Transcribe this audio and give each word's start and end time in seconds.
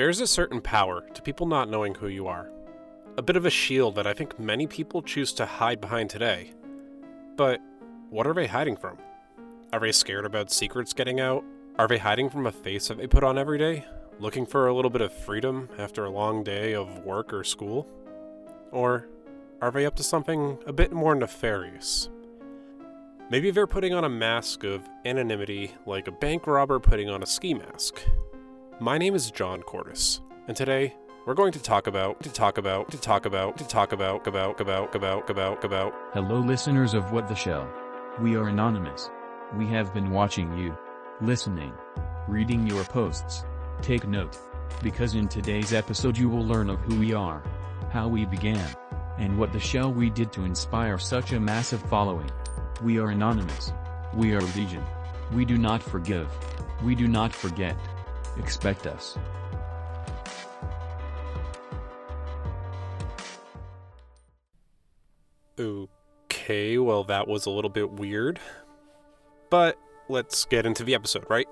There's 0.00 0.20
a 0.20 0.26
certain 0.26 0.62
power 0.62 1.02
to 1.12 1.20
people 1.20 1.44
not 1.44 1.68
knowing 1.68 1.94
who 1.94 2.08
you 2.08 2.26
are. 2.26 2.50
A 3.18 3.22
bit 3.22 3.36
of 3.36 3.44
a 3.44 3.50
shield 3.50 3.96
that 3.96 4.06
I 4.06 4.14
think 4.14 4.40
many 4.40 4.66
people 4.66 5.02
choose 5.02 5.30
to 5.34 5.44
hide 5.44 5.78
behind 5.78 6.08
today. 6.08 6.54
But 7.36 7.60
what 8.08 8.26
are 8.26 8.32
they 8.32 8.46
hiding 8.46 8.76
from? 8.78 8.96
Are 9.74 9.78
they 9.78 9.92
scared 9.92 10.24
about 10.24 10.50
secrets 10.50 10.94
getting 10.94 11.20
out? 11.20 11.44
Are 11.78 11.86
they 11.86 11.98
hiding 11.98 12.30
from 12.30 12.46
a 12.46 12.50
face 12.50 12.88
that 12.88 12.96
they 12.96 13.06
put 13.06 13.22
on 13.22 13.36
every 13.36 13.58
day? 13.58 13.84
Looking 14.18 14.46
for 14.46 14.68
a 14.68 14.74
little 14.74 14.90
bit 14.90 15.02
of 15.02 15.12
freedom 15.12 15.68
after 15.76 16.06
a 16.06 16.10
long 16.10 16.44
day 16.44 16.72
of 16.72 17.04
work 17.04 17.34
or 17.34 17.44
school? 17.44 17.86
Or 18.72 19.06
are 19.60 19.70
they 19.70 19.84
up 19.84 19.96
to 19.96 20.02
something 20.02 20.56
a 20.66 20.72
bit 20.72 20.92
more 20.92 21.14
nefarious? 21.14 22.08
Maybe 23.28 23.50
they're 23.50 23.66
putting 23.66 23.92
on 23.92 24.04
a 24.04 24.08
mask 24.08 24.64
of 24.64 24.80
anonymity 25.04 25.72
like 25.84 26.08
a 26.08 26.12
bank 26.12 26.46
robber 26.46 26.80
putting 26.80 27.10
on 27.10 27.22
a 27.22 27.26
ski 27.26 27.52
mask. 27.52 28.00
My 28.82 28.96
name 28.96 29.14
is 29.14 29.30
John 29.30 29.60
Cordes, 29.60 30.22
and 30.48 30.56
today 30.56 30.96
we're 31.26 31.34
going 31.34 31.52
to 31.52 31.62
talk 31.62 31.86
about, 31.86 32.22
to 32.22 32.32
talk 32.32 32.56
about, 32.56 32.90
to 32.90 32.98
talk 32.98 33.26
about, 33.26 33.58
to 33.58 33.68
talk 33.68 33.92
about, 33.92 34.26
about, 34.26 34.58
about, 34.58 34.94
about, 34.94 35.28
about, 35.28 35.64
about. 35.64 35.94
Hello, 36.14 36.38
listeners 36.40 36.94
of 36.94 37.12
What 37.12 37.28
the 37.28 37.34
Shell. 37.34 37.70
We 38.22 38.36
are 38.36 38.48
anonymous. 38.48 39.10
We 39.54 39.66
have 39.66 39.92
been 39.92 40.10
watching 40.10 40.56
you, 40.56 40.74
listening, 41.20 41.74
reading 42.26 42.66
your 42.66 42.82
posts. 42.84 43.44
Take 43.82 44.08
note, 44.08 44.38
because 44.82 45.14
in 45.14 45.28
today's 45.28 45.74
episode 45.74 46.16
you 46.16 46.30
will 46.30 46.46
learn 46.46 46.70
of 46.70 46.80
who 46.80 46.98
we 46.98 47.12
are, 47.12 47.42
how 47.90 48.08
we 48.08 48.24
began, 48.24 48.66
and 49.18 49.36
what 49.36 49.52
the 49.52 49.60
show 49.60 49.90
we 49.90 50.08
did 50.08 50.32
to 50.32 50.44
inspire 50.44 50.96
such 50.96 51.32
a 51.32 51.38
massive 51.38 51.82
following. 51.82 52.30
We 52.82 52.98
are 52.98 53.10
anonymous. 53.10 53.74
We 54.14 54.32
are 54.32 54.40
legion. 54.40 54.82
We 55.34 55.44
do 55.44 55.58
not 55.58 55.82
forgive. 55.82 56.30
We 56.82 56.94
do 56.94 57.08
not 57.08 57.34
forget. 57.34 57.76
Expect 58.38 58.86
us. 58.86 59.18
Okay, 65.58 66.78
well, 66.78 67.04
that 67.04 67.28
was 67.28 67.46
a 67.46 67.50
little 67.50 67.70
bit 67.70 67.92
weird. 67.92 68.40
But 69.50 69.78
let's 70.08 70.44
get 70.44 70.64
into 70.64 70.84
the 70.84 70.94
episode, 70.94 71.26
right? 71.28 71.48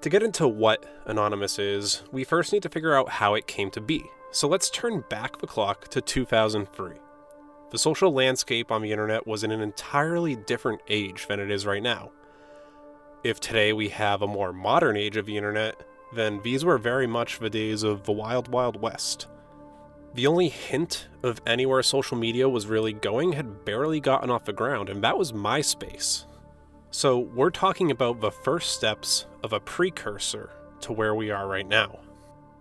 To 0.00 0.10
get 0.10 0.22
into 0.22 0.46
what 0.48 0.84
Anonymous 1.06 1.58
is, 1.58 2.02
we 2.12 2.24
first 2.24 2.52
need 2.52 2.62
to 2.62 2.68
figure 2.68 2.94
out 2.94 3.08
how 3.08 3.34
it 3.34 3.46
came 3.46 3.70
to 3.72 3.80
be. 3.80 4.04
So 4.30 4.48
let's 4.48 4.70
turn 4.70 5.04
back 5.08 5.38
the 5.38 5.46
clock 5.46 5.88
to 5.88 6.00
2003. 6.00 6.94
The 7.70 7.78
social 7.78 8.12
landscape 8.12 8.70
on 8.70 8.82
the 8.82 8.92
internet 8.92 9.26
was 9.26 9.44
in 9.44 9.50
an 9.50 9.60
entirely 9.60 10.36
different 10.36 10.80
age 10.88 11.26
than 11.26 11.40
it 11.40 11.50
is 11.50 11.66
right 11.66 11.82
now. 11.82 12.12
If 13.24 13.40
today 13.40 13.72
we 13.72 13.88
have 13.88 14.22
a 14.22 14.26
more 14.26 14.52
modern 14.52 14.96
age 14.96 15.16
of 15.16 15.26
the 15.26 15.36
internet, 15.36 15.82
then 16.12 16.40
these 16.42 16.64
were 16.64 16.78
very 16.78 17.06
much 17.06 17.38
the 17.38 17.50
days 17.50 17.82
of 17.82 18.04
the 18.04 18.12
Wild 18.12 18.48
Wild 18.48 18.80
West. 18.80 19.26
The 20.14 20.26
only 20.26 20.48
hint 20.48 21.08
of 21.22 21.40
anywhere 21.46 21.82
social 21.82 22.16
media 22.16 22.48
was 22.48 22.66
really 22.66 22.92
going 22.92 23.32
had 23.32 23.64
barely 23.64 24.00
gotten 24.00 24.30
off 24.30 24.44
the 24.44 24.52
ground, 24.52 24.88
and 24.88 25.02
that 25.04 25.18
was 25.18 25.32
MySpace. 25.32 26.24
So, 26.90 27.18
we're 27.18 27.50
talking 27.50 27.90
about 27.90 28.20
the 28.20 28.30
first 28.30 28.72
steps 28.72 29.26
of 29.42 29.52
a 29.52 29.60
precursor 29.60 30.50
to 30.80 30.92
where 30.92 31.14
we 31.14 31.30
are 31.30 31.46
right 31.46 31.68
now. 31.68 31.98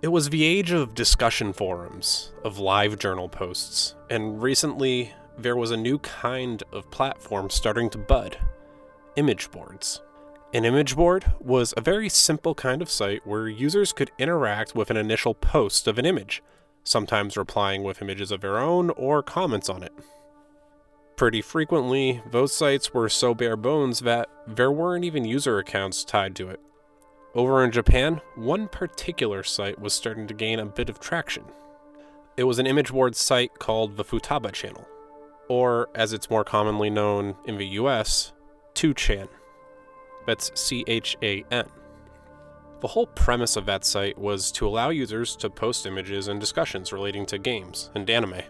It 0.01 0.09
was 0.09 0.29
the 0.29 0.43
age 0.43 0.71
of 0.71 0.93
discussion 0.93 1.53
forums, 1.53 2.33
of 2.43 2.59
live 2.59 2.99
journal 2.99 3.29
posts, 3.29 3.95
and 4.09 4.41
recently 4.41 5.13
there 5.37 5.55
was 5.55 5.71
a 5.71 5.77
new 5.77 5.99
kind 5.99 6.61
of 6.71 6.91
platform 6.91 7.49
starting 7.49 7.89
to 7.91 7.97
bud 7.97 8.37
image 9.15 9.49
boards. 9.51 10.01
An 10.53 10.63
image 10.63 10.95
board 10.95 11.25
was 11.41 11.73
a 11.75 11.81
very 11.81 12.07
simple 12.07 12.55
kind 12.55 12.81
of 12.81 12.89
site 12.89 13.27
where 13.27 13.49
users 13.49 13.91
could 13.91 14.11
interact 14.17 14.73
with 14.75 14.89
an 14.89 14.95
initial 14.95 15.33
post 15.33 15.87
of 15.87 15.99
an 15.99 16.05
image, 16.05 16.41
sometimes 16.85 17.35
replying 17.35 17.83
with 17.83 18.01
images 18.01 18.31
of 18.31 18.39
their 18.39 18.57
own 18.57 18.89
or 18.91 19.21
comments 19.21 19.67
on 19.69 19.83
it. 19.83 19.91
Pretty 21.17 21.41
frequently, 21.41 22.21
those 22.31 22.55
sites 22.55 22.93
were 22.93 23.09
so 23.09 23.33
bare 23.33 23.57
bones 23.57 23.99
that 24.01 24.29
there 24.47 24.71
weren't 24.71 25.03
even 25.03 25.25
user 25.25 25.59
accounts 25.59 26.05
tied 26.05 26.33
to 26.37 26.47
it. 26.47 26.61
Over 27.35 27.61
in 27.63 27.71
Japan, 27.71 28.21
one 28.35 28.69
particular 28.69 29.43
site 29.43 29.79
was 29.79 29.93
starting 29.93 30.27
to 30.27 30.33
gain 30.33 30.59
a 30.59 30.65
bit 30.65 30.89
of 30.89 30.99
traction. 30.99 31.43
It 32.37 32.45
was 32.45 32.57
an 32.57 32.67
image 32.67 32.91
board 32.93 33.17
site 33.17 33.59
called 33.59 33.97
the 33.97 34.05
Futaba 34.05 34.53
Channel, 34.53 34.87
or 35.49 35.89
as 35.93 36.13
it's 36.13 36.29
more 36.29 36.45
commonly 36.45 36.89
known 36.89 37.35
in 37.45 37.57
the 37.57 37.67
US, 37.67 38.31
2chan. 38.75 39.27
That's 40.27 40.51
C 40.53 40.83
H 40.85 41.17
A 41.23 41.43
N. 41.49 41.65
The 42.81 42.87
whole 42.87 43.07
premise 43.07 43.55
of 43.55 43.65
that 43.65 43.83
site 43.83 44.19
was 44.19 44.51
to 44.51 44.67
allow 44.67 44.89
users 44.89 45.35
to 45.37 45.49
post 45.49 45.87
images 45.87 46.27
and 46.27 46.39
discussions 46.39 46.93
relating 46.93 47.25
to 47.27 47.39
games 47.39 47.89
and 47.95 48.07
anime. 48.07 48.41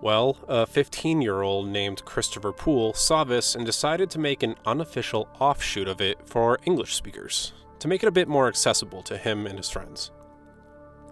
Well, 0.00 0.38
a 0.48 0.64
15 0.66 1.20
year 1.20 1.42
old 1.42 1.68
named 1.68 2.04
Christopher 2.04 2.52
Poole 2.52 2.94
saw 2.94 3.22
this 3.22 3.54
and 3.54 3.66
decided 3.66 4.08
to 4.10 4.18
make 4.18 4.42
an 4.42 4.56
unofficial 4.64 5.28
offshoot 5.38 5.88
of 5.88 6.00
it 6.00 6.18
for 6.26 6.58
English 6.64 6.94
speakers, 6.94 7.52
to 7.80 7.88
make 7.88 8.02
it 8.02 8.08
a 8.08 8.12
bit 8.12 8.28
more 8.28 8.48
accessible 8.48 9.02
to 9.02 9.18
him 9.18 9.46
and 9.46 9.58
his 9.58 9.68
friends. 9.68 10.10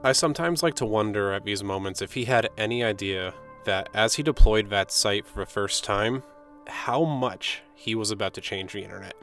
I 0.02 0.12
sometimes 0.12 0.62
like 0.62 0.74
to 0.76 0.86
wonder 0.86 1.32
at 1.32 1.44
these 1.44 1.62
moments 1.62 2.00
if 2.00 2.14
he 2.14 2.24
had 2.24 2.48
any 2.56 2.82
idea 2.82 3.34
that 3.64 3.90
as 3.94 4.14
he 4.14 4.22
deployed 4.22 4.70
that 4.70 4.90
site 4.90 5.26
for 5.26 5.40
the 5.40 5.46
first 5.46 5.84
time, 5.84 6.22
how 6.66 7.04
much 7.04 7.62
he 7.74 7.94
was 7.94 8.10
about 8.10 8.32
to 8.34 8.40
change 8.40 8.72
the 8.72 8.82
internet. 8.82 9.14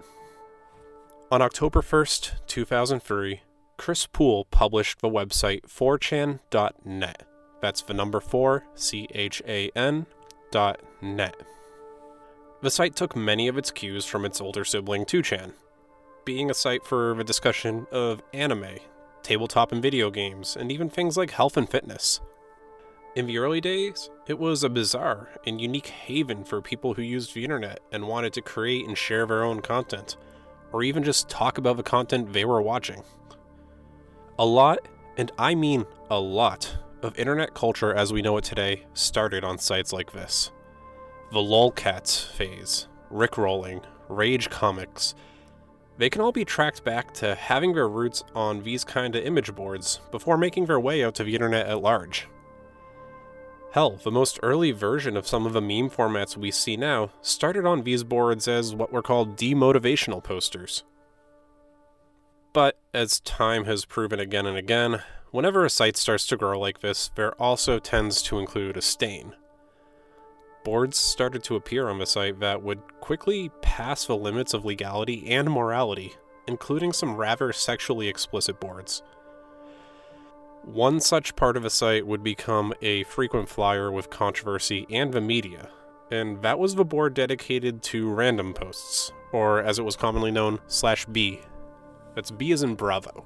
On 1.29 1.41
October 1.41 1.81
1st, 1.81 2.47
2003, 2.47 3.41
Chris 3.75 4.07
Poole 4.07 4.45
published 4.45 5.01
the 5.01 5.09
website 5.09 5.63
4chan.net. 5.63 7.23
That's 7.61 7.81
the 7.81 7.93
number 7.93 8.21
4, 8.21 8.63
C 8.75 9.09
H 9.13 9.41
A 9.45 9.69
N, 9.75 10.05
dot 10.51 10.79
net. 11.01 11.35
The 12.61 12.71
site 12.71 12.95
took 12.95 13.13
many 13.13 13.49
of 13.49 13.57
its 13.57 13.71
cues 13.71 14.05
from 14.05 14.23
its 14.23 14.39
older 14.39 14.63
sibling 14.63 15.03
2chan, 15.03 15.51
being 16.23 16.49
a 16.49 16.53
site 16.53 16.85
for 16.85 17.13
the 17.17 17.25
discussion 17.25 17.87
of 17.91 18.23
anime, 18.31 18.77
tabletop 19.21 19.73
and 19.73 19.81
video 19.81 20.09
games, 20.09 20.55
and 20.55 20.71
even 20.71 20.89
things 20.89 21.17
like 21.17 21.31
health 21.31 21.57
and 21.57 21.69
fitness. 21.69 22.21
In 23.17 23.27
the 23.27 23.37
early 23.37 23.59
days, 23.59 24.09
it 24.27 24.39
was 24.39 24.63
a 24.63 24.69
bizarre 24.69 25.27
and 25.45 25.59
unique 25.59 25.87
haven 25.87 26.45
for 26.45 26.61
people 26.61 26.93
who 26.93 27.01
used 27.01 27.33
the 27.33 27.43
internet 27.43 27.81
and 27.91 28.07
wanted 28.07 28.31
to 28.31 28.41
create 28.41 28.87
and 28.87 28.97
share 28.97 29.25
their 29.25 29.43
own 29.43 29.61
content, 29.61 30.15
or 30.71 30.83
even 30.83 31.03
just 31.03 31.29
talk 31.29 31.57
about 31.57 31.77
the 31.77 31.83
content 31.83 32.33
they 32.33 32.45
were 32.45 32.61
watching. 32.61 33.03
A 34.39 34.45
lot, 34.45 34.87
and 35.17 35.31
I 35.37 35.55
mean 35.55 35.85
a 36.09 36.19
lot, 36.19 36.77
of 37.01 37.17
internet 37.17 37.53
culture 37.53 37.93
as 37.93 38.11
we 38.11 38.21
know 38.21 38.37
it 38.37 38.43
today 38.43 38.83
started 38.93 39.43
on 39.43 39.57
sites 39.57 39.93
like 39.93 40.11
this. 40.11 40.51
The 41.31 41.39
lolcats 41.39 42.25
phase, 42.25 42.87
rickrolling, 43.11 43.83
rage 44.09 44.49
comics, 44.49 45.13
they 45.97 46.09
can 46.09 46.21
all 46.21 46.31
be 46.31 46.45
tracked 46.45 46.83
back 46.83 47.13
to 47.15 47.35
having 47.35 47.73
their 47.73 47.89
roots 47.89 48.23
on 48.35 48.63
these 48.63 48.83
kind 48.83 49.15
of 49.15 49.23
image 49.23 49.53
boards 49.55 49.99
before 50.11 50.37
making 50.37 50.65
their 50.65 50.79
way 50.79 51.03
out 51.03 51.15
to 51.15 51.23
the 51.23 51.33
internet 51.33 51.67
at 51.67 51.81
large. 51.81 52.27
Hell, 53.71 53.99
the 54.03 54.11
most 54.11 54.39
early 54.41 54.71
version 54.71 55.17
of 55.17 55.27
some 55.27 55.45
of 55.45 55.53
the 55.53 55.61
meme 55.61 55.89
formats 55.89 56.37
we 56.37 56.51
see 56.51 56.77
now 56.77 57.11
started 57.21 57.65
on 57.65 57.83
these 57.83 58.03
boards 58.03 58.47
as 58.47 58.73
what 58.73 58.91
were 58.91 59.01
called 59.01 59.35
demotivational 59.37 60.23
posters. 60.23 60.83
But 62.53 62.79
as 62.93 63.19
time 63.19 63.65
has 63.65 63.85
proven 63.85 64.19
again 64.19 64.45
and 64.45 64.57
again, 64.57 65.03
whenever 65.31 65.65
a 65.65 65.69
site 65.69 65.97
starts 65.97 66.25
to 66.27 66.37
grow 66.37 66.59
like 66.59 66.79
this, 66.79 67.11
there 67.15 67.33
also 67.33 67.77
tends 67.77 68.21
to 68.23 68.39
include 68.39 68.77
a 68.77 68.81
stain. 68.81 69.35
Boards 70.63 70.97
started 70.97 71.43
to 71.43 71.55
appear 71.55 71.87
on 71.87 71.99
the 71.99 72.05
site 72.05 72.39
that 72.39 72.63
would 72.63 72.81
quickly 72.99 73.51
pass 73.61 74.05
the 74.05 74.17
limits 74.17 74.53
of 74.53 74.65
legality 74.65 75.27
and 75.27 75.51
morality, 75.51 76.13
including 76.47 76.93
some 76.93 77.15
rather 77.15 77.53
sexually 77.53 78.07
explicit 78.07 78.59
boards. 78.59 79.03
One 80.67 80.99
such 80.99 81.37
part 81.37 81.55
of 81.55 81.63
a 81.63 81.69
site 81.69 82.05
would 82.05 82.21
become 82.21 82.73
a 82.81 83.03
frequent 83.03 83.47
flyer 83.47 83.89
with 83.89 84.09
controversy 84.09 84.85
and 84.89 85.13
the 85.13 85.21
media, 85.21 85.69
and 86.11 86.41
that 86.41 86.59
was 86.59 86.75
the 86.75 86.83
board 86.83 87.13
dedicated 87.13 87.81
to 87.83 88.11
random 88.11 88.53
posts, 88.53 89.13
or 89.31 89.61
as 89.63 89.79
it 89.79 89.85
was 89.85 89.95
commonly 89.95 90.29
known, 90.29 90.59
slash 90.67 91.05
B. 91.05 91.39
That's 92.15 92.31
B 92.31 92.51
as 92.51 92.63
in 92.63 92.75
Bravo. 92.75 93.23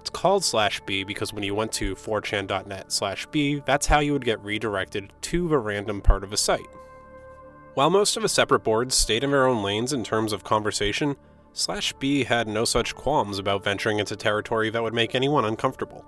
It's 0.00 0.10
called 0.10 0.44
slash 0.44 0.82
B 0.84 1.02
because 1.02 1.32
when 1.32 1.44
you 1.44 1.54
went 1.54 1.72
to 1.72 1.94
4chan.net 1.94 2.92
slash 2.92 3.24
B, 3.30 3.62
that's 3.64 3.86
how 3.86 4.00
you 4.00 4.12
would 4.12 4.26
get 4.26 4.44
redirected 4.44 5.14
to 5.22 5.48
the 5.48 5.56
random 5.56 6.02
part 6.02 6.22
of 6.22 6.32
a 6.34 6.36
site. 6.36 6.60
While 7.72 7.88
most 7.88 8.18
of 8.18 8.22
the 8.22 8.28
separate 8.28 8.64
boards 8.64 8.94
stayed 8.94 9.24
in 9.24 9.30
their 9.30 9.46
own 9.46 9.62
lanes 9.62 9.94
in 9.94 10.04
terms 10.04 10.34
of 10.34 10.44
conversation, 10.44 11.16
slash 11.54 11.94
B 11.94 12.24
had 12.24 12.46
no 12.48 12.66
such 12.66 12.94
qualms 12.94 13.38
about 13.38 13.64
venturing 13.64 13.98
into 13.98 14.14
territory 14.14 14.68
that 14.68 14.82
would 14.82 14.92
make 14.92 15.14
anyone 15.14 15.46
uncomfortable. 15.46 16.04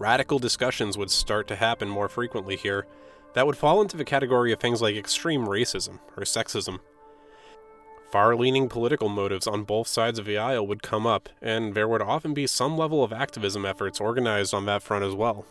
Radical 0.00 0.38
discussions 0.38 0.96
would 0.96 1.10
start 1.10 1.46
to 1.48 1.56
happen 1.56 1.86
more 1.86 2.08
frequently 2.08 2.56
here 2.56 2.86
that 3.34 3.46
would 3.46 3.58
fall 3.58 3.82
into 3.82 3.98
the 3.98 4.04
category 4.04 4.50
of 4.50 4.58
things 4.58 4.80
like 4.80 4.96
extreme 4.96 5.44
racism 5.44 5.98
or 6.16 6.22
sexism. 6.22 6.80
Far 8.10 8.34
leaning 8.34 8.70
political 8.70 9.10
motives 9.10 9.46
on 9.46 9.64
both 9.64 9.86
sides 9.86 10.18
of 10.18 10.24
the 10.24 10.38
aisle 10.38 10.66
would 10.66 10.82
come 10.82 11.06
up, 11.06 11.28
and 11.42 11.74
there 11.74 11.86
would 11.86 12.00
often 12.00 12.32
be 12.32 12.46
some 12.46 12.78
level 12.78 13.04
of 13.04 13.12
activism 13.12 13.66
efforts 13.66 14.00
organized 14.00 14.54
on 14.54 14.64
that 14.64 14.82
front 14.82 15.04
as 15.04 15.14
well. 15.14 15.44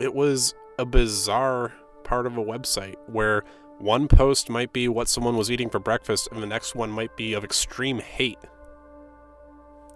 It 0.00 0.14
was 0.14 0.54
a 0.78 0.86
bizarre 0.86 1.74
part 2.02 2.24
of 2.24 2.38
a 2.38 2.42
website 2.42 2.96
where 3.06 3.44
one 3.80 4.08
post 4.08 4.48
might 4.48 4.72
be 4.72 4.88
what 4.88 5.08
someone 5.08 5.36
was 5.36 5.50
eating 5.50 5.68
for 5.68 5.78
breakfast, 5.78 6.26
and 6.32 6.42
the 6.42 6.46
next 6.46 6.74
one 6.74 6.90
might 6.90 7.18
be 7.18 7.34
of 7.34 7.44
extreme 7.44 7.98
hate. 7.98 8.38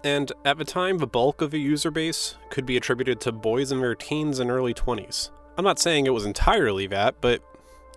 And 0.05 0.31
at 0.45 0.59
the 0.59 0.63
time, 0.63 0.99
the 0.99 1.07
bulk 1.07 1.41
of 1.41 1.49
the 1.49 1.59
user 1.59 1.89
base 1.89 2.35
could 2.51 2.63
be 2.63 2.77
attributed 2.77 3.19
to 3.21 3.31
boys 3.31 3.71
in 3.71 3.79
their 3.79 3.95
teens 3.95 4.37
and 4.37 4.51
early 4.51 4.71
20s. 4.71 5.31
I'm 5.57 5.65
not 5.65 5.79
saying 5.79 6.05
it 6.05 6.13
was 6.13 6.27
entirely 6.27 6.85
that, 6.87 7.15
but 7.21 7.41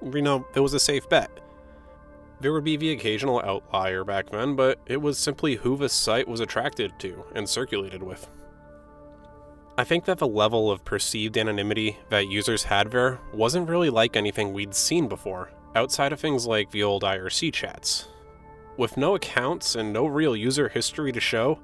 you 0.02 0.22
know, 0.22 0.46
it 0.54 0.60
was 0.60 0.72
a 0.72 0.80
safe 0.80 1.06
bet. 1.10 1.30
There 2.40 2.52
would 2.54 2.64
be 2.64 2.78
the 2.78 2.92
occasional 2.92 3.42
outlier 3.44 4.04
back 4.04 4.30
then, 4.30 4.56
but 4.56 4.80
it 4.86 5.02
was 5.02 5.18
simply 5.18 5.56
who 5.56 5.76
the 5.76 5.90
site 5.90 6.26
was 6.26 6.40
attracted 6.40 6.98
to 7.00 7.24
and 7.34 7.46
circulated 7.46 8.02
with. 8.02 8.26
I 9.76 9.84
think 9.84 10.06
that 10.06 10.16
the 10.16 10.26
level 10.26 10.70
of 10.70 10.86
perceived 10.86 11.36
anonymity 11.36 11.98
that 12.08 12.28
users 12.28 12.64
had 12.64 12.90
there 12.90 13.20
wasn't 13.34 13.68
really 13.68 13.90
like 13.90 14.16
anything 14.16 14.54
we'd 14.54 14.74
seen 14.74 15.08
before, 15.08 15.50
outside 15.76 16.14
of 16.14 16.20
things 16.20 16.46
like 16.46 16.70
the 16.70 16.84
old 16.84 17.02
IRC 17.02 17.52
chats. 17.52 18.08
With 18.78 18.96
no 18.96 19.14
accounts 19.14 19.74
and 19.74 19.92
no 19.92 20.06
real 20.06 20.34
user 20.34 20.70
history 20.70 21.12
to 21.12 21.20
show, 21.20 21.58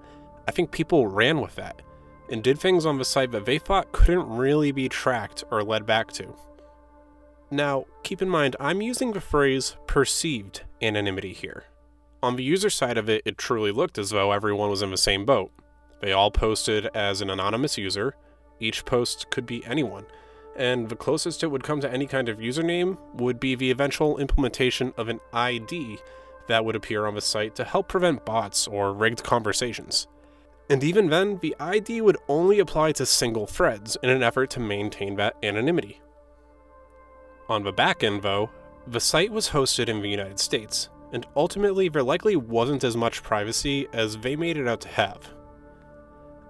I 0.46 0.50
think 0.50 0.70
people 0.70 1.08
ran 1.08 1.40
with 1.40 1.56
that 1.56 1.82
and 2.30 2.42
did 2.42 2.58
things 2.58 2.86
on 2.86 2.98
the 2.98 3.04
site 3.04 3.32
that 3.32 3.44
they 3.44 3.58
thought 3.58 3.92
couldn't 3.92 4.28
really 4.28 4.72
be 4.72 4.88
tracked 4.88 5.44
or 5.50 5.62
led 5.62 5.86
back 5.86 6.12
to. 6.12 6.34
Now, 7.50 7.84
keep 8.02 8.22
in 8.22 8.28
mind, 8.28 8.56
I'm 8.58 8.82
using 8.82 9.12
the 9.12 9.20
phrase 9.20 9.76
perceived 9.86 10.62
anonymity 10.82 11.32
here. 11.32 11.64
On 12.22 12.36
the 12.36 12.42
user 12.42 12.70
side 12.70 12.96
of 12.96 13.08
it, 13.08 13.22
it 13.24 13.36
truly 13.36 13.70
looked 13.70 13.98
as 13.98 14.10
though 14.10 14.32
everyone 14.32 14.70
was 14.70 14.82
in 14.82 14.90
the 14.90 14.96
same 14.96 15.24
boat. 15.24 15.52
They 16.00 16.12
all 16.12 16.30
posted 16.30 16.86
as 16.94 17.20
an 17.20 17.30
anonymous 17.30 17.76
user, 17.78 18.14
each 18.60 18.84
post 18.84 19.30
could 19.30 19.46
be 19.46 19.64
anyone, 19.66 20.06
and 20.56 20.88
the 20.88 20.96
closest 20.96 21.42
it 21.42 21.48
would 21.48 21.62
come 21.62 21.80
to 21.80 21.92
any 21.92 22.06
kind 22.06 22.28
of 22.28 22.38
username 22.38 22.96
would 23.14 23.38
be 23.38 23.54
the 23.54 23.70
eventual 23.70 24.18
implementation 24.18 24.92
of 24.96 25.08
an 25.08 25.20
ID 25.32 25.98
that 26.46 26.64
would 26.64 26.76
appear 26.76 27.06
on 27.06 27.14
the 27.14 27.20
site 27.20 27.54
to 27.56 27.64
help 27.64 27.88
prevent 27.88 28.24
bots 28.24 28.66
or 28.66 28.92
rigged 28.92 29.22
conversations. 29.22 30.06
And 30.70 30.82
even 30.82 31.10
then, 31.10 31.38
the 31.38 31.54
ID 31.60 32.00
would 32.00 32.16
only 32.28 32.58
apply 32.58 32.92
to 32.92 33.06
single 33.06 33.46
threads 33.46 33.96
in 34.02 34.08
an 34.08 34.22
effort 34.22 34.50
to 34.50 34.60
maintain 34.60 35.16
that 35.16 35.36
anonymity. 35.42 36.00
On 37.48 37.62
the 37.62 37.72
back 37.72 38.02
end, 38.02 38.22
though, 38.22 38.48
the 38.86 39.00
site 39.00 39.30
was 39.30 39.50
hosted 39.50 39.88
in 39.88 40.00
the 40.00 40.08
United 40.08 40.38
States, 40.38 40.88
and 41.12 41.26
ultimately 41.36 41.88
there 41.88 42.02
likely 42.02 42.36
wasn't 42.36 42.84
as 42.84 42.96
much 42.96 43.22
privacy 43.22 43.86
as 43.92 44.16
they 44.18 44.36
made 44.36 44.56
it 44.56 44.66
out 44.66 44.80
to 44.82 44.88
have. 44.88 45.30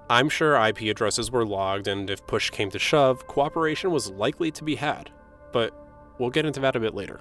I'm 0.09 0.29
sure 0.29 0.55
IP 0.55 0.83
addresses 0.83 1.31
were 1.31 1.47
logged, 1.47 1.89
and 1.89 2.09
if 2.11 2.27
push 2.27 2.51
came 2.51 2.71
to 2.71 2.79
shove, 2.79 3.27
cooperation 3.27 3.91
was 3.91 4.11
likely 4.11 4.51
to 4.53 4.63
be 4.63 4.77
had, 4.77 5.11
but 5.53 5.75
we'll 6.19 6.31
get 6.31 6.47
into 6.47 6.61
that 6.61 6.77
a 6.77 6.81
bit 6.81 6.95
later. 6.95 7.21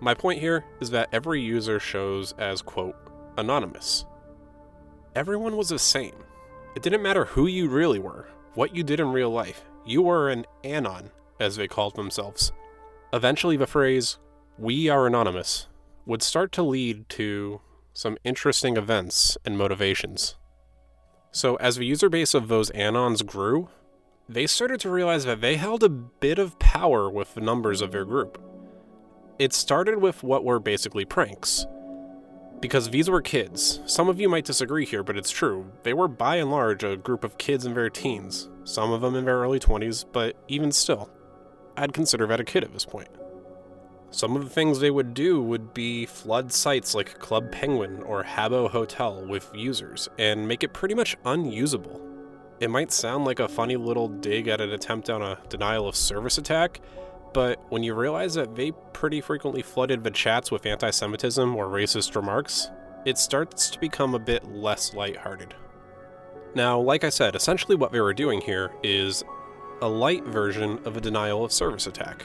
My 0.00 0.14
point 0.14 0.40
here 0.40 0.64
is 0.80 0.90
that 0.90 1.10
every 1.12 1.40
user 1.40 1.78
shows 1.78 2.32
as, 2.38 2.62
quote, 2.62 2.96
anonymous. 3.36 4.06
Everyone 5.14 5.56
was 5.56 5.68
the 5.68 5.78
same. 5.78 6.16
It 6.74 6.82
didn't 6.82 7.02
matter 7.02 7.24
who 7.24 7.46
you 7.46 7.68
really 7.68 8.00
were, 8.00 8.26
what 8.54 8.74
you 8.74 8.82
did 8.82 8.98
in 8.98 9.12
real 9.12 9.30
life, 9.30 9.62
you 9.86 10.02
were 10.02 10.28
an 10.28 10.44
anon 10.64 11.10
as 11.38 11.54
they 11.54 11.68
called 11.68 11.94
themselves. 11.94 12.50
Eventually, 13.12 13.56
the 13.56 13.66
phrase, 13.66 14.18
we 14.58 14.88
are 14.88 15.06
anonymous, 15.06 15.68
would 16.04 16.20
start 16.20 16.50
to 16.52 16.64
lead 16.64 17.08
to 17.10 17.60
some 17.92 18.18
interesting 18.24 18.76
events 18.76 19.38
and 19.44 19.56
motivations. 19.56 20.34
So, 21.30 21.54
as 21.56 21.76
the 21.76 21.86
user 21.86 22.08
base 22.08 22.34
of 22.34 22.48
those 22.48 22.72
anons 22.72 23.24
grew, 23.24 23.68
they 24.28 24.48
started 24.48 24.80
to 24.80 24.90
realize 24.90 25.24
that 25.26 25.40
they 25.40 25.56
held 25.56 25.84
a 25.84 25.88
bit 25.88 26.40
of 26.40 26.58
power 26.58 27.08
with 27.08 27.34
the 27.34 27.40
numbers 27.40 27.80
of 27.80 27.92
their 27.92 28.04
group. 28.04 28.42
It 29.38 29.52
started 29.52 30.00
with 30.00 30.24
what 30.24 30.44
were 30.44 30.58
basically 30.58 31.04
pranks. 31.04 31.66
Because 32.60 32.90
these 32.90 33.10
were 33.10 33.20
kids. 33.20 33.80
Some 33.86 34.08
of 34.08 34.18
you 34.18 34.28
might 34.28 34.44
disagree 34.44 34.86
here, 34.86 35.02
but 35.02 35.16
it's 35.16 35.30
true. 35.30 35.70
They 35.82 35.92
were 35.92 36.08
by 36.08 36.36
and 36.36 36.50
large 36.50 36.82
a 36.82 36.96
group 36.96 37.24
of 37.24 37.38
kids 37.38 37.66
in 37.66 37.74
their 37.74 37.90
teens, 37.90 38.48
some 38.64 38.92
of 38.92 39.02
them 39.02 39.14
in 39.14 39.26
their 39.26 39.38
early 39.38 39.60
20s, 39.60 40.04
but 40.10 40.36
even 40.48 40.72
still. 40.72 41.10
I'd 41.76 41.92
consider 41.92 42.26
that 42.26 42.40
a 42.40 42.44
kid 42.44 42.64
at 42.64 42.72
this 42.72 42.86
point. 42.86 43.08
Some 44.10 44.36
of 44.36 44.44
the 44.44 44.50
things 44.50 44.78
they 44.78 44.92
would 44.92 45.12
do 45.12 45.42
would 45.42 45.74
be 45.74 46.06
flood 46.06 46.52
sites 46.52 46.94
like 46.94 47.18
Club 47.18 47.50
Penguin 47.50 48.00
or 48.04 48.22
Habbo 48.22 48.70
Hotel 48.70 49.26
with 49.26 49.50
users 49.52 50.08
and 50.18 50.46
make 50.46 50.62
it 50.62 50.72
pretty 50.72 50.94
much 50.94 51.16
unusable. 51.24 52.00
It 52.60 52.70
might 52.70 52.92
sound 52.92 53.24
like 53.24 53.40
a 53.40 53.48
funny 53.48 53.76
little 53.76 54.06
dig 54.06 54.46
at 54.46 54.60
an 54.60 54.70
attempt 54.70 55.10
on 55.10 55.20
a 55.20 55.40
denial 55.48 55.88
of 55.88 55.96
service 55.96 56.38
attack, 56.38 56.80
but 57.34 57.60
when 57.68 57.82
you 57.82 57.94
realize 57.94 58.34
that 58.34 58.54
they 58.54 58.70
pretty 58.92 59.20
frequently 59.20 59.60
flooded 59.60 60.04
the 60.04 60.10
chats 60.10 60.50
with 60.50 60.64
anti 60.64 60.90
Semitism 60.90 61.54
or 61.54 61.66
racist 61.66 62.14
remarks, 62.14 62.70
it 63.04 63.18
starts 63.18 63.68
to 63.70 63.80
become 63.80 64.14
a 64.14 64.18
bit 64.18 64.48
less 64.50 64.94
lighthearted. 64.94 65.54
Now, 66.54 66.78
like 66.78 67.02
I 67.02 67.08
said, 67.10 67.34
essentially 67.34 67.74
what 67.74 67.90
they 67.90 68.00
were 68.00 68.14
doing 68.14 68.40
here 68.40 68.72
is 68.84 69.24
a 69.82 69.88
light 69.88 70.24
version 70.24 70.78
of 70.84 70.96
a 70.96 71.00
denial 71.00 71.44
of 71.44 71.52
service 71.52 71.88
attack. 71.88 72.24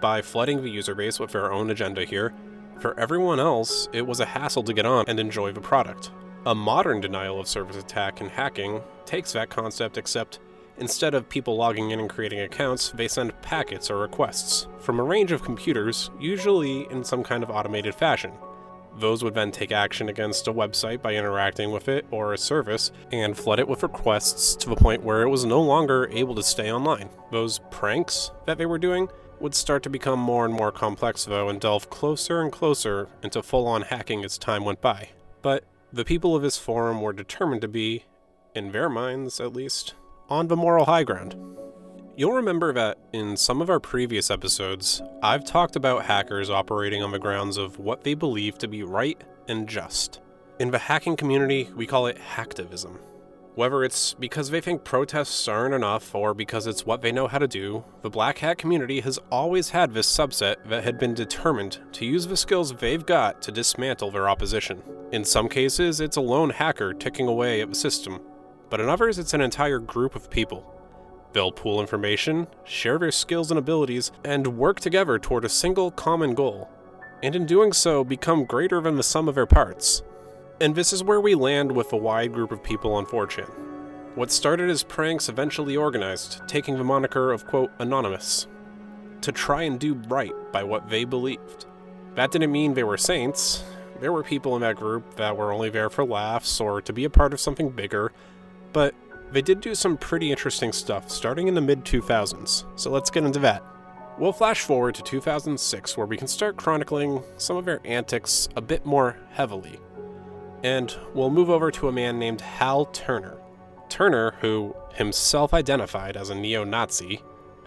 By 0.00 0.22
flooding 0.22 0.62
the 0.62 0.70
user 0.70 0.94
base 0.94 1.20
with 1.20 1.32
their 1.32 1.52
own 1.52 1.70
agenda 1.70 2.04
here, 2.04 2.32
for 2.80 2.98
everyone 2.98 3.38
else, 3.38 3.88
it 3.92 4.06
was 4.06 4.20
a 4.20 4.26
hassle 4.26 4.62
to 4.64 4.72
get 4.72 4.86
on 4.86 5.04
and 5.08 5.20
enjoy 5.20 5.52
the 5.52 5.60
product. 5.60 6.10
A 6.46 6.54
modern 6.54 7.00
denial 7.00 7.38
of 7.38 7.48
service 7.48 7.76
attack 7.76 8.20
and 8.20 8.30
hacking 8.30 8.80
takes 9.04 9.32
that 9.32 9.50
concept, 9.50 9.98
except 9.98 10.38
instead 10.78 11.14
of 11.14 11.28
people 11.28 11.56
logging 11.56 11.90
in 11.90 12.00
and 12.00 12.10
creating 12.10 12.40
accounts, 12.40 12.90
they 12.90 13.08
send 13.08 13.40
packets 13.42 13.90
or 13.90 13.98
requests 13.98 14.66
from 14.78 15.00
a 15.00 15.04
range 15.04 15.32
of 15.32 15.42
computers, 15.42 16.10
usually 16.20 16.90
in 16.90 17.04
some 17.04 17.22
kind 17.22 17.42
of 17.42 17.50
automated 17.50 17.94
fashion. 17.94 18.32
Those 18.98 19.22
would 19.22 19.34
then 19.34 19.52
take 19.52 19.72
action 19.72 20.08
against 20.08 20.48
a 20.48 20.52
website 20.52 21.02
by 21.02 21.14
interacting 21.14 21.70
with 21.70 21.88
it 21.88 22.06
or 22.10 22.32
a 22.32 22.38
service 22.38 22.92
and 23.12 23.36
flood 23.36 23.58
it 23.58 23.68
with 23.68 23.82
requests 23.82 24.56
to 24.56 24.70
the 24.70 24.76
point 24.76 25.02
where 25.02 25.22
it 25.22 25.28
was 25.28 25.44
no 25.44 25.60
longer 25.60 26.08
able 26.10 26.34
to 26.34 26.42
stay 26.42 26.72
online. 26.72 27.10
Those 27.30 27.60
pranks 27.70 28.30
that 28.46 28.56
they 28.56 28.64
were 28.64 28.78
doing 28.78 29.08
would 29.38 29.54
start 29.54 29.82
to 29.82 29.90
become 29.90 30.18
more 30.18 30.46
and 30.46 30.54
more 30.54 30.72
complex, 30.72 31.26
though, 31.26 31.50
and 31.50 31.60
delve 31.60 31.90
closer 31.90 32.40
and 32.40 32.50
closer 32.50 33.08
into 33.22 33.42
full 33.42 33.66
on 33.66 33.82
hacking 33.82 34.24
as 34.24 34.38
time 34.38 34.64
went 34.64 34.80
by. 34.80 35.10
But 35.42 35.64
the 35.92 36.04
people 36.04 36.34
of 36.34 36.42
this 36.42 36.56
forum 36.56 37.02
were 37.02 37.12
determined 37.12 37.60
to 37.60 37.68
be, 37.68 38.04
in 38.54 38.72
their 38.72 38.88
minds 38.88 39.40
at 39.40 39.52
least, 39.52 39.94
on 40.28 40.48
the 40.48 40.56
moral 40.56 40.84
high 40.84 41.04
ground. 41.04 41.36
You'll 42.16 42.32
remember 42.32 42.72
that 42.72 42.98
in 43.12 43.36
some 43.36 43.60
of 43.60 43.68
our 43.68 43.78
previous 43.78 44.30
episodes, 44.30 45.02
I've 45.22 45.44
talked 45.44 45.76
about 45.76 46.06
hackers 46.06 46.48
operating 46.48 47.02
on 47.02 47.10
the 47.10 47.18
grounds 47.18 47.58
of 47.58 47.78
what 47.78 48.04
they 48.04 48.14
believe 48.14 48.56
to 48.58 48.68
be 48.68 48.82
right 48.82 49.22
and 49.48 49.68
just. 49.68 50.20
In 50.58 50.70
the 50.70 50.78
hacking 50.78 51.16
community, 51.16 51.70
we 51.76 51.86
call 51.86 52.06
it 52.06 52.16
hacktivism. 52.16 52.98
Whether 53.54 53.84
it's 53.84 54.14
because 54.14 54.50
they 54.50 54.60
think 54.60 54.84
protests 54.84 55.46
aren't 55.46 55.74
enough 55.74 56.14
or 56.14 56.34
because 56.34 56.66
it's 56.66 56.84
what 56.84 57.02
they 57.02 57.12
know 57.12 57.26
how 57.26 57.38
to 57.38 57.48
do, 57.48 57.84
the 58.02 58.10
black 58.10 58.38
hat 58.38 58.58
community 58.58 59.00
has 59.00 59.18
always 59.30 59.70
had 59.70 59.94
this 59.94 60.14
subset 60.14 60.56
that 60.66 60.84
had 60.84 60.98
been 60.98 61.14
determined 61.14 61.78
to 61.92 62.04
use 62.04 62.26
the 62.26 62.36
skills 62.36 62.72
they've 62.72 63.06
got 63.06 63.40
to 63.42 63.52
dismantle 63.52 64.10
their 64.10 64.28
opposition. 64.28 64.82
In 65.12 65.24
some 65.24 65.48
cases, 65.48 66.00
it's 66.00 66.16
a 66.16 66.20
lone 66.22 66.50
hacker 66.50 66.92
ticking 66.92 67.28
away 67.28 67.60
at 67.60 67.68
the 67.68 67.74
system, 67.74 68.20
but 68.70 68.80
in 68.80 68.88
others, 68.88 69.18
it's 69.18 69.34
an 69.34 69.40
entire 69.40 69.78
group 69.78 70.16
of 70.16 70.30
people 70.30 70.76
They'll 71.36 71.52
pool 71.52 71.82
information, 71.82 72.46
share 72.64 72.98
their 72.98 73.12
skills 73.12 73.50
and 73.50 73.58
abilities, 73.58 74.10
and 74.24 74.56
work 74.56 74.80
together 74.80 75.18
toward 75.18 75.44
a 75.44 75.50
single 75.50 75.90
common 75.90 76.34
goal, 76.34 76.70
and 77.22 77.36
in 77.36 77.44
doing 77.44 77.74
so, 77.74 78.04
become 78.04 78.46
greater 78.46 78.80
than 78.80 78.96
the 78.96 79.02
sum 79.02 79.28
of 79.28 79.34
their 79.34 79.44
parts. 79.44 80.02
And 80.62 80.74
this 80.74 80.94
is 80.94 81.04
where 81.04 81.20
we 81.20 81.34
land 81.34 81.72
with 81.72 81.92
a 81.92 81.98
wide 81.98 82.32
group 82.32 82.52
of 82.52 82.62
people 82.62 82.94
on 82.94 83.04
4chan. 83.04 83.50
What 84.14 84.30
started 84.30 84.70
as 84.70 84.82
pranks 84.82 85.28
eventually 85.28 85.76
organized, 85.76 86.40
taking 86.48 86.78
the 86.78 86.84
moniker 86.84 87.32
of, 87.32 87.46
quote, 87.46 87.70
anonymous, 87.80 88.46
to 89.20 89.30
try 89.30 89.64
and 89.64 89.78
do 89.78 89.92
right 90.08 90.32
by 90.52 90.62
what 90.62 90.88
they 90.88 91.04
believed. 91.04 91.66
That 92.14 92.30
didn't 92.30 92.50
mean 92.50 92.72
they 92.72 92.82
were 92.82 92.96
saints. 92.96 93.62
There 94.00 94.12
were 94.12 94.22
people 94.22 94.54
in 94.56 94.62
that 94.62 94.76
group 94.76 95.16
that 95.16 95.36
were 95.36 95.52
only 95.52 95.68
there 95.68 95.90
for 95.90 96.06
laughs 96.06 96.62
or 96.62 96.80
to 96.80 96.94
be 96.94 97.04
a 97.04 97.10
part 97.10 97.34
of 97.34 97.40
something 97.40 97.68
bigger, 97.68 98.10
but 98.72 98.94
they 99.32 99.42
did 99.42 99.60
do 99.60 99.74
some 99.74 99.96
pretty 99.96 100.30
interesting 100.30 100.72
stuff 100.72 101.10
starting 101.10 101.48
in 101.48 101.54
the 101.54 101.60
mid 101.60 101.84
2000s, 101.84 102.64
so 102.76 102.90
let's 102.90 103.10
get 103.10 103.24
into 103.24 103.40
that. 103.40 103.62
We'll 104.18 104.32
flash 104.32 104.62
forward 104.62 104.94
to 104.94 105.02
2006 105.02 105.96
where 105.96 106.06
we 106.06 106.16
can 106.16 106.26
start 106.26 106.56
chronicling 106.56 107.22
some 107.36 107.56
of 107.56 107.66
their 107.66 107.80
antics 107.84 108.48
a 108.56 108.62
bit 108.62 108.86
more 108.86 109.18
heavily. 109.32 109.78
And 110.62 110.96
we'll 111.12 111.30
move 111.30 111.50
over 111.50 111.70
to 111.72 111.88
a 111.88 111.92
man 111.92 112.18
named 112.18 112.40
Hal 112.40 112.86
Turner. 112.86 113.36
Turner, 113.88 114.34
who 114.40 114.74
himself 114.94 115.52
identified 115.52 116.16
as 116.16 116.30
a 116.30 116.34
neo 116.34 116.64
Nazi, 116.64 117.22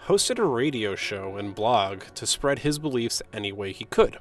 hosted 0.06 0.38
a 0.38 0.44
radio 0.44 0.96
show 0.96 1.36
and 1.36 1.54
blog 1.54 2.02
to 2.16 2.26
spread 2.26 2.60
his 2.60 2.80
beliefs 2.80 3.22
any 3.32 3.52
way 3.52 3.72
he 3.72 3.84
could. 3.84 4.18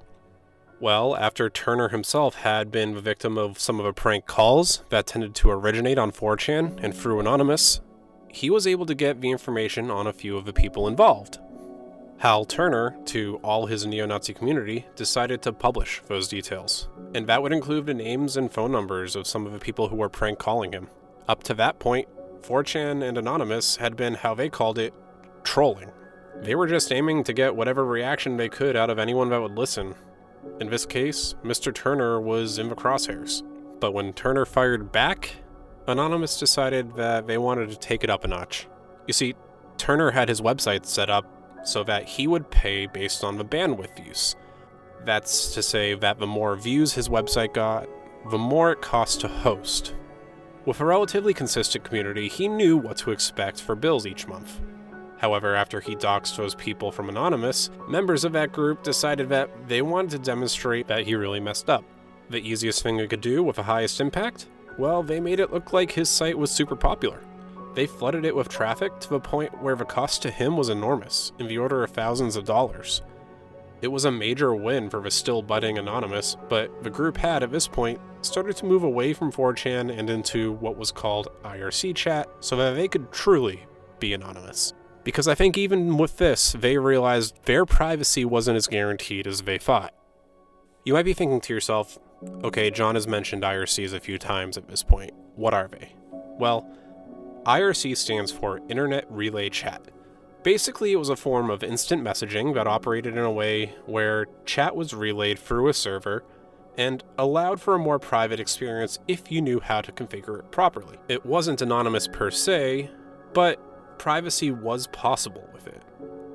Well, 0.82 1.14
after 1.18 1.50
Turner 1.50 1.90
himself 1.90 2.36
had 2.36 2.72
been 2.72 2.94
the 2.94 3.02
victim 3.02 3.38
of 3.38 3.60
some 3.60 3.80
of 3.80 3.86
the 3.86 3.92
prank 3.92 4.26
calls 4.26 4.82
that 4.90 5.08
tended 5.08 5.36
to 5.36 5.52
originate 5.52 5.98
on 5.98 6.14
4chan 6.14 6.82
and 6.82 6.96
through 6.96 7.20
Anonymous, 7.20 7.82
he 8.30 8.50
was 8.50 8.66
able 8.66 8.86
to 8.86 8.96
get 8.96 9.20
the 9.20 9.30
information 9.30 9.92
on 9.92 10.08
a 10.08 10.14
few 10.14 10.38
of 10.38 10.46
the 10.46 10.54
people 10.54 10.88
involved. 10.88 11.40
Hal 12.20 12.46
Turner, 12.46 12.96
to 13.08 13.42
all 13.44 13.66
his 13.66 13.86
neo 13.86 14.06
Nazi 14.06 14.34
community, 14.34 14.86
decided 14.96 15.42
to 15.42 15.52
publish 15.52 16.02
those 16.08 16.30
details, 16.30 16.88
and 17.14 17.28
that 17.28 17.42
would 17.42 17.54
include 17.54 17.86
the 17.86 17.94
names 17.94 18.38
and 18.38 18.52
phone 18.52 18.72
numbers 18.72 19.18
of 19.18 19.28
some 19.28 19.46
of 19.46 19.52
the 19.52 19.60
people 19.60 19.90
who 19.90 19.98
were 19.98 20.10
prank 20.10 20.40
calling 20.40 20.72
him. 20.72 20.88
Up 21.28 21.44
to 21.44 21.54
that 21.56 21.80
point, 21.80 22.08
4chan 22.42 23.04
and 23.04 23.18
Anonymous 23.18 23.78
had 23.78 23.98
been 23.98 24.14
how 24.14 24.34
they 24.34 24.48
called 24.48 24.78
it 24.78 24.94
trolling. 25.44 25.92
They 26.42 26.56
were 26.56 26.68
just 26.68 26.92
aiming 26.92 27.26
to 27.26 27.34
get 27.34 27.56
whatever 27.56 27.86
reaction 27.86 28.38
they 28.38 28.48
could 28.48 28.78
out 28.78 28.90
of 28.90 29.00
anyone 29.00 29.30
that 29.30 29.42
would 29.42 29.58
listen. 29.58 29.96
In 30.60 30.70
this 30.70 30.86
case, 30.86 31.36
Mr. 31.44 31.74
Turner 31.74 32.20
was 32.20 32.58
in 32.60 32.70
the 32.70 32.76
crosshairs. 32.76 33.44
But 33.80 33.94
when 33.94 34.14
Turner 34.14 34.46
fired 34.46 34.92
back, 34.92 35.36
Anonymous 35.88 36.38
decided 36.40 36.96
that 36.96 37.28
they 37.28 37.38
wanted 37.38 37.70
to 37.70 37.78
take 37.78 38.04
it 38.04 38.10
up 38.10 38.24
a 38.24 38.28
notch. 38.28 38.68
You 39.08 39.14
see, 39.14 39.36
Turner 39.78 40.12
had 40.12 40.30
his 40.30 40.42
website 40.42 40.86
set 40.86 41.10
up 41.10 41.26
so 41.64 41.84
that 41.84 42.08
he 42.08 42.28
would 42.28 42.52
pay 42.52 42.88
based 42.88 43.24
on 43.24 43.38
the 43.38 43.46
bandwidth 43.46 44.06
use. 44.06 44.36
That's 45.06 45.54
to 45.54 45.64
say 45.64 45.96
that 45.96 46.20
the 46.20 46.28
more 46.28 46.56
views 46.56 46.94
his 46.94 47.10
website 47.10 47.54
got, 47.54 47.88
the 48.30 48.38
more 48.38 48.72
it 48.72 48.82
cost 48.82 49.22
to 49.22 49.28
host. 49.28 49.96
With 50.66 50.82
a 50.82 50.86
relatively 50.86 51.34
consistent 51.34 51.86
community, 51.86 52.28
he 52.28 52.48
knew 52.48 52.78
what 52.78 52.98
to 52.98 53.12
expect 53.12 53.62
for 53.62 53.76
bills 53.76 54.06
each 54.06 54.28
month. 54.28 54.60
However, 55.20 55.54
after 55.54 55.82
he 55.82 55.96
doxed 55.96 56.38
those 56.38 56.56
people 56.56 56.92
from 56.92 57.10
Anonymous, 57.10 57.70
members 57.88 58.24
of 58.24 58.32
that 58.34 58.52
group 58.52 58.84
decided 58.84 59.30
that 59.30 59.50
they 59.68 59.82
wanted 59.82 60.12
to 60.12 60.20
demonstrate 60.20 60.88
that 60.88 61.06
he 61.06 61.16
really 61.16 61.40
messed 61.40 61.70
up. 61.70 61.84
The 62.30 62.40
easiest 62.40 62.82
thing 62.84 62.98
they 62.98 63.08
could 63.08 63.22
do 63.22 63.44
with 63.44 63.58
the 63.58 63.64
highest 63.64 64.00
impact? 64.00 64.48
Well, 64.78 65.04
they 65.04 65.20
made 65.20 65.40
it 65.40 65.52
look 65.52 65.74
like 65.74 65.92
his 65.92 66.10
site 66.10 66.38
was 66.38 66.52
super 66.52 66.76
popular. 66.76 67.20
They 67.76 67.86
flooded 67.86 68.24
it 68.24 68.36
with 68.36 68.50
traffic 68.50 69.00
to 69.02 69.10
the 69.10 69.20
point 69.20 69.62
where 69.62 69.76
the 69.76 69.86
cost 69.86 70.22
to 70.22 70.32
him 70.32 70.56
was 70.56 70.70
enormous, 70.70 71.34
in 71.38 71.48
the 71.48 71.58
order 71.58 71.84
of 71.84 71.92
thousands 71.92 72.36
of 72.36 72.46
dollars. 72.46 73.02
It 73.82 73.90
was 73.90 74.06
a 74.06 74.12
major 74.12 74.56
win 74.56 74.90
for 74.90 75.02
the 75.02 75.12
still 75.12 75.42
budding 75.42 75.78
Anonymous, 75.78 76.36
but 76.50 76.84
the 76.84 76.90
group 76.90 77.18
had, 77.18 77.44
at 77.44 77.52
this 77.52 77.68
point, 77.68 78.00
started 78.22 78.56
to 78.58 78.66
move 78.66 78.84
away 78.84 79.14
from 79.14 79.32
4chan 79.32 79.98
and 79.98 80.10
into 80.10 80.54
what 80.54 80.78
was 80.78 80.92
called 80.92 81.30
IRC 81.44 81.96
chat 81.96 82.30
so 82.40 82.56
that 82.58 82.76
they 82.76 82.88
could 82.88 83.12
truly 83.12 83.66
be 84.00 84.14
anonymous. 84.14 84.74
Because 85.10 85.28
I 85.28 85.34
think 85.34 85.58
even 85.58 85.98
with 85.98 86.18
this, 86.18 86.52
they 86.52 86.78
realized 86.78 87.44
their 87.46 87.66
privacy 87.66 88.26
wasn't 88.26 88.58
as 88.58 88.68
guaranteed 88.68 89.26
as 89.26 89.42
they 89.42 89.58
thought. 89.58 89.92
You 90.86 90.94
might 90.94 91.06
be 91.06 91.16
thinking 91.16 91.42
to 91.42 91.52
yourself, 91.52 91.98
okay, 92.44 92.70
John 92.70 92.94
has 92.94 93.08
mentioned 93.08 93.42
IRCs 93.42 93.92
a 93.92 94.00
few 94.00 94.20
times 94.20 94.56
at 94.56 94.68
this 94.68 94.84
point. 94.84 95.14
What 95.36 95.56
are 95.56 95.68
they? 95.68 95.94
Well, 96.38 96.70
IRC 97.44 97.98
stands 97.98 98.32
for 98.32 98.62
Internet 98.70 99.08
Relay 99.10 99.50
Chat. 99.50 99.82
Basically, 100.44 100.92
it 100.92 100.98
was 100.98 101.10
a 101.10 101.16
form 101.16 101.50
of 101.50 101.64
instant 101.64 102.04
messaging 102.04 102.54
that 102.54 102.68
operated 102.68 103.18
in 103.18 103.24
a 103.24 103.32
way 103.32 103.74
where 103.88 104.28
chat 104.46 104.76
was 104.76 104.94
relayed 104.94 105.40
through 105.40 105.70
a 105.70 105.74
server 105.74 106.24
and 106.78 107.04
allowed 107.18 107.60
for 107.60 107.74
a 107.74 107.80
more 107.80 107.98
private 107.98 108.40
experience 108.40 109.00
if 109.08 109.32
you 109.32 109.42
knew 109.42 109.60
how 109.60 109.82
to 109.82 109.92
configure 109.92 110.38
it 110.38 110.52
properly. 110.52 110.98
It 111.08 111.26
wasn't 111.26 111.64
anonymous 111.64 112.08
per 112.08 112.30
se, 112.30 112.92
but 113.34 113.60
privacy 114.00 114.50
was 114.50 114.88
possible 114.88 115.48
with 115.54 115.68
it. 115.68 115.84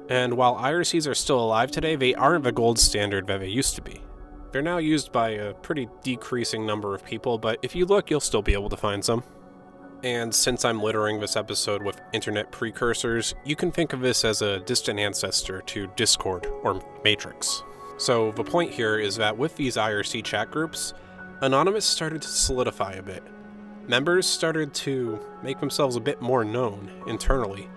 And 0.08 0.34
while 0.34 0.56
IRCs 0.56 1.08
are 1.08 1.14
still 1.14 1.40
alive 1.40 1.70
today, 1.70 1.96
they 1.96 2.14
aren't 2.14 2.44
the 2.44 2.52
gold 2.52 2.78
standard 2.78 3.26
that 3.26 3.40
they 3.40 3.48
used 3.48 3.74
to 3.76 3.82
be. 3.82 4.02
They're 4.52 4.62
now 4.62 4.78
used 4.78 5.10
by 5.10 5.30
a 5.30 5.54
pretty 5.54 5.88
decreasing 6.02 6.64
number 6.64 6.94
of 6.94 7.04
people, 7.04 7.38
but 7.38 7.58
if 7.62 7.74
you 7.74 7.86
look, 7.86 8.10
you'll 8.10 8.20
still 8.20 8.42
be 8.42 8.52
able 8.52 8.68
to 8.68 8.76
find 8.76 9.04
some. 9.04 9.24
And 10.04 10.32
since 10.32 10.64
I'm 10.64 10.82
littering 10.82 11.18
this 11.18 11.34
episode 11.34 11.82
with 11.82 12.00
internet 12.12 12.52
precursors, 12.52 13.34
you 13.44 13.56
can 13.56 13.72
think 13.72 13.94
of 13.94 14.00
this 14.00 14.24
as 14.24 14.42
a 14.42 14.60
distant 14.60 15.00
ancestor 15.00 15.62
to 15.62 15.88
Discord 15.96 16.46
or 16.62 16.80
Matrix. 17.02 17.62
So, 17.96 18.32
the 18.32 18.44
point 18.44 18.70
here 18.70 18.98
is 18.98 19.16
that 19.16 19.36
with 19.36 19.56
these 19.56 19.76
IRC 19.76 20.22
chat 20.24 20.50
groups, 20.50 20.92
Anonymous 21.40 21.84
started 21.84 22.22
to 22.22 22.28
solidify 22.28 22.92
a 22.92 23.02
bit. 23.02 23.22
Members 23.86 24.26
started 24.26 24.72
to 24.74 25.20
make 25.42 25.60
themselves 25.60 25.96
a 25.96 26.00
bit 26.00 26.22
more 26.22 26.44
known 26.44 26.90
internally 27.06 27.68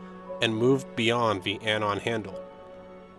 and 0.42 0.56
move 0.56 0.96
beyond 0.96 1.44
the 1.44 1.60
Anon 1.62 2.00
handle. 2.00 2.42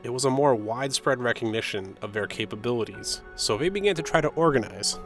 It 0.02 0.10
was 0.10 0.24
a 0.24 0.30
more 0.30 0.54
widespread 0.54 1.20
recognition 1.20 1.98
of 2.00 2.12
their 2.12 2.26
capabilities, 2.26 3.20
so 3.36 3.58
they 3.58 3.68
began 3.68 3.94
to 3.96 4.02
try 4.02 4.20
to 4.20 4.28
organize. 4.28 4.98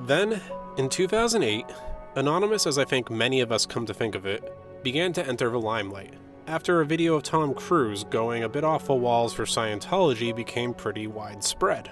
Then, 0.00 0.40
in 0.76 0.88
2008, 0.88 1.64
Anonymous, 2.16 2.66
as 2.66 2.78
I 2.78 2.84
think 2.84 3.10
many 3.10 3.40
of 3.40 3.52
us 3.52 3.66
come 3.66 3.86
to 3.86 3.94
think 3.94 4.14
of 4.14 4.26
it, 4.26 4.52
began 4.82 5.12
to 5.12 5.26
enter 5.26 5.50
the 5.50 5.60
limelight 5.60 6.14
after 6.48 6.80
a 6.80 6.86
video 6.86 7.14
of 7.14 7.22
Tom 7.22 7.52
Cruise 7.52 8.04
going 8.04 8.42
a 8.42 8.48
bit 8.48 8.64
off 8.64 8.86
the 8.86 8.94
walls 8.94 9.34
for 9.34 9.44
Scientology 9.44 10.34
became 10.34 10.72
pretty 10.72 11.06
widespread. 11.06 11.90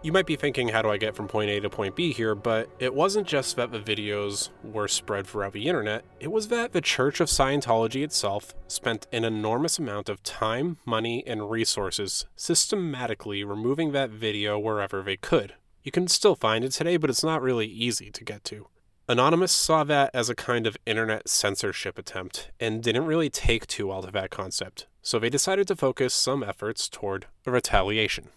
You 0.00 0.12
might 0.12 0.26
be 0.26 0.36
thinking, 0.36 0.68
how 0.68 0.82
do 0.82 0.90
I 0.90 0.96
get 0.96 1.16
from 1.16 1.26
point 1.26 1.50
A 1.50 1.58
to 1.58 1.68
point 1.68 1.96
B 1.96 2.12
here? 2.12 2.36
But 2.36 2.70
it 2.78 2.94
wasn't 2.94 3.26
just 3.26 3.56
that 3.56 3.72
the 3.72 3.80
videos 3.80 4.50
were 4.62 4.86
spread 4.86 5.26
throughout 5.26 5.52
the 5.52 5.66
internet, 5.66 6.04
it 6.20 6.30
was 6.30 6.48
that 6.48 6.72
the 6.72 6.80
Church 6.80 7.20
of 7.20 7.26
Scientology 7.26 8.04
itself 8.04 8.54
spent 8.68 9.08
an 9.12 9.24
enormous 9.24 9.76
amount 9.76 10.08
of 10.08 10.22
time, 10.22 10.78
money, 10.84 11.24
and 11.26 11.50
resources 11.50 12.26
systematically 12.36 13.42
removing 13.42 13.90
that 13.90 14.10
video 14.10 14.56
wherever 14.56 15.02
they 15.02 15.16
could. 15.16 15.54
You 15.82 15.90
can 15.90 16.06
still 16.06 16.36
find 16.36 16.64
it 16.64 16.70
today, 16.70 16.96
but 16.96 17.10
it's 17.10 17.24
not 17.24 17.42
really 17.42 17.66
easy 17.66 18.12
to 18.12 18.24
get 18.24 18.44
to. 18.44 18.68
Anonymous 19.08 19.52
saw 19.52 19.82
that 19.82 20.10
as 20.14 20.30
a 20.30 20.34
kind 20.36 20.66
of 20.68 20.76
internet 20.86 21.28
censorship 21.28 21.98
attempt 21.98 22.52
and 22.60 22.84
didn't 22.84 23.06
really 23.06 23.30
take 23.30 23.66
too 23.66 23.88
well 23.88 24.02
to 24.02 24.12
that 24.12 24.30
concept, 24.30 24.86
so 25.02 25.18
they 25.18 25.30
decided 25.30 25.66
to 25.66 25.74
focus 25.74 26.14
some 26.14 26.44
efforts 26.44 26.88
toward 26.88 27.26
a 27.46 27.50
retaliation. 27.50 28.28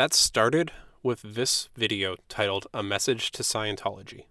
That 0.00 0.14
started 0.14 0.72
with 1.02 1.20
this 1.20 1.68
video 1.76 2.16
titled 2.30 2.66
A 2.72 2.82
Message 2.82 3.32
to 3.32 3.42
Scientology. 3.42 4.24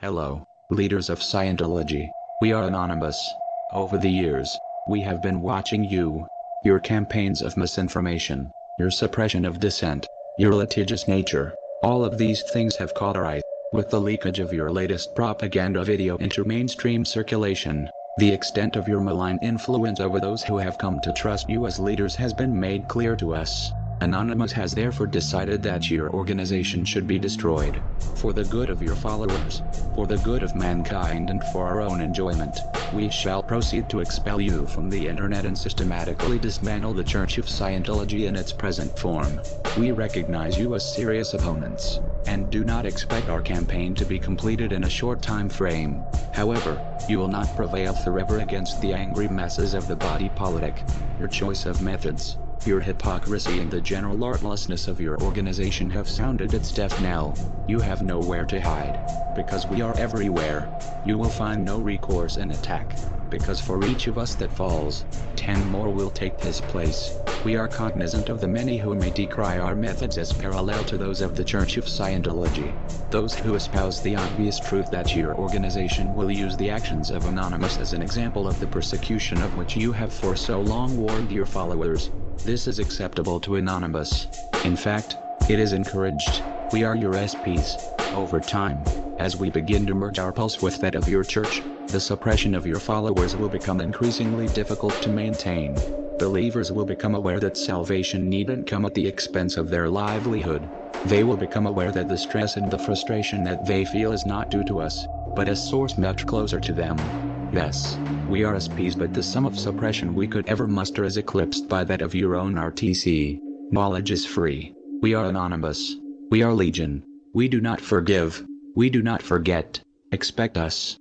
Hello, 0.00 0.46
leaders 0.70 1.10
of 1.10 1.18
Scientology. 1.18 2.08
We 2.40 2.54
are 2.54 2.64
anonymous. 2.64 3.30
Over 3.74 3.98
the 3.98 4.08
years, 4.08 4.56
we 4.88 5.02
have 5.02 5.20
been 5.20 5.42
watching 5.42 5.84
you, 5.84 6.26
your 6.64 6.80
campaigns 6.80 7.42
of 7.42 7.58
misinformation, 7.58 8.50
your 8.78 8.90
suppression 8.90 9.44
of 9.44 9.60
dissent, 9.60 10.06
your 10.38 10.54
litigious 10.54 11.06
nature. 11.06 11.52
All 11.82 12.02
of 12.02 12.16
these 12.16 12.42
things 12.54 12.74
have 12.76 12.94
caught 12.94 13.18
our 13.18 13.26
eye. 13.26 13.42
With 13.74 13.90
the 13.90 14.00
leakage 14.00 14.38
of 14.38 14.54
your 14.54 14.72
latest 14.72 15.14
propaganda 15.14 15.84
video 15.84 16.16
into 16.16 16.44
mainstream 16.44 17.04
circulation, 17.04 17.86
the 18.16 18.32
extent 18.32 18.76
of 18.76 18.88
your 18.88 19.02
malign 19.02 19.38
influence 19.42 20.00
over 20.00 20.20
those 20.20 20.42
who 20.42 20.56
have 20.56 20.78
come 20.78 21.00
to 21.00 21.12
trust 21.12 21.50
you 21.50 21.66
as 21.66 21.78
leaders 21.78 22.14
has 22.14 22.32
been 22.32 22.58
made 22.58 22.88
clear 22.88 23.14
to 23.16 23.34
us. 23.34 23.70
Anonymous 24.02 24.50
has 24.50 24.72
therefore 24.72 25.06
decided 25.06 25.62
that 25.62 25.88
your 25.88 26.10
organization 26.10 26.84
should 26.84 27.06
be 27.06 27.20
destroyed. 27.20 27.80
For 28.16 28.32
the 28.32 28.42
good 28.42 28.68
of 28.68 28.82
your 28.82 28.96
followers, 28.96 29.62
for 29.94 30.08
the 30.08 30.18
good 30.18 30.42
of 30.42 30.56
mankind 30.56 31.30
and 31.30 31.40
for 31.44 31.66
our 31.66 31.80
own 31.80 32.00
enjoyment, 32.00 32.62
we 32.92 33.08
shall 33.08 33.44
proceed 33.44 33.88
to 33.90 34.00
expel 34.00 34.40
you 34.40 34.66
from 34.66 34.90
the 34.90 35.06
internet 35.06 35.44
and 35.44 35.56
systematically 35.56 36.40
dismantle 36.40 36.94
the 36.94 37.04
Church 37.04 37.38
of 37.38 37.46
Scientology 37.46 38.26
in 38.26 38.34
its 38.34 38.50
present 38.50 38.98
form. 38.98 39.40
We 39.78 39.92
recognize 39.92 40.58
you 40.58 40.74
as 40.74 40.84
serious 40.84 41.34
opponents, 41.34 42.00
and 42.26 42.50
do 42.50 42.64
not 42.64 42.86
expect 42.86 43.28
our 43.28 43.40
campaign 43.40 43.94
to 43.94 44.04
be 44.04 44.18
completed 44.18 44.72
in 44.72 44.82
a 44.82 44.90
short 44.90 45.22
time 45.22 45.48
frame. 45.48 46.04
However, 46.32 46.80
you 47.06 47.20
will 47.20 47.28
not 47.28 47.54
prevail 47.54 47.94
forever 47.94 48.40
against 48.40 48.80
the 48.80 48.94
angry 48.94 49.28
masses 49.28 49.74
of 49.74 49.86
the 49.86 49.94
body 49.94 50.28
politic. 50.28 50.82
Your 51.20 51.28
choice 51.28 51.66
of 51.66 51.80
methods, 51.80 52.36
your 52.66 52.80
hypocrisy 52.80 53.58
and 53.60 53.70
the 53.70 53.80
general 53.80 54.22
artlessness 54.24 54.86
of 54.86 55.00
your 55.00 55.20
organization 55.22 55.90
have 55.90 56.08
sounded 56.08 56.54
its 56.54 56.72
death 56.72 57.00
knell. 57.02 57.36
You 57.66 57.80
have 57.80 58.02
nowhere 58.02 58.44
to 58.46 58.60
hide. 58.60 58.98
Because 59.34 59.66
we 59.66 59.80
are 59.80 59.96
everywhere. 59.96 60.68
You 61.04 61.18
will 61.18 61.28
find 61.28 61.64
no 61.64 61.80
recourse 61.80 62.36
in 62.36 62.50
attack. 62.50 62.94
Because 63.30 63.60
for 63.60 63.84
each 63.86 64.06
of 64.06 64.18
us 64.18 64.34
that 64.36 64.52
falls, 64.52 65.04
ten 65.34 65.66
more 65.70 65.88
will 65.88 66.10
take 66.10 66.40
his 66.40 66.60
place. 66.60 67.18
We 67.44 67.56
are 67.56 67.66
cognizant 67.66 68.28
of 68.28 68.40
the 68.40 68.46
many 68.46 68.76
who 68.76 68.94
may 68.94 69.10
decry 69.10 69.58
our 69.58 69.74
methods 69.74 70.16
as 70.16 70.32
parallel 70.32 70.84
to 70.84 70.96
those 70.96 71.20
of 71.20 71.34
the 71.34 71.44
Church 71.44 71.76
of 71.76 71.86
Scientology. 71.86 72.72
Those 73.10 73.34
who 73.34 73.56
espouse 73.56 74.00
the 74.00 74.16
obvious 74.16 74.58
truth 74.58 74.90
that 74.90 75.16
your 75.16 75.34
organization 75.34 76.14
will 76.14 76.30
use 76.30 76.56
the 76.56 76.70
actions 76.70 77.10
of 77.10 77.24
Anonymous 77.26 77.78
as 77.78 77.94
an 77.94 78.02
example 78.02 78.46
of 78.46 78.60
the 78.60 78.66
persecution 78.66 79.42
of 79.42 79.56
which 79.56 79.76
you 79.76 79.90
have 79.92 80.12
for 80.12 80.36
so 80.36 80.60
long 80.60 80.96
warned 80.96 81.32
your 81.32 81.46
followers. 81.46 82.10
This 82.44 82.66
is 82.66 82.78
acceptable 82.78 83.38
to 83.40 83.56
Anonymous. 83.56 84.26
In 84.64 84.74
fact, 84.76 85.16
it 85.48 85.58
is 85.60 85.72
encouraged. 85.72 86.42
We 86.72 86.82
are 86.82 86.96
your 86.96 87.12
SPs. 87.12 87.78
Over 88.14 88.40
time, 88.40 88.84
as 89.18 89.36
we 89.36 89.50
begin 89.50 89.86
to 89.86 89.94
merge 89.94 90.18
our 90.18 90.32
pulse 90.32 90.60
with 90.60 90.78
that 90.80 90.94
of 90.94 91.08
your 91.08 91.24
church, 91.24 91.62
the 91.90 92.00
suppression 92.00 92.54
of 92.54 92.66
your 92.66 92.80
followers 92.80 93.36
will 93.36 93.48
become 93.48 93.80
increasingly 93.80 94.48
difficult 94.48 95.00
to 95.02 95.10
maintain. 95.10 95.82
believers 96.18 96.72
will 96.72 96.84
become 96.86 97.14
aware 97.14 97.40
that 97.40 97.56
salvation 97.56 98.28
needn't 98.28 98.66
come 98.66 98.84
at 98.84 98.94
the 98.94 99.06
expense 99.06 99.56
of 99.56 99.70
their 99.70 99.88
livelihood. 99.88 100.68
They 101.04 101.24
will 101.24 101.36
become 101.36 101.66
aware 101.66 101.92
that 101.92 102.08
the 102.08 102.18
stress 102.18 102.56
and 102.56 102.70
the 102.70 102.78
frustration 102.78 103.44
that 103.44 103.64
they 103.66 103.84
feel 103.84 104.12
is 104.12 104.26
not 104.26 104.50
due 104.50 104.64
to 104.64 104.80
us, 104.80 105.06
but 105.34 105.48
a 105.48 105.56
source 105.56 105.98
much 105.98 106.26
closer 106.26 106.60
to 106.60 106.72
them. 106.72 107.41
Yes, 107.52 107.98
we 108.30 108.44
are 108.44 108.54
SPs, 108.54 108.98
but 108.98 109.12
the 109.12 109.22
sum 109.22 109.44
of 109.44 109.58
suppression 109.58 110.14
we 110.14 110.26
could 110.26 110.48
ever 110.48 110.66
muster 110.66 111.04
is 111.04 111.18
eclipsed 111.18 111.68
by 111.68 111.84
that 111.84 112.00
of 112.00 112.14
your 112.14 112.34
own 112.34 112.54
RTC. 112.54 113.38
Knowledge 113.70 114.10
is 114.10 114.24
free. 114.24 114.74
We 115.02 115.12
are 115.12 115.26
anonymous. 115.26 115.96
We 116.30 116.42
are 116.42 116.54
legion. 116.54 117.04
We 117.34 117.48
do 117.48 117.60
not 117.60 117.78
forgive. 117.78 118.42
We 118.74 118.88
do 118.88 119.02
not 119.02 119.22
forget. 119.22 119.80
Expect 120.12 120.56
us. 120.56 120.96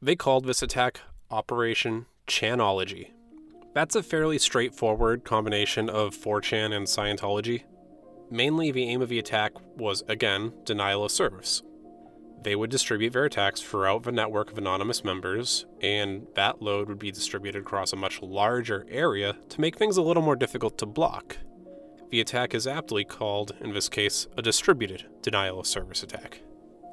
They 0.00 0.16
called 0.16 0.46
this 0.46 0.62
attack 0.62 1.02
Operation 1.30 2.06
Chanology. 2.26 3.10
That's 3.74 3.94
a 3.94 4.02
fairly 4.02 4.38
straightforward 4.38 5.24
combination 5.24 5.90
of 5.90 6.16
4chan 6.16 6.74
and 6.74 6.86
Scientology. 6.86 7.64
Mainly, 8.30 8.70
the 8.70 8.84
aim 8.84 9.02
of 9.02 9.10
the 9.10 9.18
attack 9.18 9.52
was, 9.76 10.02
again, 10.08 10.54
denial 10.64 11.04
of 11.04 11.10
service. 11.10 11.62
They 12.42 12.56
would 12.56 12.70
distribute 12.70 13.12
their 13.12 13.26
attacks 13.26 13.60
throughout 13.60 14.04
the 14.04 14.12
network 14.12 14.50
of 14.50 14.58
anonymous 14.58 15.04
members, 15.04 15.66
and 15.82 16.26
that 16.34 16.62
load 16.62 16.88
would 16.88 16.98
be 16.98 17.10
distributed 17.10 17.60
across 17.60 17.92
a 17.92 17.96
much 17.96 18.22
larger 18.22 18.86
area 18.88 19.36
to 19.50 19.60
make 19.60 19.76
things 19.76 19.98
a 19.98 20.02
little 20.02 20.22
more 20.22 20.36
difficult 20.36 20.78
to 20.78 20.86
block. 20.86 21.36
The 22.10 22.20
attack 22.20 22.54
is 22.54 22.66
aptly 22.66 23.04
called, 23.04 23.52
in 23.60 23.74
this 23.74 23.88
case, 23.88 24.26
a 24.36 24.42
distributed 24.42 25.06
denial 25.22 25.60
of 25.60 25.66
service 25.66 26.02
attack. 26.02 26.40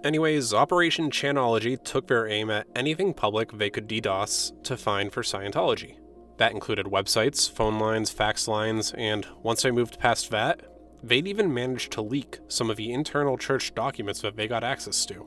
Anyways, 0.04 0.54
Operation 0.54 1.10
Chanology 1.10 1.82
took 1.82 2.08
their 2.08 2.28
aim 2.28 2.52
at 2.52 2.68
anything 2.76 3.14
public 3.14 3.54
they 3.54 3.70
could 3.70 3.88
DDoS 3.88 4.64
to 4.64 4.78
find 4.78 5.12
for 5.12 5.24
Scientology. 5.24 5.98
That 6.38 6.52
included 6.52 6.86
websites, 6.86 7.50
phone 7.50 7.80
lines, 7.80 8.12
fax 8.12 8.48
lines, 8.48 8.94
and 8.96 9.26
once 9.42 9.64
they 9.64 9.72
moved 9.72 9.98
past 9.98 10.30
that, 10.30 10.62
they'd 11.02 11.28
even 11.28 11.52
managed 11.52 11.92
to 11.94 12.02
leak 12.02 12.40
some 12.48 12.70
of 12.70 12.78
the 12.78 12.92
internal 12.92 13.38
church 13.38 13.74
documents 13.74 14.22
that 14.22 14.36
they 14.36 14.48
got 14.48 14.64
access 14.64 15.06
to. 15.08 15.26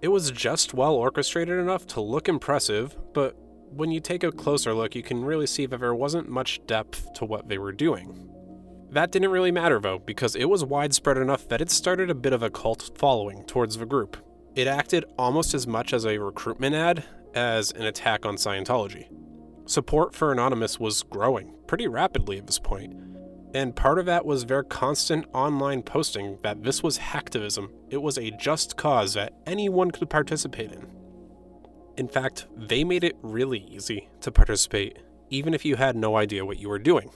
It 0.00 0.08
was 0.08 0.30
just 0.30 0.74
well 0.74 0.94
orchestrated 0.94 1.58
enough 1.58 1.86
to 1.88 2.00
look 2.00 2.28
impressive, 2.28 2.96
but 3.12 3.36
when 3.70 3.90
you 3.90 4.00
take 4.00 4.22
a 4.22 4.30
closer 4.30 4.72
look, 4.72 4.94
you 4.94 5.02
can 5.02 5.24
really 5.24 5.46
see 5.46 5.66
that 5.66 5.80
there 5.80 5.94
wasn't 5.94 6.28
much 6.28 6.64
depth 6.66 7.12
to 7.14 7.24
what 7.24 7.48
they 7.48 7.58
were 7.58 7.72
doing. 7.72 8.30
That 8.90 9.10
didn't 9.10 9.30
really 9.30 9.50
matter 9.50 9.80
though, 9.80 9.98
because 9.98 10.36
it 10.36 10.46
was 10.46 10.64
widespread 10.64 11.18
enough 11.18 11.48
that 11.48 11.60
it 11.60 11.70
started 11.70 12.10
a 12.10 12.14
bit 12.14 12.32
of 12.32 12.42
a 12.42 12.50
cult 12.50 12.90
following 12.96 13.44
towards 13.44 13.76
the 13.76 13.86
group. 13.86 14.16
It 14.54 14.66
acted 14.66 15.04
almost 15.18 15.52
as 15.52 15.66
much 15.66 15.92
as 15.92 16.06
a 16.06 16.18
recruitment 16.18 16.74
ad 16.74 17.04
as 17.34 17.72
an 17.72 17.84
attack 17.84 18.24
on 18.24 18.36
Scientology. 18.36 19.08
Support 19.66 20.14
for 20.14 20.32
Anonymous 20.32 20.80
was 20.80 21.02
growing 21.02 21.54
pretty 21.66 21.86
rapidly 21.88 22.38
at 22.38 22.46
this 22.46 22.58
point, 22.58 22.94
and 23.54 23.74
part 23.74 23.98
of 23.98 24.06
that 24.06 24.26
was 24.26 24.44
their 24.44 24.62
constant 24.62 25.26
online 25.32 25.82
posting 25.82 26.38
that 26.42 26.62
this 26.62 26.82
was 26.82 26.98
hacktivism. 26.98 27.70
It 27.88 28.02
was 28.02 28.18
a 28.18 28.30
just 28.32 28.76
cause 28.76 29.14
that 29.14 29.32
anyone 29.46 29.90
could 29.90 30.10
participate 30.10 30.72
in. 30.72 30.86
In 31.96 32.08
fact, 32.08 32.46
they 32.56 32.84
made 32.84 33.04
it 33.04 33.16
really 33.22 33.60
easy 33.60 34.08
to 34.20 34.30
participate, 34.30 34.98
even 35.30 35.54
if 35.54 35.64
you 35.64 35.76
had 35.76 35.96
no 35.96 36.16
idea 36.16 36.44
what 36.44 36.58
you 36.58 36.68
were 36.68 36.78
doing, 36.78 37.10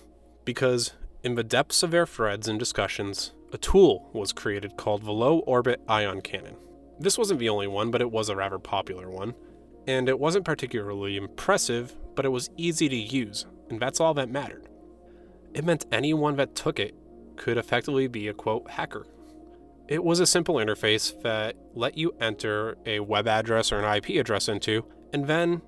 because 0.45 0.95
in 1.23 1.35
the 1.35 1.45
depths 1.45 1.83
of 1.83 1.91
their 1.91 2.07
threads 2.07 2.49
and 2.49 2.59
discussions, 2.59 3.33
a 3.53 3.59
tool 3.59 4.11
was 4.13 4.33
created 4.33 4.77
called 4.77 5.05
the 5.05 5.13
Low 5.13 5.41
Orbit 5.41 5.81
Ion 5.87 6.21
Cannon. 6.21 6.57
This 6.99 7.19
wasn't 7.19 7.41
the 7.41 7.49
only 7.49 7.67
one, 7.67 7.91
but 7.91 8.01
it 8.01 8.11
was 8.11 8.29
a 8.29 8.37
rather 8.37 8.59
popular 8.59 9.11
one. 9.11 9.35
And 9.87 10.09
it 10.09 10.19
wasn't 10.19 10.45
particularly 10.45 11.17
impressive, 11.17 11.95
but 12.15 12.25
it 12.25 12.31
was 12.31 12.51
easy 12.57 12.89
to 12.89 12.97
use, 12.97 13.47
and 13.69 13.79
that's 13.79 14.01
all 14.01 14.15
that 14.15 14.31
mattered. 14.31 14.69
It 15.55 15.65
meant 15.65 15.87
anyone 15.93 16.37
that 16.37 16.55
took 16.55 16.79
it 16.79 16.95
could 17.37 17.59
effectively 17.59 18.07
be 18.07 18.29
a 18.29 18.35
quote 18.35 18.71
hacker. 18.71 19.07
It 19.89 20.03
was 20.03 20.21
a 20.21 20.27
simple 20.27 20.55
interface 20.57 21.21
that 21.23 21.57
let 21.75 21.99
you 21.99 22.15
enter 22.21 22.77
a 22.87 23.01
web 23.01 23.27
address 23.27 23.73
or 23.73 23.81
an 23.81 23.97
IP 23.97 24.21
address 24.21 24.49
into, 24.49 24.85
and 25.13 25.27
then 25.27 25.61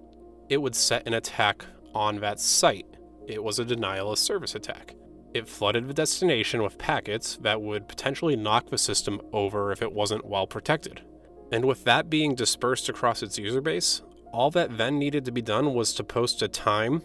it 0.49 0.59
would 0.59 0.75
set 0.75 1.07
an 1.07 1.15
attack 1.15 1.67
on 1.95 2.21
that 2.21 2.41
site. 2.41 2.87
It 3.27 3.43
was 3.43 3.59
a 3.59 3.65
denial 3.65 4.13
of 4.13 4.19
service 4.19 4.55
attack. 4.55 4.95
It 5.35 5.49
flooded 5.49 5.89
the 5.89 5.95
destination 5.95 6.63
with 6.63 6.79
packets 6.79 7.37
that 7.43 7.61
would 7.61 7.89
potentially 7.89 8.37
knock 8.37 8.71
the 8.71 8.79
system 8.79 9.21
over 9.33 9.73
if 9.73 9.83
it 9.83 9.93
wasn't 9.93 10.25
well 10.25 10.47
protected. 10.47 11.03
And 11.51 11.65
with 11.65 11.85
that 11.85 12.09
being 12.09 12.35
dispersed 12.35 12.89
across 12.89 13.23
its 13.23 13.39
user 13.39 13.61
base, 13.61 14.03
all 14.33 14.51
that 14.53 14.79
then 14.79 14.99
needed 14.99 15.25
to 15.25 15.33
be 15.33 15.43
done 15.43 15.75
was 15.75 15.93
to 15.95 16.05
post 16.05 16.41
a 16.41 16.49
time, 16.49 17.03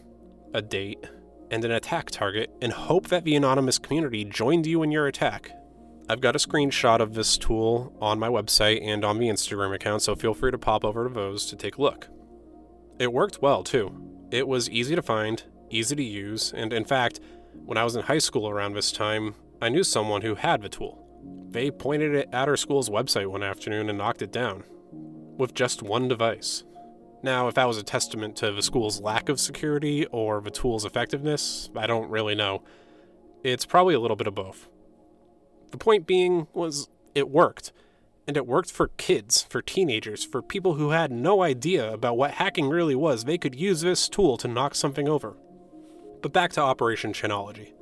a 0.53 0.61
date, 0.61 1.03
and 1.51 1.65
an 1.65 1.71
attack 1.71 2.11
target 2.11 2.51
and 2.61 2.71
hope 2.71 3.07
that 3.07 3.23
the 3.23 3.35
anonymous 3.35 3.79
community 3.79 4.23
joined 4.23 4.65
you 4.65 4.83
in 4.83 4.91
your 4.91 5.07
attack. 5.07 5.51
I've 6.09 6.21
got 6.21 6.35
a 6.35 6.39
screenshot 6.39 6.99
of 6.99 7.13
this 7.13 7.37
tool 7.37 7.95
on 8.01 8.17
my 8.17 8.29
website 8.29 8.81
and 8.83 9.05
on 9.05 9.19
the 9.19 9.29
Instagram 9.29 9.75
account, 9.75 10.01
so 10.01 10.15
feel 10.15 10.33
free 10.33 10.51
to 10.51 10.57
pop 10.57 10.83
over 10.83 11.07
to 11.07 11.13
those 11.13 11.45
to 11.47 11.55
take 11.55 11.77
a 11.77 11.81
look. 11.81 12.07
It 12.97 13.13
worked 13.13 13.41
well, 13.41 13.63
too. 13.63 14.27
It 14.31 14.47
was 14.47 14.69
easy 14.69 14.95
to 14.95 15.01
find, 15.01 15.43
easy 15.69 15.95
to 15.95 16.03
use, 16.03 16.51
and 16.51 16.73
in 16.73 16.85
fact, 16.85 17.19
when 17.53 17.77
I 17.77 17.83
was 17.83 17.95
in 17.95 18.03
high 18.03 18.17
school 18.19 18.49
around 18.49 18.73
this 18.73 18.91
time, 18.91 19.35
I 19.61 19.69
knew 19.69 19.83
someone 19.83 20.21
who 20.21 20.35
had 20.35 20.61
the 20.61 20.69
tool. 20.69 21.05
They 21.49 21.69
pointed 21.69 22.15
it 22.15 22.29
at 22.31 22.47
our 22.47 22.57
school's 22.57 22.89
website 22.89 23.27
one 23.27 23.43
afternoon 23.43 23.89
and 23.89 23.97
knocked 23.97 24.21
it 24.21 24.31
down. 24.31 24.63
With 25.37 25.53
just 25.53 25.83
one 25.83 26.07
device. 26.07 26.63
Now, 27.21 27.47
if 27.47 27.55
that 27.55 27.67
was 27.67 27.77
a 27.77 27.83
testament 27.83 28.35
to 28.37 28.51
the 28.51 28.61
school's 28.61 29.01
lack 29.01 29.27
of 29.27 29.39
security 29.39 30.05
or 30.07 30.39
the 30.39 30.51
tool's 30.51 30.85
effectiveness, 30.85 31.69
I 31.75 31.85
don't 31.85 32.09
really 32.09 32.35
know. 32.35 32.63
It's 33.43 33.65
probably 33.65 33.93
a 33.93 33.99
little 33.99 34.15
bit 34.15 34.27
of 34.27 34.35
both. 34.35 34.69
The 35.71 35.77
point 35.77 36.07
being 36.07 36.47
was 36.53 36.89
it 37.13 37.29
worked. 37.29 37.71
And 38.27 38.37
it 38.37 38.45
worked 38.45 38.71
for 38.71 38.89
kids, 38.89 39.41
for 39.41 39.61
teenagers, 39.61 40.23
for 40.23 40.43
people 40.43 40.75
who 40.75 40.91
had 40.91 41.11
no 41.11 41.41
idea 41.41 41.91
about 41.91 42.15
what 42.15 42.31
hacking 42.31 42.69
really 42.69 42.93
was. 42.93 43.23
They 43.23 43.39
could 43.39 43.55
use 43.55 43.81
this 43.81 44.07
tool 44.07 44.37
to 44.37 44.47
knock 44.47 44.75
something 44.75 45.09
over. 45.09 45.35
But 46.21 46.31
back 46.31 46.51
to 46.53 46.61
Operation 46.61 47.11
Chanology. 47.11 47.73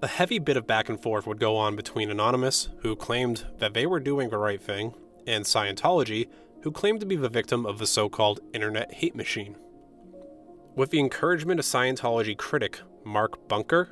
A 0.00 0.06
heavy 0.06 0.38
bit 0.38 0.56
of 0.56 0.66
back 0.66 0.88
and 0.88 1.02
forth 1.02 1.26
would 1.26 1.40
go 1.40 1.56
on 1.56 1.76
between 1.76 2.08
Anonymous, 2.08 2.68
who 2.82 2.94
claimed 2.94 3.46
that 3.58 3.74
they 3.74 3.84
were 3.84 4.00
doing 4.00 4.30
the 4.30 4.38
right 4.38 4.62
thing, 4.62 4.94
and 5.26 5.44
Scientology, 5.44 6.28
who 6.62 6.70
claimed 6.70 7.00
to 7.00 7.06
be 7.06 7.16
the 7.16 7.28
victim 7.28 7.64
of 7.66 7.78
the 7.78 7.86
so 7.86 8.08
called 8.08 8.40
Internet 8.52 8.94
hate 8.94 9.14
machine. 9.14 9.56
With 10.76 10.90
the 10.90 11.00
encouragement 11.00 11.60
of 11.60 11.66
Scientology 11.66 12.36
critic 12.36 12.80
Mark 13.04 13.48
Bunker, 13.48 13.90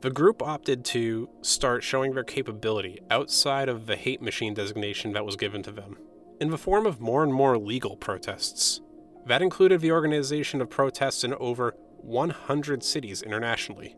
the 0.00 0.10
group 0.10 0.42
opted 0.42 0.84
to 0.86 1.28
start 1.42 1.82
showing 1.82 2.14
their 2.14 2.24
capability 2.24 3.00
outside 3.10 3.68
of 3.68 3.86
the 3.86 3.96
hate 3.96 4.22
machine 4.22 4.54
designation 4.54 5.12
that 5.12 5.24
was 5.24 5.36
given 5.36 5.62
to 5.64 5.72
them, 5.72 5.96
in 6.40 6.50
the 6.50 6.58
form 6.58 6.86
of 6.86 7.00
more 7.00 7.22
and 7.22 7.32
more 7.32 7.58
legal 7.58 7.96
protests. 7.96 8.80
That 9.26 9.42
included 9.42 9.80
the 9.80 9.92
organization 9.92 10.60
of 10.60 10.70
protests 10.70 11.24
in 11.24 11.34
over 11.34 11.74
100 11.98 12.84
cities 12.84 13.22
internationally, 13.22 13.96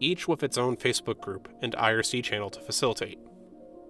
each 0.00 0.26
with 0.26 0.42
its 0.42 0.56
own 0.56 0.76
Facebook 0.76 1.20
group 1.20 1.48
and 1.60 1.74
IRC 1.74 2.24
channel 2.24 2.50
to 2.50 2.60
facilitate. 2.60 3.18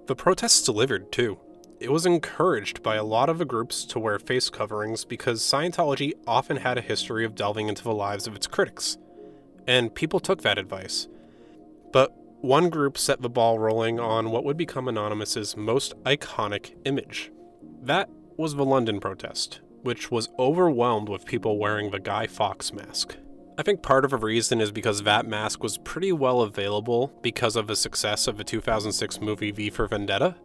The 0.06 0.16
protests 0.16 0.62
delivered, 0.62 1.12
too. 1.12 1.38
It 1.82 1.90
was 1.90 2.06
encouraged 2.06 2.80
by 2.84 2.94
a 2.94 3.02
lot 3.02 3.28
of 3.28 3.38
the 3.38 3.44
groups 3.44 3.84
to 3.86 3.98
wear 3.98 4.20
face 4.20 4.48
coverings 4.48 5.04
because 5.04 5.42
Scientology 5.42 6.12
often 6.28 6.58
had 6.58 6.78
a 6.78 6.80
history 6.80 7.24
of 7.24 7.34
delving 7.34 7.68
into 7.68 7.82
the 7.82 7.92
lives 7.92 8.28
of 8.28 8.36
its 8.36 8.46
critics, 8.46 8.98
and 9.66 9.92
people 9.92 10.20
took 10.20 10.42
that 10.42 10.58
advice. 10.58 11.08
But 11.92 12.14
one 12.40 12.70
group 12.70 12.96
set 12.96 13.20
the 13.20 13.28
ball 13.28 13.58
rolling 13.58 13.98
on 13.98 14.30
what 14.30 14.44
would 14.44 14.56
become 14.56 14.86
Anonymous's 14.86 15.56
most 15.56 16.00
iconic 16.04 16.76
image. 16.84 17.32
That 17.82 18.08
was 18.36 18.54
the 18.54 18.64
London 18.64 19.00
protest, 19.00 19.60
which 19.82 20.08
was 20.08 20.28
overwhelmed 20.38 21.08
with 21.08 21.26
people 21.26 21.58
wearing 21.58 21.90
the 21.90 21.98
Guy 21.98 22.28
Fawkes 22.28 22.72
mask. 22.72 23.16
I 23.58 23.64
think 23.64 23.82
part 23.82 24.04
of 24.04 24.12
a 24.12 24.18
reason 24.18 24.60
is 24.60 24.70
because 24.70 25.02
that 25.02 25.26
mask 25.26 25.64
was 25.64 25.78
pretty 25.78 26.12
well 26.12 26.42
available 26.42 27.12
because 27.22 27.56
of 27.56 27.66
the 27.66 27.74
success 27.74 28.28
of 28.28 28.36
the 28.36 28.44
2006 28.44 29.20
movie 29.20 29.50
V 29.50 29.68
for 29.68 29.88
Vendetta, 29.88 30.36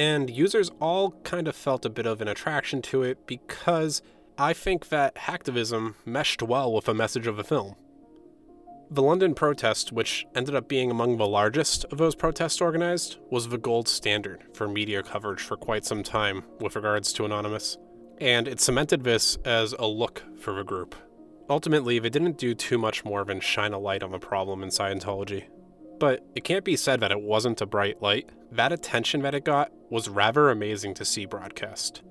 and 0.00 0.30
users 0.30 0.70
all 0.80 1.10
kind 1.24 1.46
of 1.46 1.54
felt 1.54 1.84
a 1.84 1.90
bit 1.90 2.06
of 2.06 2.22
an 2.22 2.28
attraction 2.28 2.80
to 2.80 3.02
it 3.02 3.26
because 3.26 4.00
I 4.38 4.54
think 4.54 4.88
that 4.88 5.14
hacktivism 5.14 5.94
meshed 6.06 6.42
well 6.42 6.72
with 6.72 6.86
the 6.86 6.94
message 6.94 7.26
of 7.26 7.36
the 7.36 7.44
film. 7.44 7.74
The 8.90 9.02
London 9.02 9.34
protest, 9.34 9.92
which 9.92 10.26
ended 10.34 10.54
up 10.54 10.68
being 10.68 10.90
among 10.90 11.18
the 11.18 11.26
largest 11.26 11.84
of 11.92 11.98
those 11.98 12.14
protests 12.14 12.62
organized, 12.62 13.18
was 13.30 13.48
the 13.48 13.58
gold 13.58 13.88
standard 13.88 14.44
for 14.54 14.66
media 14.66 15.02
coverage 15.02 15.42
for 15.42 15.58
quite 15.58 15.84
some 15.84 16.02
time 16.02 16.44
with 16.60 16.76
regards 16.76 17.12
to 17.12 17.26
Anonymous, 17.26 17.76
and 18.22 18.48
it 18.48 18.58
cemented 18.58 19.04
this 19.04 19.36
as 19.44 19.74
a 19.74 19.86
look 19.86 20.22
for 20.40 20.54
the 20.54 20.64
group 20.64 20.96
Ultimately, 21.50 21.98
they 21.98 22.10
didn't 22.10 22.38
do 22.38 22.54
too 22.54 22.78
much 22.78 23.04
more 23.04 23.24
than 23.24 23.40
shine 23.40 23.72
a 23.72 23.78
light 23.78 24.04
on 24.04 24.12
the 24.12 24.20
problem 24.20 24.62
in 24.62 24.68
Scientology. 24.68 25.46
But 26.00 26.24
it 26.34 26.42
can't 26.42 26.64
be 26.64 26.76
said 26.76 26.98
that 27.00 27.12
it 27.12 27.20
wasn't 27.20 27.60
a 27.60 27.66
bright 27.66 28.02
light. 28.02 28.30
That 28.50 28.72
attention 28.72 29.22
that 29.22 29.34
it 29.34 29.44
got 29.44 29.70
was 29.90 30.08
rather 30.08 30.50
amazing 30.50 30.94
to 30.94 31.04
see 31.04 31.26
broadcast. 31.26 32.02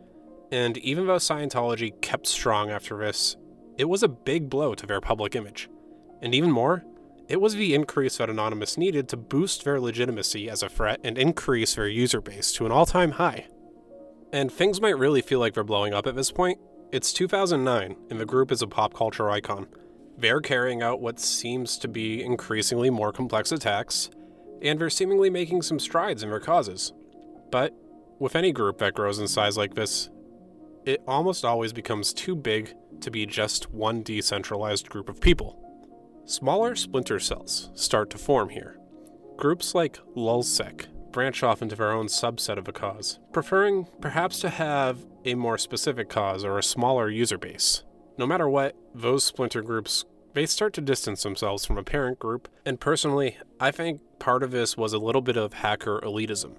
And 0.52 0.78
even 0.78 1.08
though 1.08 1.16
Scientology 1.16 2.00
kept 2.02 2.28
strong 2.28 2.70
after 2.70 2.98
this, 2.98 3.36
it 3.78 3.90
was 3.90 4.04
a 4.04 4.08
big 4.08 4.50
blow 4.50 4.76
to 4.76 4.86
their 4.86 5.02
public 5.02 5.36
image. 5.36 5.70
And 6.22 6.34
even 6.34 6.52
more, 6.52 6.86
it 7.28 7.42
was 7.42 7.56
the 7.56 7.74
increase 7.74 8.18
that 8.18 8.30
Anonymous 8.30 8.78
needed 8.78 9.08
to 9.10 9.18
boost 9.18 9.64
their 9.64 9.80
legitimacy 9.80 10.50
as 10.50 10.64
a 10.64 10.70
threat 10.70 11.00
and 11.04 11.18
increase 11.18 11.76
their 11.76 11.88
user 11.88 12.22
base 12.22 12.52
to 12.54 12.66
an 12.66 12.72
all 12.72 12.86
time 12.86 13.12
high. 13.12 13.48
And 14.32 14.52
things 14.52 14.82
might 14.82 14.98
really 14.98 15.22
feel 15.22 15.40
like 15.40 15.56
they're 15.56 15.64
blowing 15.64 15.94
up 15.94 16.06
at 16.06 16.16
this 16.16 16.32
point. 16.32 16.60
It's 16.92 17.14
2009, 17.14 17.96
and 18.10 18.20
the 18.20 18.26
group 18.26 18.52
is 18.52 18.62
a 18.62 18.68
pop 18.68 18.94
culture 18.94 19.30
icon. 19.30 19.68
They're 20.20 20.42
carrying 20.42 20.84
out 20.84 21.00
what 21.00 21.18
seems 21.18 21.78
to 21.78 21.88
be 21.88 22.22
increasingly 22.22 22.90
more 22.90 23.14
complex 23.14 23.54
attacks, 23.54 24.10
and 24.62 24.78
they're 24.78 24.90
seemingly 24.90 25.30
making 25.30 25.62
some 25.62 25.80
strides 25.80 26.24
in 26.24 26.30
their 26.30 26.42
causes. 26.42 26.92
But 27.52 27.74
with 28.20 28.36
any 28.36 28.52
group 28.52 28.80
that 28.80 28.94
grows 28.94 29.18
in 29.18 29.30
size 29.30 29.56
like 29.58 29.76
this, 29.76 30.10
it 30.86 31.02
almost 31.08 31.46
always 31.46 31.72
becomes 31.72 32.14
too 32.14 32.36
big 32.36 32.74
to 33.00 33.10
be 33.10 33.26
just 33.26 33.72
one 33.72 34.04
decentralized 34.04 34.90
group 34.90 35.08
of 35.08 35.22
people. 35.22 35.58
Smaller 36.26 36.76
splinter 36.76 37.20
cells 37.20 37.70
start 37.74 38.10
to 38.10 38.18
form 38.18 38.50
here. 38.50 38.78
Groups 39.38 39.74
like 39.74 40.00
LulzSec 40.18 40.88
branch 41.14 41.44
off 41.44 41.62
into 41.62 41.78
their 41.78 41.92
own 41.92 42.08
subset 42.08 42.58
of 42.58 42.68
a 42.68 42.74
cause, 42.74 43.20
preferring 43.32 43.88
perhaps 44.02 44.40
to 44.42 44.50
have 44.50 45.06
a 45.24 45.36
more 45.36 45.58
specific 45.58 46.10
cause 46.10 46.44
or 46.44 46.58
a 46.58 46.64
smaller 46.64 47.10
user 47.10 47.38
base. 47.38 47.84
No 48.18 48.28
matter 48.28 48.50
what, 48.50 48.76
those 48.94 49.24
splinter 49.24 49.62
groups 49.62 50.06
they 50.34 50.46
start 50.46 50.74
to 50.74 50.82
distance 50.82 51.24
themselves 51.24 51.66
from 51.66 51.78
a 51.78 51.84
parent 51.84 52.20
group, 52.20 52.48
and 52.66 52.80
personally, 52.80 53.38
I 53.60 53.72
think 53.72 54.02
part 54.20 54.44
of 54.44 54.52
this 54.52 54.78
was 54.78 54.94
a 54.94 55.00
little 55.00 55.22
bit 55.22 55.38
of 55.38 55.54
hacker 55.54 56.00
elitism. 56.02 56.56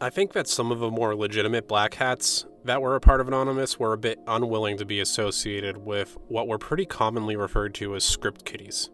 I 0.00 0.10
think 0.10 0.32
that 0.32 0.48
some 0.48 0.72
of 0.72 0.80
the 0.80 0.90
more 0.90 1.14
legitimate 1.14 1.68
black 1.68 1.94
hats 1.94 2.46
that 2.64 2.80
were 2.80 2.96
a 2.96 3.00
part 3.00 3.20
of 3.20 3.28
Anonymous 3.28 3.78
were 3.78 3.92
a 3.92 3.98
bit 3.98 4.18
unwilling 4.26 4.76
to 4.78 4.84
be 4.84 4.98
associated 4.98 5.76
with 5.76 6.16
what 6.28 6.48
were 6.48 6.58
pretty 6.58 6.86
commonly 6.86 7.36
referred 7.36 7.74
to 7.74 7.94
as 7.94 8.02
script 8.02 8.44
kiddies. 8.44 8.90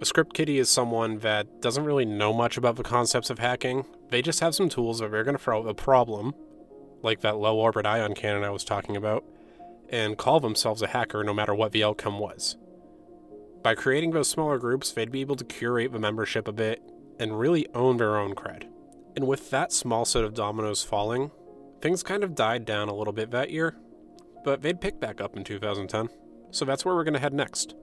A 0.00 0.04
script 0.04 0.34
kiddie 0.34 0.58
is 0.58 0.68
someone 0.68 1.18
that 1.20 1.62
doesn't 1.62 1.84
really 1.84 2.04
know 2.04 2.32
much 2.32 2.58
about 2.58 2.76
the 2.76 2.82
concepts 2.82 3.30
of 3.30 3.38
hacking. 3.38 3.86
They 4.10 4.20
just 4.20 4.40
have 4.40 4.54
some 4.54 4.68
tools 4.68 4.98
that 4.98 5.10
they're 5.10 5.24
going 5.24 5.36
to 5.36 5.42
throw 5.42 5.66
a 5.66 5.74
problem, 5.74 6.34
like 7.02 7.22
that 7.22 7.38
low 7.38 7.58
orbit 7.58 7.86
ion 7.86 8.14
cannon 8.14 8.44
I 8.44 8.50
was 8.50 8.64
talking 8.64 8.96
about, 8.96 9.24
and 9.90 10.18
call 10.18 10.40
themselves 10.40 10.82
a 10.82 10.88
hacker 10.88 11.22
no 11.22 11.34
matter 11.34 11.54
what 11.54 11.72
the 11.72 11.84
outcome 11.84 12.18
was. 12.18 12.56
By 13.62 13.74
creating 13.74 14.12
those 14.12 14.28
smaller 14.28 14.58
groups, 14.58 14.92
they'd 14.92 15.10
be 15.10 15.20
able 15.20 15.36
to 15.36 15.44
curate 15.44 15.92
the 15.92 15.98
membership 15.98 16.46
a 16.46 16.52
bit 16.52 16.82
and 17.18 17.38
really 17.38 17.66
own 17.74 17.96
their 17.96 18.16
own 18.16 18.34
cred. 18.34 18.68
And 19.16 19.26
with 19.26 19.50
that 19.50 19.72
small 19.72 20.04
set 20.04 20.24
of 20.24 20.34
dominoes 20.34 20.84
falling, 20.84 21.30
things 21.80 22.02
kind 22.02 22.22
of 22.22 22.34
died 22.34 22.64
down 22.64 22.88
a 22.88 22.94
little 22.94 23.12
bit 23.12 23.30
that 23.30 23.50
year, 23.50 23.76
but 24.44 24.62
they'd 24.62 24.80
pick 24.80 25.00
back 25.00 25.20
up 25.20 25.36
in 25.36 25.42
2010. 25.42 26.08
So 26.50 26.64
that's 26.64 26.84
where 26.84 26.94
we're 26.94 27.04
going 27.04 27.14
to 27.14 27.20
head 27.20 27.34
next. 27.34 27.74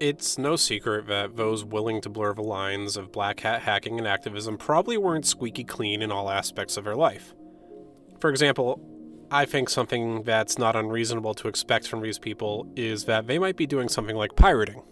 It's 0.00 0.38
no 0.38 0.56
secret 0.56 1.06
that 1.08 1.36
those 1.36 1.64
willing 1.64 2.00
to 2.00 2.08
blur 2.08 2.34
the 2.34 2.42
lines 2.42 2.96
of 2.96 3.12
black 3.12 3.40
hat 3.40 3.62
hacking 3.62 3.98
and 3.98 4.08
activism 4.08 4.56
probably 4.56 4.96
weren't 4.96 5.26
squeaky 5.26 5.64
clean 5.64 6.02
in 6.02 6.10
all 6.10 6.30
aspects 6.30 6.76
of 6.76 6.84
their 6.84 6.96
life. 6.96 7.34
For 8.18 8.30
example, 8.30 8.80
I 9.32 9.46
think 9.46 9.70
something 9.70 10.24
that's 10.24 10.58
not 10.58 10.76
unreasonable 10.76 11.34
to 11.34 11.48
expect 11.48 11.88
from 11.88 12.02
these 12.02 12.18
people 12.18 12.70
is 12.76 13.06
that 13.06 13.26
they 13.26 13.38
might 13.38 13.56
be 13.56 13.66
doing 13.66 13.88
something 13.88 14.14
like 14.14 14.36
pirating. 14.36 14.82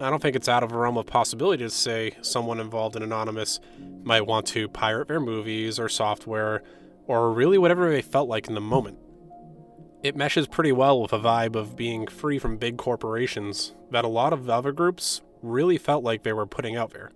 I 0.00 0.10
don't 0.10 0.22
think 0.22 0.36
it's 0.36 0.48
out 0.48 0.62
of 0.62 0.72
a 0.72 0.78
realm 0.78 0.96
of 0.96 1.06
possibility 1.06 1.64
to 1.64 1.70
say 1.70 2.12
someone 2.22 2.60
involved 2.60 2.96
in 2.96 3.02
Anonymous 3.02 3.58
might 4.04 4.26
want 4.26 4.46
to 4.48 4.68
pirate 4.68 5.08
their 5.08 5.20
movies 5.20 5.78
or 5.78 5.88
software 5.88 6.62
or 7.06 7.32
really 7.32 7.58
whatever 7.58 7.90
they 7.90 8.02
felt 8.02 8.28
like 8.28 8.46
in 8.46 8.54
the 8.54 8.60
moment 8.60 8.98
it 10.06 10.14
meshes 10.14 10.46
pretty 10.46 10.70
well 10.72 11.02
with 11.02 11.12
a 11.12 11.18
vibe 11.18 11.56
of 11.56 11.74
being 11.76 12.06
free 12.06 12.38
from 12.38 12.56
big 12.56 12.76
corporations 12.76 13.74
that 13.90 14.04
a 14.04 14.08
lot 14.08 14.32
of 14.32 14.44
the 14.44 14.52
other 14.52 14.70
groups 14.70 15.20
really 15.42 15.78
felt 15.78 16.04
like 16.04 16.22
they 16.22 16.32
were 16.32 16.46
putting 16.46 16.76
out 16.76 16.92
there. 16.92 17.10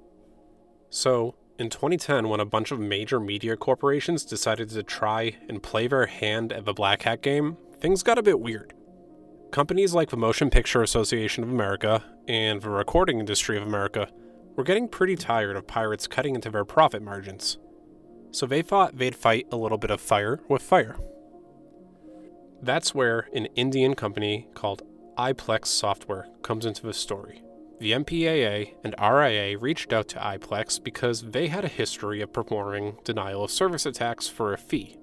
So, 0.89 1.37
in 1.61 1.69
2010, 1.69 2.31
when 2.31 2.41
a 2.41 2.47
bunch 2.47 2.71
of 2.71 2.81
major 2.81 3.21
media 3.21 3.55
corporations 3.55 4.25
decided 4.25 4.71
to 4.71 4.83
try 4.83 5.37
and 5.47 5.63
play 5.63 5.87
their 5.87 6.07
hand 6.07 6.55
at 6.55 6.65
the 6.65 6.73
Black 6.73 7.03
Hat 7.03 7.21
game, 7.21 7.59
things 7.79 8.03
got 8.03 8.17
a 8.17 8.23
bit 8.23 8.41
weird. 8.41 8.73
Companies 9.51 9.93
like 9.93 10.09
the 10.09 10.17
Motion 10.17 10.49
Picture 10.49 10.83
Association 10.83 11.45
of 11.45 11.51
America 11.51 12.03
and 12.27 12.63
the 12.63 12.71
Recording 12.71 13.21
Industry 13.21 13.59
of 13.59 13.63
America 13.63 14.09
were 14.57 14.65
getting 14.65 14.89
pretty 14.89 15.17
tired 15.17 15.55
of 15.55 15.67
pirates 15.67 16.07
cutting 16.07 16.35
into 16.35 16.51
their 16.51 16.65
profit 16.65 17.03
margins. 17.03 17.59
So 18.31 18.47
they 18.47 18.63
thought 18.63 18.97
they'd 18.97 19.15
fight 19.15 19.47
a 19.53 19.57
little 19.57 19.79
bit 19.79 19.91
of 19.91 20.01
fire 20.01 20.41
with 20.49 20.63
fire. 20.63 20.97
That's 22.63 22.95
where 22.95 23.29
an 23.35 23.47
Indian 23.55 23.95
company 23.95 24.49
called 24.55 24.83
Aiplex 25.19 25.67
Software 25.67 26.27
comes 26.41 26.65
into 26.65 26.87
the 26.87 26.95
story. 26.95 27.43
The 27.81 27.93
MPAA 27.93 28.75
and 28.85 28.95
RIA 29.01 29.57
reached 29.59 29.93
out 29.93 30.07
to 30.09 30.19
Aiplex 30.19 30.83
because 30.83 31.23
they 31.23 31.49
had 31.49 31.65
a 31.65 31.69
history 31.69 32.21
of 32.21 32.31
performing 32.31 32.99
denial 33.05 33.43
of 33.43 33.51
service 33.51 33.87
attacks 33.87 34.29
for 34.29 34.53
a 34.53 34.59
fee. 34.59 34.99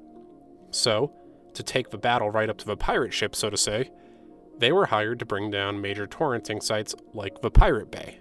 So, 0.70 1.12
to 1.56 1.64
take 1.64 1.90
the 1.90 1.98
battle 1.98 2.30
right 2.30 2.52
up 2.52 2.60
to 2.60 2.66
the 2.66 2.78
pirate 2.78 3.14
ship, 3.14 3.36
so 3.36 3.50
to 3.50 3.58
say, 3.58 3.90
they 4.60 4.72
were 4.72 4.86
hired 4.86 5.18
to 5.20 5.26
bring 5.26 5.50
down 5.50 5.82
major 5.82 6.06
torrenting 6.06 6.62
sites 6.62 6.94
like 7.14 7.42
the 7.42 7.50
Pirate 7.50 7.90
Bay. 7.90 8.20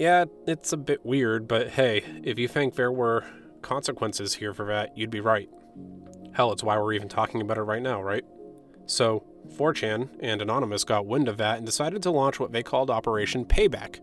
Yeah, 0.00 0.24
it's 0.46 0.72
a 0.72 0.76
bit 0.76 1.06
weird, 1.06 1.46
but 1.46 1.70
hey, 1.70 2.02
if 2.24 2.38
you 2.40 2.48
think 2.48 2.74
there 2.74 2.92
were 2.92 3.24
consequences 3.62 4.34
here 4.34 4.52
for 4.52 4.66
that, 4.66 4.96
you'd 4.96 5.10
be 5.10 5.20
right. 5.20 5.48
Hell, 6.32 6.50
it's 6.52 6.64
why 6.64 6.76
we're 6.76 6.92
even 6.92 7.08
talking 7.08 7.40
about 7.40 7.58
it 7.58 7.62
right 7.62 7.82
now, 7.82 8.02
right? 8.02 8.24
So, 8.86 9.24
4chan 9.48 10.08
and 10.20 10.42
Anonymous 10.42 10.84
got 10.84 11.06
wind 11.06 11.28
of 11.28 11.36
that 11.36 11.58
and 11.58 11.66
decided 11.66 12.02
to 12.02 12.10
launch 12.10 12.38
what 12.38 12.52
they 12.52 12.62
called 12.62 12.90
Operation 12.90 13.44
Payback 13.44 14.00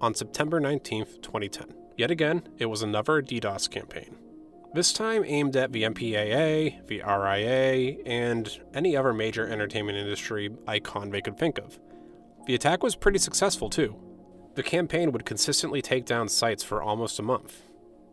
on 0.00 0.14
September 0.14 0.60
19th, 0.60 1.22
2010. 1.22 1.74
Yet 1.96 2.10
again, 2.10 2.42
it 2.58 2.66
was 2.66 2.82
another 2.82 3.22
DDoS 3.22 3.70
campaign. 3.70 4.16
This 4.74 4.92
time 4.92 5.24
aimed 5.24 5.54
at 5.56 5.72
the 5.72 5.84
MPAA, 5.84 6.86
the 6.88 7.02
RIA, 7.02 8.02
and 8.04 8.60
any 8.74 8.96
other 8.96 9.12
major 9.12 9.46
entertainment 9.46 9.96
industry 9.96 10.50
icon 10.66 11.10
they 11.10 11.20
could 11.20 11.38
think 11.38 11.58
of. 11.58 11.78
The 12.46 12.56
attack 12.56 12.82
was 12.82 12.96
pretty 12.96 13.20
successful 13.20 13.70
too. 13.70 13.96
The 14.56 14.64
campaign 14.64 15.12
would 15.12 15.24
consistently 15.24 15.80
take 15.80 16.04
down 16.04 16.28
sites 16.28 16.64
for 16.64 16.82
almost 16.82 17.20
a 17.20 17.22
month, 17.22 17.62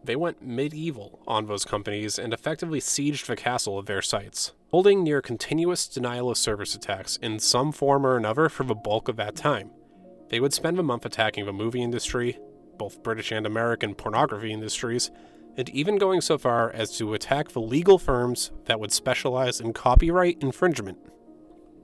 they 0.04 0.16
went 0.16 0.42
medieval 0.42 1.22
on 1.28 1.46
those 1.46 1.66
companies 1.66 2.18
and 2.18 2.34
effectively 2.34 2.80
sieged 2.80 3.26
the 3.26 3.36
castle 3.36 3.78
of 3.78 3.86
their 3.86 4.02
sites, 4.02 4.54
holding 4.72 5.04
near 5.04 5.22
continuous 5.22 5.88
denial 5.88 6.30
of 6.30 6.38
service 6.38 6.74
attacks 6.74 7.18
in 7.18 7.40
some 7.40 7.72
form 7.72 8.06
or 8.06 8.18
another 8.18 8.50
for 8.50 8.64
the 8.64 8.76
bulk 8.76 9.08
of 9.08 9.16
that 9.18 9.36
time. 9.36 9.72
They 10.30 10.40
would 10.40 10.54
spend 10.54 10.80
a 10.80 10.84
month 10.84 11.06
attacking 11.06 11.46
the 11.46 11.54
movie 11.54 11.84
industry, 11.84 12.40
both 12.78 13.04
British 13.04 13.32
and 13.32 13.46
American 13.46 13.94
pornography 13.94 14.52
industries, 14.52 15.12
and 15.58 15.70
even 15.70 15.98
going 15.98 16.22
so 16.22 16.38
far 16.38 16.72
as 16.72 16.98
to 16.98 17.14
attack 17.14 17.50
the 17.50 17.62
legal 17.62 18.00
firms 18.00 18.52
that 18.66 18.80
would 18.80 18.92
specialize 18.92 19.60
in 19.60 19.74
copyright 19.74 20.38
infringement. 20.42 20.98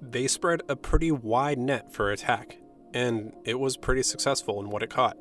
They 0.02 0.28
spread 0.28 0.62
a 0.70 0.76
pretty 0.76 1.12
wide 1.12 1.60
net 1.60 1.92
for 1.92 2.12
attack, 2.12 2.58
and 2.94 3.34
it 3.44 3.60
was 3.60 3.78
pretty 3.78 4.04
successful 4.04 4.60
in 4.62 4.70
what 4.70 4.84
it 4.84 4.90
caught. 4.90 5.18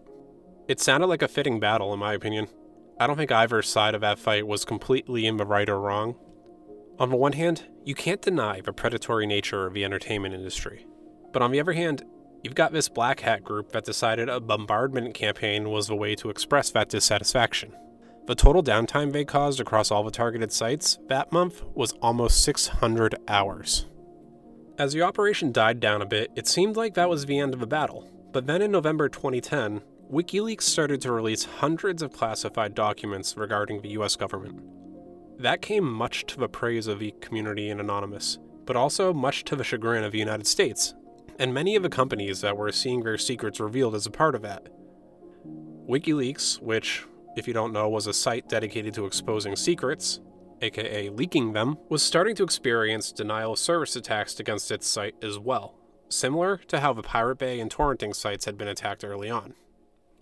It 0.69 0.81
sounded 0.81 1.09
like 1.09 1.23
a 1.23 1.29
fitting 1.29 1.61
battle, 1.61 1.93
in 1.93 1.99
my 1.99 2.15
opinion. 2.15 2.49
I 2.99 3.07
don't 3.07 3.17
think 3.17 3.33
either 3.33 3.61
side 3.63 3.95
of 3.95 4.01
that 4.01 4.19
fight 4.19 4.47
was 4.47 4.65
completely 4.65 5.27
in 5.27 5.37
the 5.37 5.45
right 5.45 5.69
or 5.69 5.81
wrong. 5.81 6.17
On 6.99 7.11
the 7.11 7.17
one 7.17 7.33
hand, 7.33 7.65
you 7.85 7.95
can't 7.95 8.23
deny 8.23 8.63
the 8.63 8.73
predatory 8.73 9.27
nature 9.27 9.67
of 9.67 9.75
the 9.75 9.85
entertainment 9.85 10.35
industry. 10.35 10.87
But 11.33 11.43
on 11.43 11.51
the 11.51 11.61
other 11.61 11.75
hand, 11.75 12.05
you've 12.43 12.55
got 12.55 12.73
this 12.73 12.89
black 12.89 13.21
hat 13.21 13.45
group 13.45 13.73
that 13.73 13.85
decided 13.85 14.31
a 14.31 14.41
bombardment 14.41 15.13
campaign 15.13 15.69
was 15.69 15.89
the 15.89 15.95
way 15.95 16.15
to 16.15 16.31
express 16.31 16.71
that 16.71 16.89
dissatisfaction. 16.89 17.73
The 18.27 18.35
total 18.35 18.63
downtime 18.63 19.13
they 19.13 19.27
caused 19.27 19.61
across 19.61 19.91
all 19.91 20.03
the 20.03 20.11
targeted 20.11 20.51
sites 20.51 20.99
that 21.09 21.31
month 21.31 21.63
was 21.75 21.93
almost 22.01 22.43
600 22.43 23.15
hours. 23.29 23.87
As 24.79 24.95
the 24.95 25.03
operation 25.03 25.53
died 25.53 25.81
down 25.81 26.01
a 26.01 26.07
bit, 26.07 26.33
it 26.35 26.49
seemed 26.49 26.77
like 26.77 26.95
that 26.95 27.11
was 27.11 27.27
the 27.27 27.39
end 27.39 27.53
of 27.53 27.61
the 27.61 27.67
battle. 27.67 28.09
But 28.33 28.47
then 28.47 28.63
in 28.63 28.71
November 28.71 29.09
2010, 29.09 29.83
WikiLeaks 30.11 30.63
started 30.63 31.01
to 31.01 31.11
release 31.11 31.45
hundreds 31.45 32.01
of 32.01 32.13
classified 32.13 32.77
documents 32.77 33.37
regarding 33.37 33.83
the 33.83 33.89
US 33.99 34.15
government. 34.15 34.61
That 35.37 35.61
came 35.61 35.85
much 35.85 36.27
to 36.27 36.39
the 36.39 36.49
praise 36.49 36.87
of 36.87 37.01
the 37.01 37.13
community 37.21 37.71
in 37.71 37.81
Anonymous, 37.81 38.39
but 38.67 38.77
also 38.77 39.13
much 39.13 39.43
to 39.45 39.57
the 39.57 39.65
chagrin 39.65 40.05
of 40.05 40.13
the 40.13 40.21
United 40.21 40.47
States, 40.47 40.95
and 41.41 41.53
many 41.53 41.75
of 41.75 41.83
the 41.83 41.89
companies 41.89 42.41
that 42.41 42.57
were 42.57 42.71
seeing 42.71 43.03
their 43.03 43.19
secrets 43.19 43.59
revealed 43.59 43.97
as 43.97 44.07
a 44.07 44.11
part 44.11 44.37
of 44.37 44.43
that. 44.43 44.69
WikiLeaks, 45.89 46.63
which, 46.63 47.05
if 47.37 47.49
you 47.49 47.53
don't 47.53 47.73
know, 47.73 47.89
was 47.89 48.07
a 48.07 48.13
site 48.13 48.49
dedicated 48.49 48.95
to 48.95 49.07
exposing 49.07 49.57
secrets, 49.57 50.21
aka 50.63 51.09
leaking 51.09 51.53
them, 51.53 51.79
was 51.89 52.03
starting 52.03 52.37
to 52.37 52.45
experience 52.45 53.11
denial 53.11 53.55
of 53.55 53.59
service 53.59 53.97
attacks 53.97 54.39
against 54.39 54.71
its 54.71 54.87
site 54.87 55.17
as 55.21 55.37
well, 55.37 55.75
similar 56.09 56.59
to 56.69 56.79
how 56.79 56.93
the 56.93 57.03
Pirate 57.03 57.39
Bay 57.39 57.59
and 57.59 57.73
torrenting 57.73 58.15
sites 58.15 58.45
had 58.45 58.57
been 58.57 58.69
attacked 58.69 59.05
early 59.05 59.29
on. 59.29 59.55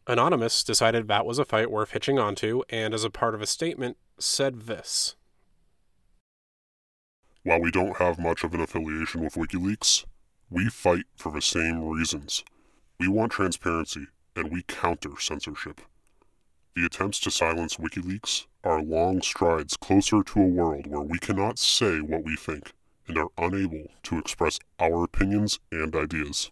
Anonymous 0.07 0.63
decided 0.63 1.09
that 1.09 1.25
was 1.25 1.39
a 1.39 1.47
fight 1.47 1.71
worth 1.71 1.93
hitching 1.93 2.19
onto, 2.19 2.63
and 2.69 2.93
as 2.93 3.05
a 3.05 3.11
part 3.11 3.35
of 3.35 3.41
a 3.41 3.47
statement, 3.47 3.97
said 4.19 4.63
this 4.63 5.17
While 7.43 7.63
we 7.63 7.71
don't 7.71 7.97
have 7.97 8.19
much 8.19 8.45
of 8.45 8.53
an 8.53 8.61
affiliation 8.61 9.23
with 9.25 9.35
WikiLeaks, 9.35 10.05
We 10.51 10.69
fight 10.69 11.07
for 11.17 11.33
the 11.33 11.41
same 11.41 11.83
reasons. 11.83 12.45
We 13.01 13.09
want 13.09 13.33
transparency, 13.33 14.09
and 14.37 14.53
we 14.53 14.63
counter 14.65 15.19
censorship. 15.19 15.81
The 16.77 16.85
attempts 16.85 17.19
to 17.21 17.31
silence 17.31 17.77
WikiLeaks 17.77 18.47
are 18.63 18.83
long 18.83 19.23
strides 19.23 19.77
closer 19.79 20.23
to 20.23 20.41
a 20.41 20.47
world 20.47 20.87
where 20.87 21.01
we 21.01 21.19
cannot 21.19 21.59
say 21.59 22.01
what 22.01 22.25
we 22.25 22.37
think 22.37 22.73
and 23.09 23.17
are 23.17 23.31
unable 23.39 23.91
to 24.03 24.19
express 24.19 24.59
our 24.79 25.05
opinions 25.05 25.61
and 25.73 25.97
ideas. 25.97 26.51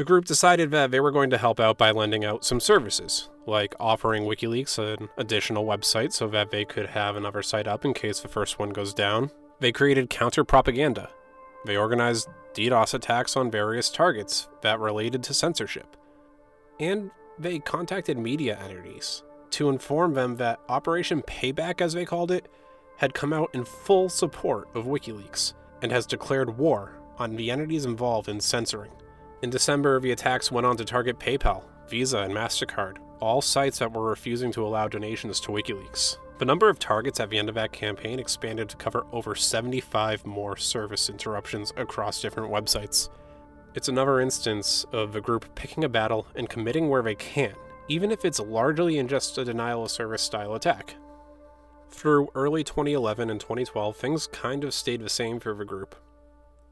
The 0.00 0.06
group 0.06 0.24
decided 0.24 0.70
that 0.70 0.90
they 0.90 0.98
were 0.98 1.10
going 1.10 1.28
to 1.28 1.36
help 1.36 1.60
out 1.60 1.76
by 1.76 1.90
lending 1.90 2.24
out 2.24 2.42
some 2.42 2.58
services, 2.58 3.28
like 3.44 3.74
offering 3.78 4.22
WikiLeaks 4.22 4.78
an 4.78 5.10
additional 5.18 5.66
website 5.66 6.14
so 6.14 6.26
that 6.28 6.50
they 6.50 6.64
could 6.64 6.86
have 6.86 7.16
another 7.16 7.42
site 7.42 7.68
up 7.68 7.84
in 7.84 7.92
case 7.92 8.20
the 8.20 8.26
first 8.26 8.58
one 8.58 8.70
goes 8.70 8.94
down. 8.94 9.30
They 9.58 9.72
created 9.72 10.08
counter 10.08 10.42
propaganda. 10.42 11.10
They 11.66 11.76
organized 11.76 12.30
DDoS 12.54 12.94
attacks 12.94 13.36
on 13.36 13.50
various 13.50 13.90
targets 13.90 14.48
that 14.62 14.80
related 14.80 15.22
to 15.24 15.34
censorship. 15.34 15.98
And 16.78 17.10
they 17.38 17.58
contacted 17.58 18.16
media 18.16 18.58
entities 18.58 19.22
to 19.50 19.68
inform 19.68 20.14
them 20.14 20.36
that 20.36 20.60
Operation 20.70 21.20
Payback, 21.20 21.82
as 21.82 21.92
they 21.92 22.06
called 22.06 22.30
it, 22.30 22.50
had 22.96 23.12
come 23.12 23.34
out 23.34 23.50
in 23.52 23.66
full 23.66 24.08
support 24.08 24.70
of 24.74 24.86
WikiLeaks 24.86 25.52
and 25.82 25.92
has 25.92 26.06
declared 26.06 26.56
war 26.56 26.98
on 27.18 27.36
the 27.36 27.50
entities 27.50 27.84
involved 27.84 28.30
in 28.30 28.40
censoring. 28.40 28.92
In 29.42 29.48
December, 29.48 29.98
the 30.00 30.12
attacks 30.12 30.52
went 30.52 30.66
on 30.66 30.76
to 30.76 30.84
target 30.84 31.18
PayPal, 31.18 31.62
Visa, 31.88 32.18
and 32.18 32.34
MasterCard, 32.34 32.98
all 33.20 33.40
sites 33.40 33.78
that 33.78 33.90
were 33.90 34.10
refusing 34.10 34.52
to 34.52 34.66
allow 34.66 34.86
donations 34.86 35.40
to 35.40 35.48
WikiLeaks. 35.48 36.18
The 36.38 36.44
number 36.44 36.68
of 36.68 36.78
targets 36.78 37.20
at 37.20 37.30
the 37.30 37.38
end 37.38 37.48
of 37.48 37.54
that 37.54 37.72
campaign 37.72 38.18
expanded 38.18 38.68
to 38.68 38.76
cover 38.76 39.06
over 39.12 39.34
75 39.34 40.26
more 40.26 40.58
service 40.58 41.08
interruptions 41.08 41.72
across 41.78 42.20
different 42.20 42.52
websites. 42.52 43.08
It's 43.74 43.88
another 43.88 44.20
instance 44.20 44.84
of 44.92 45.14
the 45.14 45.22
group 45.22 45.54
picking 45.54 45.84
a 45.84 45.88
battle 45.88 46.26
and 46.34 46.48
committing 46.48 46.90
where 46.90 47.02
they 47.02 47.14
can, 47.14 47.54
even 47.88 48.10
if 48.10 48.26
it's 48.26 48.40
largely 48.40 48.98
in 48.98 49.08
just 49.08 49.38
a 49.38 49.44
denial 49.44 49.84
of 49.84 49.90
service 49.90 50.22
style 50.22 50.54
attack. 50.54 50.96
Through 51.88 52.28
early 52.34 52.62
2011 52.62 53.30
and 53.30 53.40
2012, 53.40 53.96
things 53.96 54.26
kind 54.26 54.64
of 54.64 54.74
stayed 54.74 55.00
the 55.00 55.08
same 55.08 55.40
for 55.40 55.54
the 55.54 55.64
group. 55.64 55.94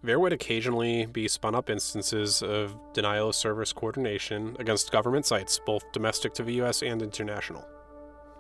There 0.03 0.21
would 0.21 0.33
occasionally 0.33 1.07
be 1.07 1.27
spun 1.27 1.57
up 1.57 1.69
instances 1.69 2.41
of 2.41 2.77
denial 2.93 3.31
of 3.31 3.35
service 3.35 3.73
coordination 3.73 4.57
against 4.61 4.93
government 4.93 5.27
sites, 5.27 5.61
both 5.67 5.91
domestic 5.93 6.35
to 6.35 6.45
the 6.45 6.63
US 6.63 6.83
and 6.83 7.03
international. 7.03 7.67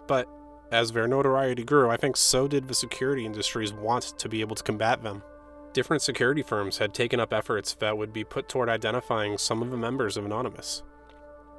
But 0.06 0.28
as 0.70 0.92
their 0.92 1.08
notoriety 1.08 1.64
grew, 1.64 1.90
I 1.90 1.96
think 1.96 2.16
so 2.16 2.46
did 2.46 2.68
the 2.68 2.74
security 2.74 3.26
industry's 3.26 3.72
want 3.72 4.14
to 4.18 4.28
be 4.28 4.40
able 4.40 4.54
to 4.54 4.62
combat 4.62 5.02
them. 5.02 5.22
Different 5.72 6.02
security 6.02 6.42
firms 6.42 6.78
had 6.78 6.94
taken 6.94 7.18
up 7.18 7.32
efforts 7.32 7.74
that 7.74 7.98
would 7.98 8.12
be 8.12 8.24
put 8.24 8.48
toward 8.48 8.68
identifying 8.68 9.36
some 9.36 9.60
of 9.60 9.70
the 9.70 9.76
members 9.76 10.16
of 10.16 10.24
Anonymous. 10.24 10.84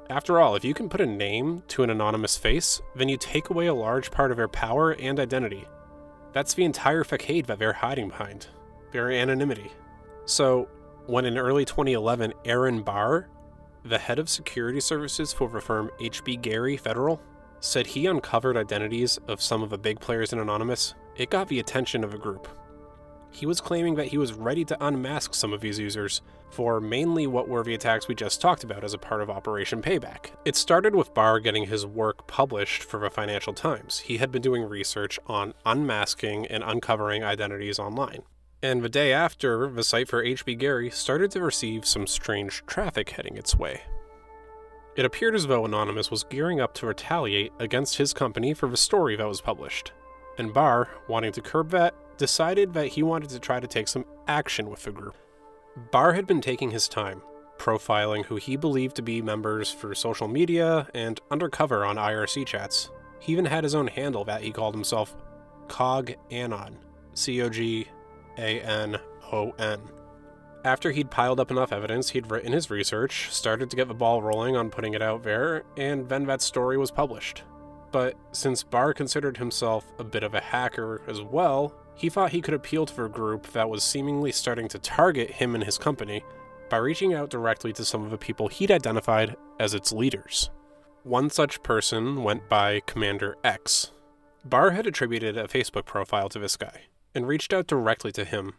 After 0.08 0.40
all, 0.40 0.56
if 0.56 0.64
you 0.64 0.74
can 0.74 0.88
put 0.88 1.00
a 1.00 1.06
name 1.06 1.62
to 1.68 1.82
an 1.82 1.90
anonymous 1.90 2.36
face, 2.36 2.80
then 2.96 3.08
you 3.08 3.16
take 3.16 3.50
away 3.50 3.66
a 3.66 3.74
large 3.74 4.10
part 4.10 4.30
of 4.30 4.38
their 4.38 4.48
power 4.48 4.92
and 4.92 5.20
identity. 5.20 5.66
That's 6.32 6.54
the 6.54 6.64
entire 6.64 7.04
facade 7.04 7.46
that 7.46 7.58
they're 7.58 7.74
hiding 7.74 8.08
behind 8.08 8.48
their 8.92 9.10
anonymity. 9.10 9.70
So, 10.30 10.68
when 11.06 11.24
in 11.24 11.36
early 11.36 11.64
2011, 11.64 12.34
Aaron 12.44 12.82
Barr, 12.82 13.28
the 13.84 13.98
head 13.98 14.20
of 14.20 14.28
security 14.28 14.78
services 14.78 15.32
for 15.32 15.48
the 15.48 15.60
firm 15.60 15.90
HBGary 16.00 16.78
Federal, 16.78 17.20
said 17.58 17.84
he 17.84 18.06
uncovered 18.06 18.56
identities 18.56 19.18
of 19.26 19.42
some 19.42 19.64
of 19.64 19.70
the 19.70 19.76
big 19.76 19.98
players 19.98 20.32
in 20.32 20.38
Anonymous, 20.38 20.94
it 21.16 21.30
got 21.30 21.48
the 21.48 21.58
attention 21.58 22.04
of 22.04 22.14
a 22.14 22.18
group. 22.18 22.46
He 23.32 23.44
was 23.44 23.60
claiming 23.60 23.96
that 23.96 24.06
he 24.06 24.18
was 24.18 24.32
ready 24.32 24.64
to 24.66 24.86
unmask 24.86 25.34
some 25.34 25.52
of 25.52 25.62
these 25.62 25.80
users 25.80 26.22
for 26.48 26.80
mainly 26.80 27.26
what 27.26 27.48
were 27.48 27.64
the 27.64 27.74
attacks 27.74 28.06
we 28.06 28.14
just 28.14 28.40
talked 28.40 28.62
about 28.62 28.84
as 28.84 28.94
a 28.94 28.98
part 28.98 29.22
of 29.22 29.30
Operation 29.30 29.82
Payback. 29.82 30.30
It 30.44 30.54
started 30.54 30.94
with 30.94 31.12
Barr 31.12 31.40
getting 31.40 31.66
his 31.66 31.84
work 31.84 32.28
published 32.28 32.84
for 32.84 33.00
the 33.00 33.10
Financial 33.10 33.52
Times. 33.52 33.98
He 33.98 34.18
had 34.18 34.30
been 34.30 34.42
doing 34.42 34.62
research 34.62 35.18
on 35.26 35.54
unmasking 35.66 36.46
and 36.46 36.62
uncovering 36.62 37.24
identities 37.24 37.80
online. 37.80 38.22
And 38.62 38.82
the 38.82 38.90
day 38.90 39.12
after, 39.12 39.68
the 39.68 39.82
site 39.82 40.08
for 40.08 40.22
HBGary 40.22 40.92
started 40.92 41.30
to 41.30 41.40
receive 41.40 41.86
some 41.86 42.06
strange 42.06 42.62
traffic 42.66 43.10
heading 43.10 43.38
its 43.38 43.56
way. 43.56 43.82
It 44.96 45.06
appeared 45.06 45.34
as 45.34 45.46
though 45.46 45.64
Anonymous 45.64 46.10
was 46.10 46.24
gearing 46.24 46.60
up 46.60 46.74
to 46.74 46.86
retaliate 46.86 47.52
against 47.58 47.96
his 47.96 48.12
company 48.12 48.52
for 48.52 48.68
the 48.68 48.76
story 48.76 49.16
that 49.16 49.26
was 49.26 49.40
published. 49.40 49.92
And 50.36 50.52
Barr, 50.52 50.88
wanting 51.08 51.32
to 51.32 51.40
curb 51.40 51.70
that, 51.70 51.94
decided 52.18 52.74
that 52.74 52.88
he 52.88 53.02
wanted 53.02 53.30
to 53.30 53.38
try 53.38 53.60
to 53.60 53.66
take 53.66 53.88
some 53.88 54.04
action 54.28 54.68
with 54.68 54.82
the 54.82 54.92
group. 54.92 55.16
Barr 55.90 56.12
had 56.12 56.26
been 56.26 56.42
taking 56.42 56.70
his 56.70 56.86
time, 56.86 57.22
profiling 57.56 58.26
who 58.26 58.36
he 58.36 58.56
believed 58.56 58.96
to 58.96 59.02
be 59.02 59.22
members 59.22 59.72
through 59.72 59.94
social 59.94 60.28
media 60.28 60.86
and 60.92 61.18
undercover 61.30 61.84
on 61.86 61.96
IRC 61.96 62.46
chats. 62.46 62.90
He 63.20 63.32
even 63.32 63.46
had 63.46 63.64
his 63.64 63.74
own 63.74 63.86
handle 63.86 64.24
that 64.24 64.42
he 64.42 64.52
called 64.52 64.74
himself 64.74 65.16
Cog 65.68 66.12
Anon, 66.30 66.76
C 67.14 67.40
O 67.40 67.48
G 67.48 67.88
A 68.38 68.60
N 68.60 68.98
O 69.32 69.52
N. 69.58 69.80
After 70.64 70.90
he'd 70.90 71.10
piled 71.10 71.40
up 71.40 71.50
enough 71.50 71.72
evidence, 71.72 72.10
he'd 72.10 72.30
written 72.30 72.52
his 72.52 72.68
research, 72.68 73.32
started 73.32 73.70
to 73.70 73.76
get 73.76 73.88
the 73.88 73.94
ball 73.94 74.20
rolling 74.20 74.56
on 74.56 74.68
putting 74.68 74.92
it 74.92 75.00
out 75.00 75.22
there, 75.22 75.62
and 75.76 76.06
that 76.08 76.42
story 76.42 76.76
was 76.76 76.90
published. 76.90 77.44
But 77.92 78.16
since 78.32 78.62
Barr 78.62 78.92
considered 78.92 79.38
himself 79.38 79.90
a 79.98 80.04
bit 80.04 80.22
of 80.22 80.34
a 80.34 80.40
hacker 80.40 81.00
as 81.08 81.22
well, 81.22 81.74
he 81.94 82.10
thought 82.10 82.32
he 82.32 82.42
could 82.42 82.54
appeal 82.54 82.84
to 82.86 83.04
a 83.04 83.08
group 83.08 83.46
that 83.48 83.70
was 83.70 83.82
seemingly 83.82 84.32
starting 84.32 84.68
to 84.68 84.78
target 84.78 85.30
him 85.30 85.54
and 85.54 85.64
his 85.64 85.78
company 85.78 86.22
by 86.68 86.76
reaching 86.76 87.14
out 87.14 87.30
directly 87.30 87.72
to 87.72 87.84
some 87.84 88.04
of 88.04 88.10
the 88.10 88.18
people 88.18 88.48
he'd 88.48 88.70
identified 88.70 89.36
as 89.58 89.74
its 89.74 89.92
leaders. 89.92 90.50
One 91.02 91.30
such 91.30 91.62
person 91.62 92.22
went 92.22 92.48
by 92.48 92.80
Commander 92.86 93.36
X. 93.42 93.92
Barr 94.44 94.70
had 94.70 94.86
attributed 94.86 95.36
a 95.36 95.48
Facebook 95.48 95.86
profile 95.86 96.28
to 96.28 96.38
this 96.38 96.56
guy 96.56 96.82
and 97.14 97.26
reached 97.26 97.52
out 97.52 97.66
directly 97.66 98.12
to 98.12 98.24
him. 98.24 98.54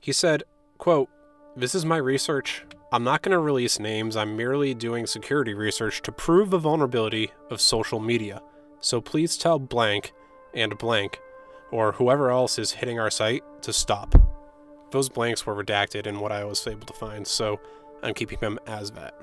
He 0.00 0.12
said, 0.12 0.42
quote, 0.78 1.08
This 1.56 1.74
is 1.74 1.84
my 1.84 1.96
research. 1.96 2.64
I'm 2.92 3.04
not 3.04 3.22
going 3.22 3.32
to 3.32 3.38
release 3.38 3.78
names. 3.78 4.16
I'm 4.16 4.36
merely 4.36 4.74
doing 4.74 5.06
security 5.06 5.54
research 5.54 6.02
to 6.02 6.12
prove 6.12 6.50
the 6.50 6.58
vulnerability 6.58 7.30
of 7.50 7.60
social 7.60 8.00
media. 8.00 8.42
So 8.80 9.00
please 9.00 9.36
tell 9.36 9.58
blank 9.58 10.12
and 10.54 10.76
blank 10.76 11.20
or 11.70 11.92
whoever 11.92 12.30
else 12.30 12.58
is 12.58 12.72
hitting 12.72 12.98
our 12.98 13.10
site 13.10 13.44
to 13.62 13.72
stop. 13.72 14.14
Those 14.90 15.08
blanks 15.08 15.46
were 15.46 15.54
redacted 15.54 16.06
in 16.06 16.18
what 16.18 16.32
I 16.32 16.44
was 16.44 16.66
able 16.66 16.86
to 16.86 16.92
find, 16.92 17.26
so 17.26 17.60
I'm 18.02 18.14
keeping 18.14 18.40
them 18.40 18.58
as 18.66 18.90
that. 18.92 19.14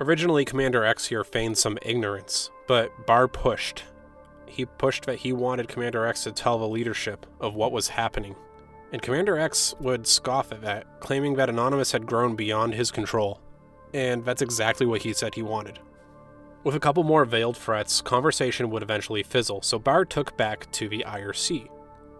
Originally, 0.00 0.44
Commander 0.44 0.84
X 0.84 1.06
here 1.06 1.22
feigned 1.22 1.56
some 1.56 1.78
ignorance, 1.82 2.50
but 2.66 3.06
Barr 3.06 3.28
pushed. 3.28 3.84
He 4.46 4.64
pushed 4.64 5.06
that 5.06 5.18
he 5.18 5.32
wanted 5.32 5.68
Commander 5.68 6.06
X 6.06 6.24
to 6.24 6.32
tell 6.32 6.58
the 6.58 6.68
leadership 6.68 7.26
of 7.40 7.54
what 7.54 7.72
was 7.72 7.88
happening. 7.88 8.36
And 8.92 9.02
Commander 9.02 9.38
X 9.38 9.74
would 9.80 10.06
scoff 10.06 10.52
at 10.52 10.62
that, 10.62 11.00
claiming 11.00 11.34
that 11.34 11.48
Anonymous 11.48 11.92
had 11.92 12.06
grown 12.06 12.36
beyond 12.36 12.74
his 12.74 12.90
control. 12.90 13.40
And 13.92 14.24
that's 14.24 14.42
exactly 14.42 14.86
what 14.86 15.02
he 15.02 15.12
said 15.12 15.34
he 15.34 15.42
wanted. 15.42 15.80
With 16.62 16.74
a 16.74 16.80
couple 16.80 17.04
more 17.04 17.24
veiled 17.24 17.56
threats, 17.56 18.00
conversation 18.00 18.70
would 18.70 18.82
eventually 18.82 19.22
fizzle, 19.22 19.60
so 19.62 19.78
Barr 19.78 20.04
took 20.04 20.36
back 20.36 20.70
to 20.72 20.88
the 20.88 21.04
IRC. 21.06 21.68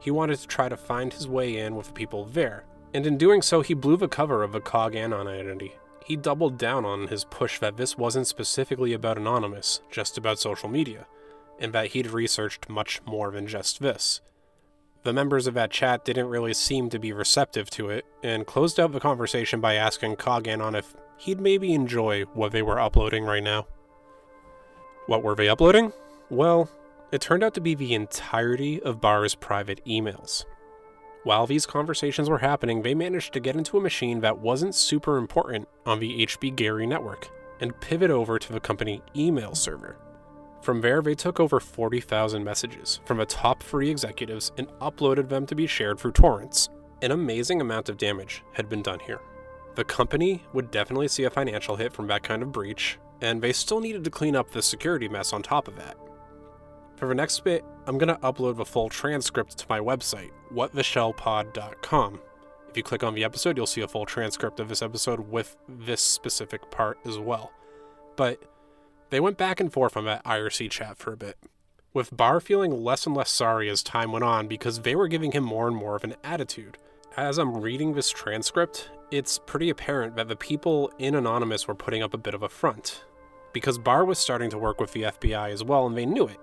He 0.01 0.11
wanted 0.11 0.39
to 0.39 0.47
try 0.47 0.69
to 0.69 0.77
find 0.77 1.13
his 1.13 1.27
way 1.27 1.57
in 1.57 1.77
with 1.77 1.87
the 1.87 1.93
people 1.95 2.27
there, 2.27 2.67
and 2.93 3.07
in 3.07 3.17
doing 3.17 3.41
so, 3.41 3.63
he 3.63 3.73
blew 3.73 3.97
the 3.97 4.07
cover 4.07 4.43
of 4.43 4.53
the 4.53 4.61
COG 4.61 4.95
Anon 4.95 5.27
identity. 5.27 5.75
He 6.05 6.17
doubled 6.17 6.59
down 6.59 6.85
on 6.85 7.09
his 7.09 7.25
push 7.25 7.59
that 7.61 7.79
this 7.79 7.97
wasn't 7.97 8.27
specifically 8.27 8.93
about 8.93 9.17
Anonymous, 9.17 9.81
just 9.91 10.19
about 10.19 10.39
social 10.39 10.69
media, 10.69 11.07
and 11.59 11.73
that 11.73 11.89
he'd 11.89 12.09
researched 12.09 12.69
much 12.69 13.01
more 13.07 13.31
than 13.31 13.47
just 13.47 13.81
this. 13.81 14.21
The 15.05 15.13
members 15.13 15.47
of 15.47 15.55
that 15.55 15.71
chat 15.71 16.05
didn't 16.05 16.29
really 16.29 16.55
seem 16.55 16.89
to 16.91 16.99
be 16.99 17.13
receptive 17.13 17.69
to 17.71 17.91
it, 17.91 18.07
and 18.23 18.47
closed 18.47 18.81
out 18.81 18.93
the 18.93 19.01
conversation 19.01 19.61
by 19.61 19.75
asking 19.75 20.17
COG 20.17 20.49
on 20.49 20.75
if 20.75 20.95
he'd 21.19 21.41
maybe 21.41 21.75
enjoy 21.75 22.23
what 22.33 22.53
they 22.53 22.63
were 22.63 22.81
uploading 22.81 23.25
right 23.25 23.43
now. 23.43 23.67
What 25.07 25.23
were 25.23 25.35
they 25.35 25.49
uploading? 25.49 25.93
Well, 26.31 26.71
it 27.13 27.21
turned 27.21 27.45
out 27.45 27.53
to 27.55 27.61
be 27.61 27.75
the 27.75 27.95
entirety 27.95 28.83
of 28.83 29.01
Barr's 29.01 29.35
private 29.35 29.85
emails. 29.85 30.47
While 31.23 31.47
these 31.47 31.67
conversations 31.67 32.29
were 32.29 32.39
happening, 32.39 32.83
they 32.83 32.95
managed 32.95 33.33
to 33.35 33.41
get 33.41 33.57
into 33.57 33.79
a 33.79 33.83
machine 33.83 34.21
that 34.21 34.39
wasn't 34.39 34.75
super 34.75 35.17
important 35.17 35.69
on 35.87 36.01
the 36.01 36.27
HBGary 36.27 36.89
network 36.89 37.31
and 37.61 37.79
pivot 37.81 38.11
over 38.11 38.39
to 38.39 38.53
the 38.53 38.61
company 38.61 39.03
email 39.15 39.55
server. 39.55 39.97
From 40.65 40.81
there, 40.81 41.03
they 41.03 41.15
took 41.15 41.41
over 41.41 41.61
40,000 41.61 42.43
messages 42.43 43.01
from 43.05 43.19
the 43.19 43.27
top 43.27 43.63
three 43.63 43.91
executives 43.91 44.51
and 44.57 44.67
uploaded 44.81 45.29
them 45.29 45.45
to 45.45 45.55
be 45.55 45.67
shared 45.67 46.01
through 46.01 46.13
torrents. 46.13 46.71
An 47.03 47.11
amazing 47.11 47.61
amount 47.61 47.91
of 47.91 47.99
damage 47.99 48.43
had 48.55 48.71
been 48.71 48.81
done 48.81 48.99
here. 49.01 49.21
The 49.75 49.85
company 49.85 50.43
would 50.55 50.71
definitely 50.71 51.09
see 51.09 51.25
a 51.25 51.31
financial 51.31 51.77
hit 51.77 51.93
from 51.93 52.07
that 52.07 52.23
kind 52.23 52.43
of 52.43 52.51
breach, 52.51 52.99
and 53.21 53.43
they 53.43 53.53
still 53.53 53.79
needed 53.79 54.05
to 54.05 54.11
clean 54.11 54.35
up 54.35 54.53
the 54.53 54.63
security 54.63 55.07
mess 55.07 55.35
on 55.35 55.43
top 55.43 55.69
of 55.69 55.77
that. 55.77 55.99
For 56.97 57.09
the 57.09 57.15
next 57.15 57.45
bit, 57.45 57.63
I'm 57.87 57.99
going 57.99 58.09
to 58.09 58.23
upload 58.23 58.57
the 58.57 58.65
full 58.65 58.89
transcript 58.89 59.59
to 59.59 59.67
my 59.69 59.81
website, 59.81 60.31
whattheshellpod.com. 60.51 62.21
If 62.71 62.77
you 62.79 62.83
click 62.83 63.05
on 63.05 63.15
the 63.15 63.25
episode, 63.25 63.59
you'll 63.59 63.67
see 63.67 63.83
a 63.83 63.89
full 63.89 64.07
transcript 64.07 64.61
of 64.61 64.71
this 64.71 64.81
episode 64.81 65.29
with 65.29 65.59
this 65.69 66.01
specific 66.01 66.71
part 66.71 66.99
as 67.05 67.19
well. 67.19 67.53
But 68.17 68.43
they 69.11 69.21
went 69.21 69.39
back 69.39 69.61
and 69.61 69.73
forth 69.73 69.97
on 69.97 70.05
that 70.07 70.25
IRC 70.25 70.71
chat 70.71 70.99
for 70.99 71.13
a 71.13 71.17
bit, 71.17 71.37
with 71.93 72.17
Barr 72.17 72.41
feeling 72.41 72.83
less 72.83 73.07
and 73.07 73.17
less 73.17 73.31
sorry 73.31 73.69
as 73.69 73.83
time 73.83 74.13
went 74.13 74.25
on 74.25 74.49
because 74.49 74.81
they 74.81 74.97
were 74.97 75.09
giving 75.09 75.33
him 75.33 75.45
more 75.45 75.69
and 75.69 75.77
more 75.77 75.97
of 75.97 76.05
an 76.05 76.17
attitude. 76.25 76.79
As 77.17 77.39
I'm 77.39 77.61
reading 77.61 77.95
this 77.95 78.11
transcript, 78.11 78.91
it's 79.11 79.39
pretty 79.39 79.71
apparent 79.71 80.17
that 80.17 80.29
the 80.29 80.35
people 80.35 80.91
in 80.99 81.15
Anonymous 81.15 81.69
were 81.69 81.75
putting 81.75 82.03
up 82.03 82.15
a 82.15 82.19
bit 82.19 82.35
of 82.35 82.43
a 82.43 82.49
front, 82.49 83.05
because 83.53 83.79
Barr 83.79 84.05
was 84.05 84.19
starting 84.19 84.51
to 84.51 84.59
work 84.59 84.81
with 84.81 84.93
the 84.93 85.03
FBI 85.03 85.51
as 85.51 85.63
well, 85.63 85.87
and 85.87 85.97
they 85.97 86.07
knew 86.07 86.27
it. 86.27 86.39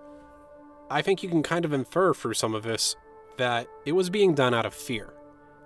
I 0.89 1.01
think 1.01 1.23
you 1.23 1.29
can 1.29 1.43
kind 1.43 1.65
of 1.65 1.73
infer 1.73 2.13
through 2.13 2.35
some 2.35 2.55
of 2.55 2.63
this 2.63 2.95
that 3.37 3.67
it 3.85 3.93
was 3.93 4.09
being 4.09 4.33
done 4.33 4.53
out 4.53 4.65
of 4.65 4.73
fear. 4.73 5.13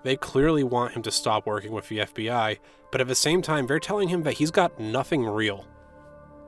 They 0.04 0.16
clearly 0.16 0.64
want 0.64 0.94
him 0.94 1.02
to 1.04 1.12
stop 1.12 1.46
working 1.48 1.72
with 1.72 1.90
the 1.90 2.00
FBI, 2.00 2.60
but 2.92 3.02
at 3.02 3.08
the 3.08 3.16
same 3.16 3.42
time, 3.42 3.66
they're 3.66 3.80
telling 3.80 4.10
him 4.10 4.24
that 4.24 4.34
he's 4.34 4.52
got 4.52 4.80
nothing 4.80 5.26
real. 5.26 5.66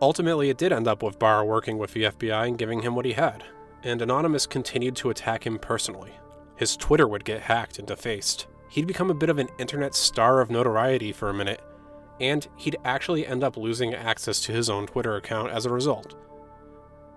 Ultimately, 0.01 0.49
it 0.49 0.57
did 0.57 0.71
end 0.71 0.87
up 0.87 1.01
with 1.01 1.19
Barr 1.19 1.43
working 1.43 1.77
with 1.77 1.93
the 1.93 2.03
FBI 2.03 2.47
and 2.47 2.57
giving 2.57 2.81
him 2.81 2.95
what 2.95 3.05
he 3.05 3.13
had, 3.13 3.43
and 3.83 4.01
Anonymous 4.01 4.45
continued 4.45 4.95
to 4.97 5.09
attack 5.09 5.45
him 5.45 5.57
personally. 5.57 6.11
His 6.55 6.77
Twitter 6.77 7.07
would 7.07 7.25
get 7.25 7.41
hacked 7.41 7.79
and 7.79 7.87
defaced. 7.87 8.47
He'd 8.69 8.87
become 8.87 9.09
a 9.09 9.15
bit 9.15 9.29
of 9.29 9.39
an 9.39 9.49
internet 9.57 9.95
star 9.95 10.39
of 10.39 10.51
notoriety 10.51 11.11
for 11.11 11.29
a 11.29 11.33
minute, 11.33 11.61
and 12.19 12.47
he'd 12.57 12.77
actually 12.83 13.25
end 13.25 13.43
up 13.43 13.57
losing 13.57 13.93
access 13.93 14.39
to 14.41 14.51
his 14.51 14.69
own 14.69 14.87
Twitter 14.87 15.15
account 15.15 15.51
as 15.51 15.65
a 15.65 15.73
result. 15.73 16.15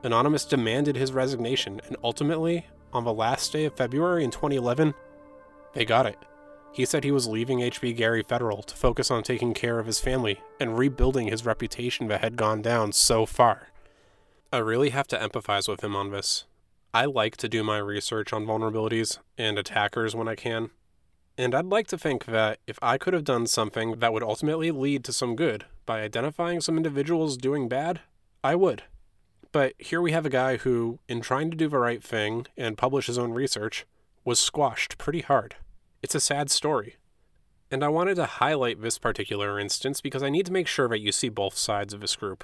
Anonymous 0.02 0.46
demanded 0.46 0.96
his 0.96 1.12
resignation, 1.12 1.80
and 1.86 1.96
ultimately, 2.02 2.66
on 2.92 3.04
the 3.04 3.12
last 3.12 3.52
day 3.52 3.66
of 3.66 3.76
February 3.76 4.24
in 4.24 4.30
2011, 4.30 4.94
they 5.74 5.84
got 5.84 6.06
it. 6.06 6.18
He 6.72 6.84
said 6.84 7.02
he 7.02 7.10
was 7.10 7.26
leaving 7.26 7.58
HBGary 7.58 8.26
Federal 8.26 8.62
to 8.62 8.76
focus 8.76 9.10
on 9.10 9.22
taking 9.22 9.54
care 9.54 9.78
of 9.78 9.86
his 9.86 10.00
family 10.00 10.40
and 10.60 10.78
rebuilding 10.78 11.28
his 11.28 11.44
reputation 11.44 12.06
that 12.08 12.20
had 12.20 12.36
gone 12.36 12.62
down 12.62 12.92
so 12.92 13.26
far. 13.26 13.68
I 14.52 14.58
really 14.58 14.90
have 14.90 15.08
to 15.08 15.18
empathize 15.18 15.68
with 15.68 15.82
him 15.82 15.96
on 15.96 16.10
this. 16.10 16.44
I 16.94 17.04
like 17.04 17.36
to 17.38 17.48
do 17.48 17.62
my 17.62 17.78
research 17.78 18.32
on 18.32 18.46
vulnerabilities 18.46 19.18
and 19.38 19.58
attackers 19.58 20.14
when 20.14 20.28
I 20.28 20.34
can. 20.34 20.70
And 21.38 21.54
I'd 21.54 21.66
like 21.66 21.86
to 21.88 21.98
think 21.98 22.26
that 22.26 22.58
if 22.66 22.78
I 22.82 22.98
could 22.98 23.14
have 23.14 23.24
done 23.24 23.46
something 23.46 24.00
that 24.00 24.12
would 24.12 24.22
ultimately 24.22 24.70
lead 24.70 25.04
to 25.04 25.12
some 25.12 25.36
good 25.36 25.66
by 25.86 26.02
identifying 26.02 26.60
some 26.60 26.76
individuals 26.76 27.36
doing 27.36 27.68
bad, 27.68 28.00
I 28.42 28.56
would. 28.56 28.82
But 29.52 29.74
here 29.78 30.00
we 30.00 30.12
have 30.12 30.26
a 30.26 30.30
guy 30.30 30.58
who, 30.58 30.98
in 31.08 31.20
trying 31.20 31.50
to 31.50 31.56
do 31.56 31.68
the 31.68 31.78
right 31.78 32.02
thing 32.02 32.46
and 32.56 32.78
publish 32.78 33.06
his 33.06 33.18
own 33.18 33.32
research, 33.32 33.86
was 34.24 34.38
squashed 34.38 34.98
pretty 34.98 35.22
hard. 35.22 35.56
It's 36.02 36.14
a 36.14 36.20
sad 36.20 36.50
story. 36.50 36.96
And 37.70 37.84
I 37.84 37.88
wanted 37.88 38.14
to 38.16 38.24
highlight 38.24 38.80
this 38.80 38.98
particular 38.98 39.60
instance 39.60 40.00
because 40.00 40.22
I 40.22 40.30
need 40.30 40.46
to 40.46 40.52
make 40.52 40.66
sure 40.66 40.88
that 40.88 41.00
you 41.00 41.12
see 41.12 41.28
both 41.28 41.58
sides 41.58 41.92
of 41.92 42.00
this 42.00 42.16
group. 42.16 42.42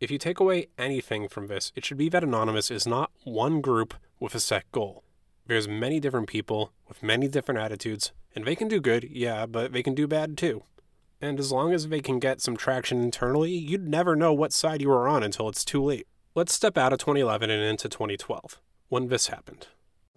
If 0.00 0.10
you 0.10 0.16
take 0.16 0.40
away 0.40 0.68
anything 0.78 1.28
from 1.28 1.48
this, 1.48 1.72
it 1.76 1.84
should 1.84 1.98
be 1.98 2.08
that 2.08 2.24
Anonymous 2.24 2.70
is 2.70 2.86
not 2.86 3.10
one 3.24 3.60
group 3.60 3.92
with 4.18 4.34
a 4.34 4.40
set 4.40 4.64
goal. 4.72 5.04
There's 5.46 5.68
many 5.68 6.00
different 6.00 6.26
people 6.26 6.72
with 6.88 7.02
many 7.02 7.28
different 7.28 7.60
attitudes, 7.60 8.12
and 8.34 8.46
they 8.46 8.56
can 8.56 8.66
do 8.66 8.80
good, 8.80 9.08
yeah, 9.10 9.44
but 9.44 9.72
they 9.72 9.82
can 9.82 9.94
do 9.94 10.06
bad 10.06 10.38
too. 10.38 10.62
And 11.20 11.38
as 11.38 11.52
long 11.52 11.74
as 11.74 11.88
they 11.88 12.00
can 12.00 12.18
get 12.18 12.40
some 12.40 12.56
traction 12.56 13.02
internally, 13.02 13.52
you'd 13.52 13.86
never 13.86 14.16
know 14.16 14.32
what 14.32 14.54
side 14.54 14.80
you 14.80 14.88
were 14.88 15.06
on 15.06 15.22
until 15.22 15.50
it's 15.50 15.66
too 15.66 15.82
late. 15.82 16.06
Let's 16.34 16.54
step 16.54 16.78
out 16.78 16.94
of 16.94 16.98
2011 17.00 17.50
and 17.50 17.62
into 17.62 17.90
2012, 17.90 18.58
when 18.88 19.08
this 19.08 19.26
happened. 19.26 19.66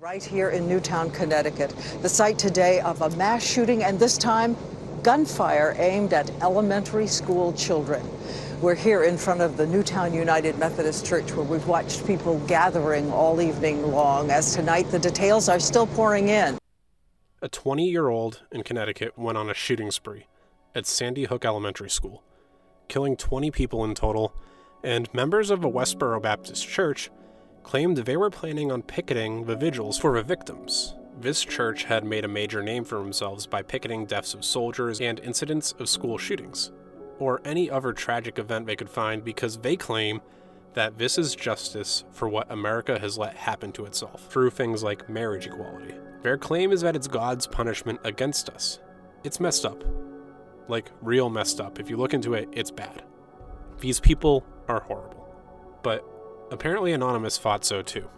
Right 0.03 0.21
here 0.21 0.49
in 0.49 0.67
Newtown, 0.67 1.11
Connecticut, 1.11 1.73
the 2.01 2.09
site 2.09 2.37
today 2.37 2.81
of 2.81 3.01
a 3.01 3.09
mass 3.11 3.41
shooting, 3.41 3.85
and 3.85 3.97
this 3.97 4.17
time, 4.17 4.57
gunfire 5.01 5.77
aimed 5.77 6.11
at 6.11 6.29
elementary 6.41 7.07
school 7.07 7.53
children. 7.53 8.05
We're 8.59 8.75
here 8.75 9.05
in 9.05 9.15
front 9.15 9.39
of 9.39 9.55
the 9.55 9.65
Newtown 9.65 10.13
United 10.13 10.59
Methodist 10.59 11.05
Church 11.05 11.31
where 11.31 11.45
we've 11.45 11.65
watched 11.67 12.05
people 12.05 12.37
gathering 12.47 13.13
all 13.13 13.41
evening 13.41 13.93
long, 13.93 14.29
as 14.29 14.53
tonight 14.53 14.91
the 14.91 14.99
details 14.99 15.47
are 15.47 15.61
still 15.61 15.87
pouring 15.87 16.27
in. 16.27 16.57
A 17.41 17.47
20 17.47 17.89
year 17.89 18.09
old 18.09 18.41
in 18.51 18.63
Connecticut 18.63 19.17
went 19.17 19.37
on 19.37 19.49
a 19.49 19.53
shooting 19.53 19.89
spree 19.89 20.27
at 20.75 20.85
Sandy 20.85 21.23
Hook 21.23 21.45
Elementary 21.45 21.89
School, 21.89 22.23
killing 22.89 23.15
20 23.15 23.51
people 23.51 23.85
in 23.85 23.95
total 23.95 24.33
and 24.83 25.07
members 25.13 25.49
of 25.49 25.63
a 25.63 25.71
Westboro 25.71 26.21
Baptist 26.21 26.67
church 26.67 27.09
claimed 27.63 27.97
they 27.97 28.17
were 28.17 28.29
planning 28.29 28.71
on 28.71 28.83
picketing 28.83 29.45
the 29.45 29.55
vigils 29.55 29.97
for 29.97 30.15
the 30.15 30.23
victims. 30.23 30.95
This 31.19 31.41
church 31.41 31.85
had 31.85 32.03
made 32.03 32.25
a 32.25 32.27
major 32.29 32.61
name 32.61 32.83
for 32.83 32.97
themselves 32.97 33.47
by 33.47 33.61
picketing 33.61 34.05
deaths 34.05 34.33
of 34.33 34.43
soldiers 34.43 34.99
and 34.99 35.19
incidents 35.19 35.73
of 35.79 35.89
school 35.89 36.17
shootings, 36.17 36.71
or 37.19 37.41
any 37.45 37.69
other 37.69 37.93
tragic 37.93 38.39
event 38.39 38.65
they 38.65 38.75
could 38.75 38.89
find 38.89 39.23
because 39.23 39.57
they 39.57 39.75
claim 39.75 40.21
that 40.73 40.97
this 40.97 41.17
is 41.17 41.35
justice 41.35 42.03
for 42.11 42.27
what 42.27 42.51
America 42.51 42.99
has 42.99 43.17
let 43.17 43.35
happen 43.35 43.71
to 43.71 43.85
itself 43.85 44.27
through 44.29 44.49
things 44.49 44.83
like 44.83 45.07
marriage 45.07 45.47
equality. 45.47 45.93
Their 46.23 46.37
claim 46.37 46.71
is 46.71 46.81
that 46.81 46.95
it's 46.95 47.07
God's 47.07 47.45
punishment 47.45 47.99
against 48.03 48.49
us. 48.49 48.79
It's 49.23 49.39
messed 49.39 49.65
up. 49.65 49.83
Like, 50.67 50.91
real 51.01 51.29
messed 51.29 51.61
up. 51.61 51.79
If 51.79 51.89
you 51.89 51.97
look 51.97 52.13
into 52.13 52.33
it, 52.33 52.49
it's 52.53 52.71
bad. 52.71 53.03
These 53.79 53.99
people 53.99 54.45
are 54.67 54.79
horrible. 54.79 55.27
But 55.83 56.05
apparently, 56.51 56.93
Anonymous 56.93 57.37
thought 57.37 57.65
so 57.65 57.81
too. 57.81 58.09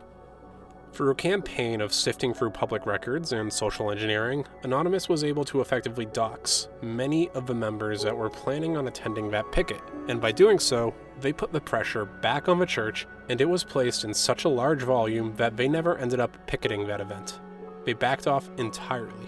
Through 0.94 1.12
a 1.12 1.16
campaign 1.16 1.82
of 1.82 1.94
sifting 1.94 2.34
through 2.34 2.52
public 2.52 2.86
records 2.86 3.34
and 3.34 3.52
social 3.52 3.92
engineering, 3.92 4.46
Anonymous 4.64 5.10
was 5.10 5.26
able 5.26 5.44
to 5.44 5.60
effectively 5.60 6.06
dox 6.06 6.70
many 6.82 7.28
of 7.32 7.46
the 7.46 7.54
members 7.54 8.02
that 8.04 8.16
were 8.16 8.30
planning 8.30 8.78
on 8.78 8.88
attending 8.88 9.30
that 9.32 9.52
picket, 9.52 9.82
and 10.08 10.22
by 10.22 10.32
doing 10.32 10.58
so, 10.58 10.94
they 11.20 11.34
put 11.34 11.52
the 11.52 11.60
pressure 11.60 12.06
back 12.06 12.48
on 12.48 12.60
the 12.60 12.66
church, 12.66 13.08
and 13.28 13.42
it 13.42 13.50
was 13.50 13.64
placed 13.64 14.06
in 14.06 14.14
such 14.14 14.46
a 14.46 14.50
large 14.50 14.84
volume 14.84 15.36
that 15.36 15.58
they 15.58 15.68
never 15.68 15.98
ended 15.98 16.22
up 16.22 16.38
picketing 16.48 16.88
that 16.88 17.02
event. 17.02 17.42
They 17.84 17.92
backed 17.94 18.26
off 18.26 18.50
entirely. 18.58 19.28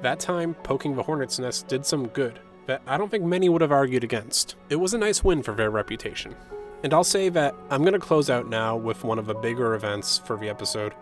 That 0.00 0.18
time, 0.18 0.54
poking 0.62 0.96
the 0.96 1.02
hornet's 1.02 1.38
nest 1.38 1.68
did 1.68 1.84
some 1.84 2.08
good, 2.08 2.40
that 2.64 2.80
I 2.86 2.96
don't 2.96 3.10
think 3.10 3.24
many 3.24 3.50
would 3.50 3.60
have 3.60 3.70
argued 3.70 4.02
against. 4.02 4.56
It 4.70 4.76
was 4.76 4.94
a 4.94 4.98
nice 4.98 5.22
win 5.22 5.42
for 5.42 5.52
their 5.52 5.70
reputation. 5.70 6.34
And 6.82 6.92
I'll 6.92 7.04
say 7.04 7.28
that 7.30 7.54
I'm 7.70 7.82
going 7.82 7.94
to 7.94 7.98
close 7.98 8.28
out 8.28 8.48
now 8.48 8.76
with 8.76 9.02
one 9.04 9.18
of 9.18 9.26
the 9.26 9.34
bigger 9.34 9.74
events 9.74 10.18
for 10.18 10.36
the 10.36 10.48
episode 10.48 10.94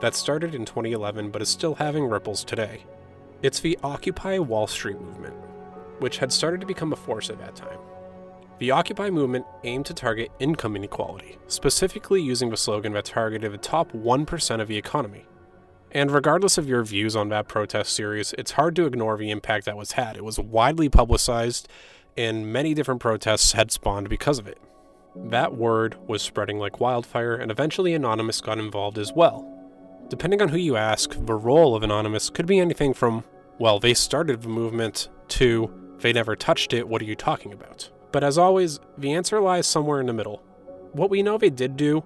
that 0.00 0.14
started 0.14 0.54
in 0.54 0.64
2011 0.64 1.30
but 1.30 1.42
is 1.42 1.48
still 1.48 1.74
having 1.74 2.06
ripples 2.06 2.44
today. 2.44 2.84
It's 3.42 3.60
the 3.60 3.78
Occupy 3.82 4.38
Wall 4.38 4.66
Street 4.66 5.00
movement, 5.00 5.34
which 5.98 6.18
had 6.18 6.32
started 6.32 6.60
to 6.60 6.66
become 6.66 6.92
a 6.92 6.96
force 6.96 7.30
at 7.30 7.38
that 7.38 7.56
time. 7.56 7.78
The 8.58 8.72
Occupy 8.72 9.08
movement 9.08 9.46
aimed 9.64 9.86
to 9.86 9.94
target 9.94 10.30
income 10.38 10.76
inequality, 10.76 11.38
specifically 11.46 12.20
using 12.20 12.50
the 12.50 12.58
slogan 12.58 12.92
that 12.92 13.06
targeted 13.06 13.52
the 13.52 13.56
top 13.56 13.92
1% 13.92 14.60
of 14.60 14.68
the 14.68 14.76
economy. 14.76 15.24
And 15.92 16.10
regardless 16.10 16.58
of 16.58 16.68
your 16.68 16.84
views 16.84 17.16
on 17.16 17.30
that 17.30 17.48
protest 17.48 17.94
series, 17.94 18.34
it's 18.36 18.52
hard 18.52 18.76
to 18.76 18.84
ignore 18.84 19.16
the 19.16 19.30
impact 19.30 19.64
that 19.64 19.78
was 19.78 19.92
had. 19.92 20.16
It 20.16 20.24
was 20.24 20.38
widely 20.38 20.90
publicized, 20.90 21.68
and 22.16 22.52
many 22.52 22.74
different 22.74 23.00
protests 23.00 23.52
had 23.52 23.70
spawned 23.72 24.10
because 24.10 24.38
of 24.38 24.46
it. 24.46 24.58
That 25.16 25.56
word 25.56 25.96
was 26.08 26.22
spreading 26.22 26.58
like 26.58 26.80
wildfire, 26.80 27.34
and 27.34 27.50
eventually 27.50 27.94
Anonymous 27.94 28.40
got 28.40 28.58
involved 28.58 28.98
as 28.98 29.12
well. 29.12 29.46
Depending 30.08 30.42
on 30.42 30.48
who 30.48 30.56
you 30.56 30.76
ask, 30.76 31.14
the 31.26 31.34
role 31.34 31.74
of 31.74 31.82
Anonymous 31.82 32.30
could 32.30 32.46
be 32.46 32.58
anything 32.58 32.94
from, 32.94 33.24
well, 33.58 33.78
they 33.78 33.94
started 33.94 34.42
the 34.42 34.48
movement, 34.48 35.08
to, 35.28 35.72
they 35.98 36.12
never 36.12 36.34
touched 36.34 36.72
it, 36.72 36.88
what 36.88 37.02
are 37.02 37.06
you 37.06 37.14
talking 37.14 37.52
about? 37.52 37.90
But 38.12 38.24
as 38.24 38.38
always, 38.38 38.80
the 38.98 39.12
answer 39.12 39.40
lies 39.40 39.66
somewhere 39.66 40.00
in 40.00 40.06
the 40.06 40.12
middle. 40.12 40.42
What 40.92 41.10
we 41.10 41.22
know 41.22 41.38
they 41.38 41.50
did 41.50 41.76
do 41.76 42.02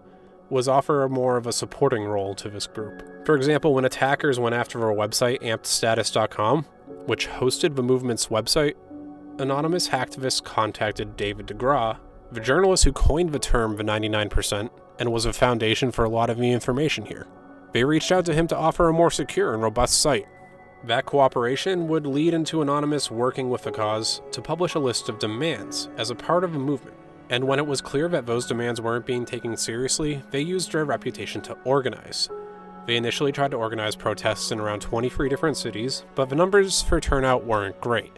was 0.51 0.69
offer 0.69 1.09
more 1.11 1.37
of 1.37 1.47
a 1.47 1.53
supporting 1.53 2.05
role 2.05 2.35
to 2.35 2.51
this 2.51 2.67
group. 2.67 3.03
For 3.25 3.35
example, 3.35 3.73
when 3.73 3.87
attackers 3.87 4.38
went 4.38 4.55
after 4.55 4.85
our 4.87 4.95
website, 4.95 5.40
ampedstatus.com, 5.43 6.64
which 7.07 7.29
hosted 7.29 7.77
the 7.77 7.83
movement's 7.83 8.27
website, 8.27 8.75
anonymous 9.38 9.88
hacktivists 9.88 10.43
contacted 10.43 11.17
David 11.17 11.47
DeGraw, 11.47 11.99
the 12.35 12.41
journalist 12.41 12.85
who 12.85 12.93
coined 12.93 13.31
the 13.31 13.39
term 13.39 13.77
the 13.77 13.85
99% 13.85 14.69
and 14.99 15.13
was 15.13 15.25
a 15.25 15.33
foundation 15.33 15.93
for 15.93 16.05
a 16.05 16.09
lot 16.09 16.31
of 16.31 16.39
the 16.39 16.51
information 16.51 17.07
here. 17.07 17.27
They 17.73 17.85
reached 17.85 18.11
out 18.11 18.25
to 18.27 18.35
him 18.35 18.49
to 18.49 18.57
offer 18.57 18.89
a 18.89 18.93
more 18.93 19.11
secure 19.11 19.55
and 19.55 19.63
robust 19.63 20.01
site. 20.01 20.27
That 20.85 21.07
cooperation 21.07 21.89
would 21.89 22.07
lead 22.07 22.35
into 22.35 22.61
Anonymous 22.61 23.11
working 23.11 23.51
with 23.51 23.63
the 23.63 23.71
cause 23.71 24.21
to 24.33 24.43
publish 24.43 24.75
a 24.75 24.81
list 24.81 25.09
of 25.09 25.19
demands 25.19 25.89
as 25.97 26.11
a 26.11 26.15
part 26.15 26.45
of 26.45 26.55
a 26.55 26.59
movement. 26.59 26.97
And 27.31 27.45
when 27.45 27.59
it 27.59 27.67
was 27.67 27.81
clear 27.81 28.09
that 28.09 28.27
those 28.27 28.47
demands 28.47 28.81
weren't 28.81 29.07
being 29.07 29.25
taken 29.25 29.57
seriously, 29.57 30.23
they 30.31 30.41
used 30.41 30.73
their 30.73 30.85
reputation 30.85 31.41
to 31.43 31.57
organize. 31.65 32.29
They 32.87 32.97
initially 32.97 33.33
tried 33.33 33.53
to 33.53 33.57
organize 33.57 33.97
protests 33.97 34.51
in 34.51 34.61
around 34.61 34.81
23 34.81 35.29
different 35.29 35.57
cities, 35.57 36.05
but 36.15 36.29
the 36.29 36.37
numbers 36.37 36.83
for 36.83 37.01
turnout 37.01 37.45
weren't 37.45 37.81
great. 37.81 38.13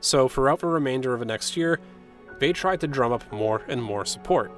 So, 0.00 0.26
throughout 0.26 0.60
the 0.60 0.68
remainder 0.68 1.12
of 1.12 1.20
the 1.20 1.26
next 1.26 1.56
year, 1.56 1.78
they 2.40 2.52
tried 2.52 2.80
to 2.80 2.88
drum 2.88 3.12
up 3.12 3.30
more 3.30 3.62
and 3.68 3.80
more 3.80 4.04
support, 4.04 4.50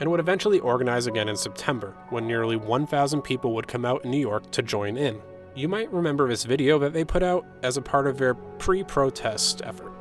and 0.00 0.10
would 0.10 0.20
eventually 0.20 0.60
organize 0.60 1.06
again 1.06 1.28
in 1.28 1.36
September, 1.36 1.94
when 2.08 2.26
nearly 2.26 2.56
1,000 2.56 3.20
people 3.22 3.54
would 3.54 3.68
come 3.68 3.84
out 3.84 4.04
in 4.04 4.10
New 4.10 4.20
York 4.20 4.50
to 4.52 4.62
join 4.62 4.96
in. 4.96 5.20
You 5.56 5.68
might 5.68 5.92
remember 5.92 6.26
this 6.28 6.44
video 6.44 6.78
that 6.78 6.92
they 6.92 7.04
put 7.04 7.22
out 7.22 7.44
as 7.62 7.76
a 7.76 7.82
part 7.82 8.06
of 8.06 8.18
their 8.18 8.34
pre 8.34 8.82
protest 8.82 9.62
effort. 9.64 9.92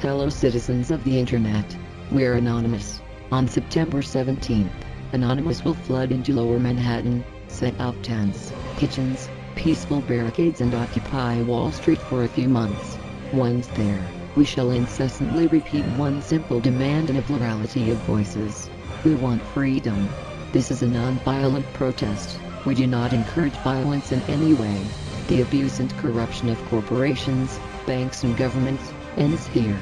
Hello, 0.00 0.28
citizens 0.28 0.90
of 0.90 1.02
the 1.04 1.18
internet. 1.18 1.76
We're 2.12 2.34
Anonymous. 2.34 3.00
On 3.32 3.48
September 3.48 3.98
17th, 3.98 4.70
Anonymous 5.12 5.64
will 5.64 5.74
flood 5.74 6.12
into 6.12 6.32
lower 6.32 6.58
Manhattan, 6.58 7.24
set 7.48 7.78
up 7.80 7.94
tents, 8.02 8.52
kitchens, 8.76 9.28
peaceful 9.56 10.00
barricades, 10.02 10.60
and 10.60 10.74
occupy 10.74 11.42
Wall 11.42 11.72
Street 11.72 11.98
for 11.98 12.22
a 12.22 12.28
few 12.28 12.48
months. 12.48 12.96
Once 13.32 13.66
there, 13.68 14.04
we 14.38 14.44
shall 14.44 14.70
incessantly 14.70 15.48
repeat 15.48 15.84
one 15.96 16.22
simple 16.22 16.60
demand 16.60 17.10
in 17.10 17.16
a 17.16 17.22
plurality 17.22 17.90
of 17.90 17.96
voices. 18.02 18.70
We 19.04 19.16
want 19.16 19.42
freedom. 19.42 20.08
This 20.52 20.70
is 20.70 20.80
a 20.80 20.86
non-violent 20.86 21.66
protest. 21.72 22.38
We 22.64 22.76
do 22.76 22.86
not 22.86 23.12
encourage 23.12 23.56
violence 23.64 24.12
in 24.12 24.20
any 24.28 24.54
way. 24.54 24.80
The 25.26 25.40
abuse 25.40 25.80
and 25.80 25.90
corruption 25.96 26.50
of 26.50 26.64
corporations, 26.66 27.58
banks 27.84 28.22
and 28.22 28.36
governments 28.36 28.92
ends 29.16 29.44
here. 29.48 29.76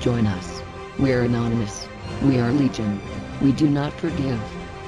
Join 0.00 0.26
us. 0.26 0.60
We 0.98 1.12
are 1.12 1.20
anonymous. 1.20 1.86
We 2.24 2.40
are 2.40 2.50
legion. 2.50 3.00
We 3.40 3.52
do 3.52 3.70
not 3.70 3.92
forgive. 3.92 4.40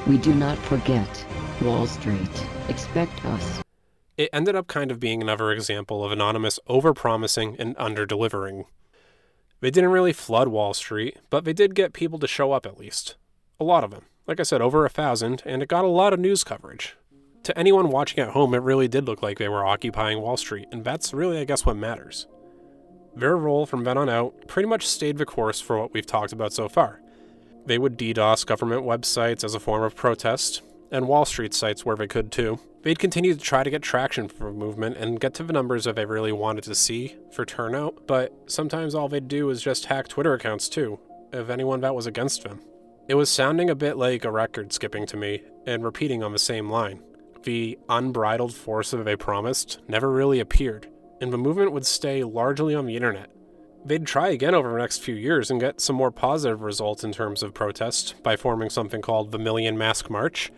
We 0.09 0.19
do 0.19 0.35
not 0.35 0.59
forget. 0.59 1.25
Wall 1.63 1.87
Street. 1.87 2.47
Expect 2.69 3.25
us. 3.27 3.63
It 4.17 4.31
ended 4.33 4.57
up 4.57 4.67
kind 4.67 4.91
of 4.91 4.99
being 4.99 5.23
another 5.23 5.53
example 5.53 6.05
of 6.05 6.11
Anonymous 6.11 6.59
overpromising 6.69 7.55
and 7.61 7.77
under-delivering. 7.79 8.65
They 9.63 9.71
didn't 9.71 9.91
really 9.91 10.13
flood 10.13 10.49
Wall 10.49 10.75
Street, 10.75 11.19
but 11.31 11.45
they 11.45 11.53
did 11.53 11.77
get 11.77 11.93
people 11.93 12.19
to 12.19 12.27
show 12.27 12.51
up 12.51 12.67
at 12.67 12.79
least. 12.79 13.15
A 13.61 13.65
lot 13.65 13.85
of 13.85 13.93
them. 13.93 14.07
Like 14.27 14.41
I 14.41 14.43
said, 14.43 14.61
over 14.61 14.85
a 14.85 14.89
thousand, 14.89 15.41
and 15.47 15.63
it 15.63 15.69
got 15.69 15.85
a 15.85 15.89
lot 15.89 16.13
of 16.13 16.19
news 16.19 16.43
coverage. 16.43 16.97
To 17.45 17.57
anyone 17.57 17.89
watching 17.89 18.19
at 18.19 18.31
home, 18.31 18.55
it 18.55 18.63
really 18.63 18.89
did 18.89 19.07
look 19.07 19.23
like 19.23 19.39
they 19.39 19.49
were 19.49 19.65
occupying 19.65 20.21
Wall 20.21 20.37
Street, 20.37 20.67
and 20.73 20.83
that's 20.83 21.15
really, 21.15 21.39
I 21.39 21.45
guess, 21.45 21.65
what 21.65 21.77
matters. 21.77 22.27
Their 23.15 23.37
role 23.37 23.65
from 23.65 23.85
then 23.85 23.97
on 23.97 24.09
out 24.09 24.49
pretty 24.49 24.69
much 24.69 24.85
stayed 24.85 25.19
the 25.19 25.25
course 25.25 25.61
for 25.61 25.79
what 25.79 25.95
we've 25.95 26.07
talked 26.07 26.33
about 26.33 26.53
so 26.53 26.69
far. 26.69 27.01
They 27.65 27.79
would 27.79 27.97
DDoS 27.97 28.45
government 28.45 28.83
websites 28.83 29.45
as 29.45 29.55
a 29.55 29.61
form 29.61 29.85
of 29.85 29.95
protest, 29.95 30.63
and 30.93 31.09
Wall 31.09 31.25
Street 31.25 31.55
sites 31.55 31.85
where 31.85 31.97
they 31.97 32.07
could 32.07 32.31
too. 32.31 32.61
They'd 32.83 32.99
continue 32.99 33.35
to 33.35 33.41
try 33.41 33.63
to 33.63 33.71
get 33.71 33.83
traction 33.83 34.29
for 34.29 34.53
movement 34.53 34.97
and 34.97 35.19
get 35.19 35.35
to 35.35 35.43
the 35.43 35.53
numbers 35.53 35.85
that 35.85 35.97
they 35.97 36.05
really 36.05 36.33
wanted 36.33 36.65
to 36.65 36.75
see 36.75 37.17
for 37.33 37.45
turnout, 37.45 38.07
but 38.07 38.33
sometimes 38.47 38.95
all 38.95 39.09
they'd 39.09 39.29
do 39.29 39.47
was 39.47 39.63
just 39.63 39.87
hack 39.87 40.09
Twitter 40.09 40.35
accounts 40.35 40.69
too, 40.69 40.99
of 41.33 41.49
anyone 41.49 41.81
that 41.81 41.95
was 41.95 42.07
against 42.07 42.43
them. 42.43 42.61
It 43.09 43.15
was 43.15 43.31
sounding 43.31 43.71
a 43.71 43.75
bit 43.75 43.97
like 43.97 44.25
a 44.25 44.31
record 44.31 44.73
skipping 44.73 45.07
to 45.07 45.17
me 45.17 45.43
and 45.67 45.85
repeating 45.85 46.23
on 46.23 46.33
the 46.33 46.39
same 46.39 46.71
line. 46.71 47.03
The 47.45 47.79
unbridled 47.89 48.55
force 48.55 48.93
that 48.93 49.05
they 49.05 49.17
promised 49.17 49.81
never 49.89 50.11
really 50.11 50.41
appeared, 50.41 50.89
and 51.21 51.33
the 51.33 51.39
movement 51.39 51.73
would 51.73 51.87
stay 51.87 52.23
largely 52.23 52.75
on 52.75 52.87
the 52.87 52.97
internet. 52.97 53.31
They'd 53.85 54.07
try 54.07 54.29
again 54.29 54.55
over 54.55 54.71
the 54.71 54.79
next 54.79 54.99
few 54.99 55.15
years 55.15 55.51
and 55.51 55.61
get 55.61 55.81
some 55.81 55.97
more 55.97 56.13
positive 56.13 56.63
results 56.63 57.03
in 57.03 57.13
terms 57.13 57.43
of 57.43 57.55
protest 57.55 58.15
by 58.23 58.37
forming 58.37 58.71
something 58.71 59.03
called 59.03 59.33
the 59.33 59.39
Million 59.39 59.77
Mask 59.77 60.09
March. 60.09 60.53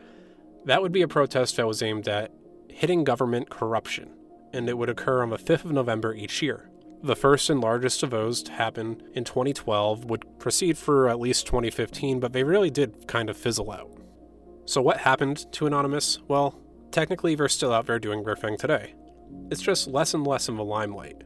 That 0.65 0.81
would 0.81 0.93
be 0.93 1.03
a 1.03 1.09
protest 1.09 1.57
that 1.57 1.67
was 1.67 1.83
aimed 1.83 2.09
at 2.09 2.33
hitting 2.69 3.05
government 3.05 3.51
corruption, 3.51 4.11
and 4.53 4.69
it 4.69 4.79
would 4.79 4.89
occur 4.89 5.23
on 5.23 5.31
the 5.31 5.37
5th 5.37 5.67
of 5.67 5.73
November 5.73 6.15
each 6.15 6.41
year. 6.43 6.71
The 7.03 7.17
first 7.17 7.51
and 7.51 7.61
largest 7.61 8.03
of 8.03 8.11
those 8.11 8.43
to 8.45 8.53
happen 8.53 9.03
in 9.13 9.25
2012 9.25 10.07
would 10.07 10.39
proceed 10.39 10.79
for 10.79 11.09
at 11.09 11.21
least 11.21 11.47
2015, 11.47 12.19
but 12.19 12.33
they 12.33 12.45
really 12.45 12.71
did 12.71 13.07
kind 13.07 13.29
of 13.29 13.37
fizzle 13.37 13.71
out. 13.71 13.91
So, 14.65 14.81
what 14.81 14.99
happened 14.99 15.53
to 15.53 15.67
Anonymous? 15.67 16.21
Well, 16.29 16.59
technically, 16.91 17.35
they're 17.35 17.49
still 17.49 17.73
out 17.73 17.87
there 17.87 17.99
doing 17.99 18.25
their 18.25 18.37
thing 18.37 18.57
today. 18.57 18.95
It's 19.51 19.61
just 19.61 19.87
less 19.87 20.15
and 20.15 20.27
less 20.27 20.49
in 20.49 20.57
the 20.57 20.65
limelight. 20.65 21.23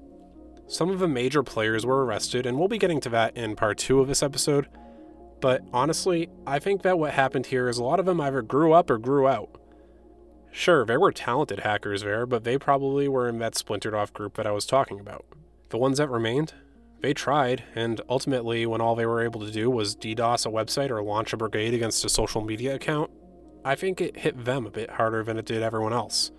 Some 0.66 0.90
of 0.90 0.98
the 0.98 1.06
major 1.06 1.44
players 1.44 1.86
were 1.86 2.04
arrested, 2.04 2.44
and 2.44 2.58
we'll 2.58 2.66
be 2.66 2.78
getting 2.78 3.00
to 3.02 3.08
that 3.10 3.36
in 3.36 3.54
part 3.54 3.78
two 3.78 4.00
of 4.00 4.08
this 4.08 4.22
episode. 4.22 4.66
But 5.40 5.62
honestly, 5.72 6.28
I 6.46 6.58
think 6.58 6.82
that 6.82 6.98
what 6.98 7.12
happened 7.12 7.46
here 7.46 7.68
is 7.68 7.78
a 7.78 7.84
lot 7.84 8.00
of 8.00 8.06
them 8.06 8.20
either 8.20 8.42
grew 8.42 8.72
up 8.72 8.90
or 8.90 8.98
grew 8.98 9.28
out. 9.28 9.50
Sure, 10.50 10.84
there 10.84 10.98
were 10.98 11.12
talented 11.12 11.60
hackers 11.60 12.02
there, 12.02 12.26
but 12.26 12.44
they 12.44 12.58
probably 12.58 13.06
were 13.06 13.28
in 13.28 13.38
that 13.38 13.56
splintered 13.56 13.94
off 13.94 14.12
group 14.12 14.34
that 14.36 14.46
I 14.46 14.50
was 14.50 14.66
talking 14.66 14.98
about. 14.98 15.24
The 15.68 15.78
ones 15.78 15.98
that 15.98 16.08
remained, 16.08 16.54
they 17.00 17.14
tried, 17.14 17.62
and 17.74 18.00
ultimately, 18.08 18.66
when 18.66 18.80
all 18.80 18.96
they 18.96 19.06
were 19.06 19.22
able 19.22 19.40
to 19.42 19.52
do 19.52 19.70
was 19.70 19.94
DDoS 19.94 20.46
a 20.46 20.50
website 20.50 20.90
or 20.90 21.02
launch 21.02 21.32
a 21.32 21.36
brigade 21.36 21.74
against 21.74 22.04
a 22.04 22.08
social 22.08 22.40
media 22.40 22.74
account, 22.74 23.10
I 23.64 23.74
think 23.74 24.00
it 24.00 24.16
hit 24.16 24.44
them 24.44 24.66
a 24.66 24.70
bit 24.70 24.90
harder 24.90 25.22
than 25.22 25.36
it 25.36 25.44
did 25.44 25.62
everyone 25.62 25.92
else. 25.92 26.32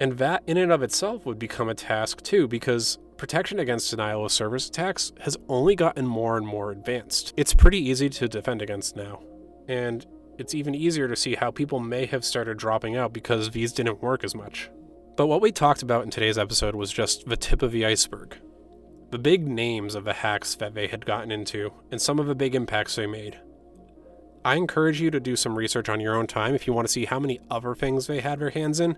And 0.00 0.18
that, 0.18 0.42
in 0.46 0.56
and 0.56 0.72
of 0.72 0.82
itself, 0.82 1.24
would 1.24 1.38
become 1.38 1.68
a 1.68 1.74
task 1.74 2.22
too, 2.22 2.48
because 2.48 2.98
protection 3.20 3.58
against 3.58 3.90
denial 3.90 4.24
of 4.24 4.32
service 4.32 4.66
attacks 4.66 5.12
has 5.20 5.36
only 5.46 5.76
gotten 5.76 6.06
more 6.06 6.38
and 6.38 6.46
more 6.46 6.72
advanced. 6.72 7.34
It's 7.36 7.52
pretty 7.52 7.76
easy 7.76 8.08
to 8.08 8.26
defend 8.26 8.62
against 8.62 8.96
now, 8.96 9.22
and 9.68 10.06
it's 10.38 10.54
even 10.54 10.74
easier 10.74 11.06
to 11.06 11.14
see 11.14 11.34
how 11.34 11.50
people 11.50 11.80
may 11.80 12.06
have 12.06 12.24
started 12.24 12.56
dropping 12.56 12.96
out 12.96 13.12
because 13.12 13.50
these 13.50 13.74
didn't 13.74 14.02
work 14.02 14.24
as 14.24 14.34
much. 14.34 14.70
But 15.18 15.26
what 15.26 15.42
we 15.42 15.52
talked 15.52 15.82
about 15.82 16.02
in 16.02 16.08
today's 16.08 16.38
episode 16.38 16.74
was 16.74 16.90
just 16.90 17.28
the 17.28 17.36
tip 17.36 17.60
of 17.60 17.72
the 17.72 17.84
iceberg. 17.84 18.38
The 19.10 19.18
big 19.18 19.46
names 19.46 19.94
of 19.94 20.04
the 20.04 20.14
hacks 20.14 20.54
that 20.54 20.72
they 20.72 20.86
had 20.86 21.04
gotten 21.04 21.30
into, 21.30 21.74
and 21.90 22.00
some 22.00 22.18
of 22.18 22.26
the 22.26 22.34
big 22.34 22.54
impacts 22.54 22.96
they 22.96 23.06
made. 23.06 23.38
I 24.46 24.56
encourage 24.56 24.98
you 24.98 25.10
to 25.10 25.20
do 25.20 25.36
some 25.36 25.58
research 25.58 25.90
on 25.90 26.00
your 26.00 26.16
own 26.16 26.26
time 26.26 26.54
if 26.54 26.66
you 26.66 26.72
want 26.72 26.88
to 26.88 26.92
see 26.92 27.04
how 27.04 27.20
many 27.20 27.38
other 27.50 27.74
things 27.74 28.06
they 28.06 28.20
had 28.20 28.40
their 28.40 28.48
hands 28.48 28.80
in. 28.80 28.96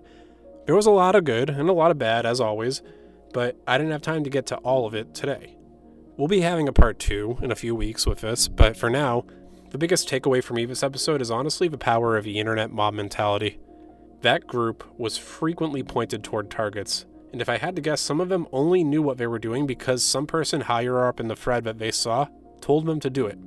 There 0.65 0.75
was 0.75 0.85
a 0.85 0.91
lot 0.91 1.13
of 1.13 1.25
good 1.25 1.49
and 1.49 1.67
a 1.67 1.73
lot 1.73 1.91
of 1.91 1.97
bad, 1.97 2.25
as 2.25 2.39
always, 2.39 2.81
but 3.33 3.57
I 3.67 3.77
didn't 3.77 3.91
have 3.91 4.01
time 4.01 4.23
to 4.23 4.29
get 4.29 4.45
to 4.47 4.57
all 4.57 4.85
of 4.85 4.93
it 4.93 5.13
today. 5.13 5.57
We'll 6.15 6.27
be 6.27 6.41
having 6.41 6.67
a 6.67 6.73
part 6.73 6.99
two 6.99 7.37
in 7.41 7.51
a 7.51 7.55
few 7.55 7.73
weeks 7.73 8.05
with 8.05 8.21
this, 8.21 8.47
but 8.47 8.77
for 8.77 8.89
now, 8.89 9.25
the 9.71 9.79
biggest 9.79 10.07
takeaway 10.07 10.43
from 10.43 10.57
this 10.67 10.83
episode 10.83 11.21
is 11.21 11.31
honestly 11.31 11.67
the 11.67 11.77
power 11.77 12.15
of 12.15 12.23
the 12.23 12.39
internet 12.39 12.71
mob 12.71 12.93
mentality. 12.93 13.59
That 14.21 14.45
group 14.45 14.83
was 14.97 15.17
frequently 15.17 15.81
pointed 15.81 16.23
toward 16.23 16.51
targets, 16.51 17.05
and 17.31 17.41
if 17.41 17.49
I 17.49 17.57
had 17.57 17.75
to 17.75 17.81
guess, 17.81 17.99
some 17.99 18.21
of 18.21 18.29
them 18.29 18.47
only 18.51 18.83
knew 18.83 19.01
what 19.01 19.17
they 19.17 19.25
were 19.25 19.39
doing 19.39 19.65
because 19.65 20.03
some 20.03 20.27
person 20.27 20.61
higher 20.61 21.03
up 21.05 21.19
in 21.19 21.27
the 21.27 21.35
thread 21.35 21.63
that 21.63 21.79
they 21.79 21.89
saw 21.89 22.27
told 22.61 22.85
them 22.85 22.99
to 22.99 23.09
do 23.09 23.25
it. 23.25 23.39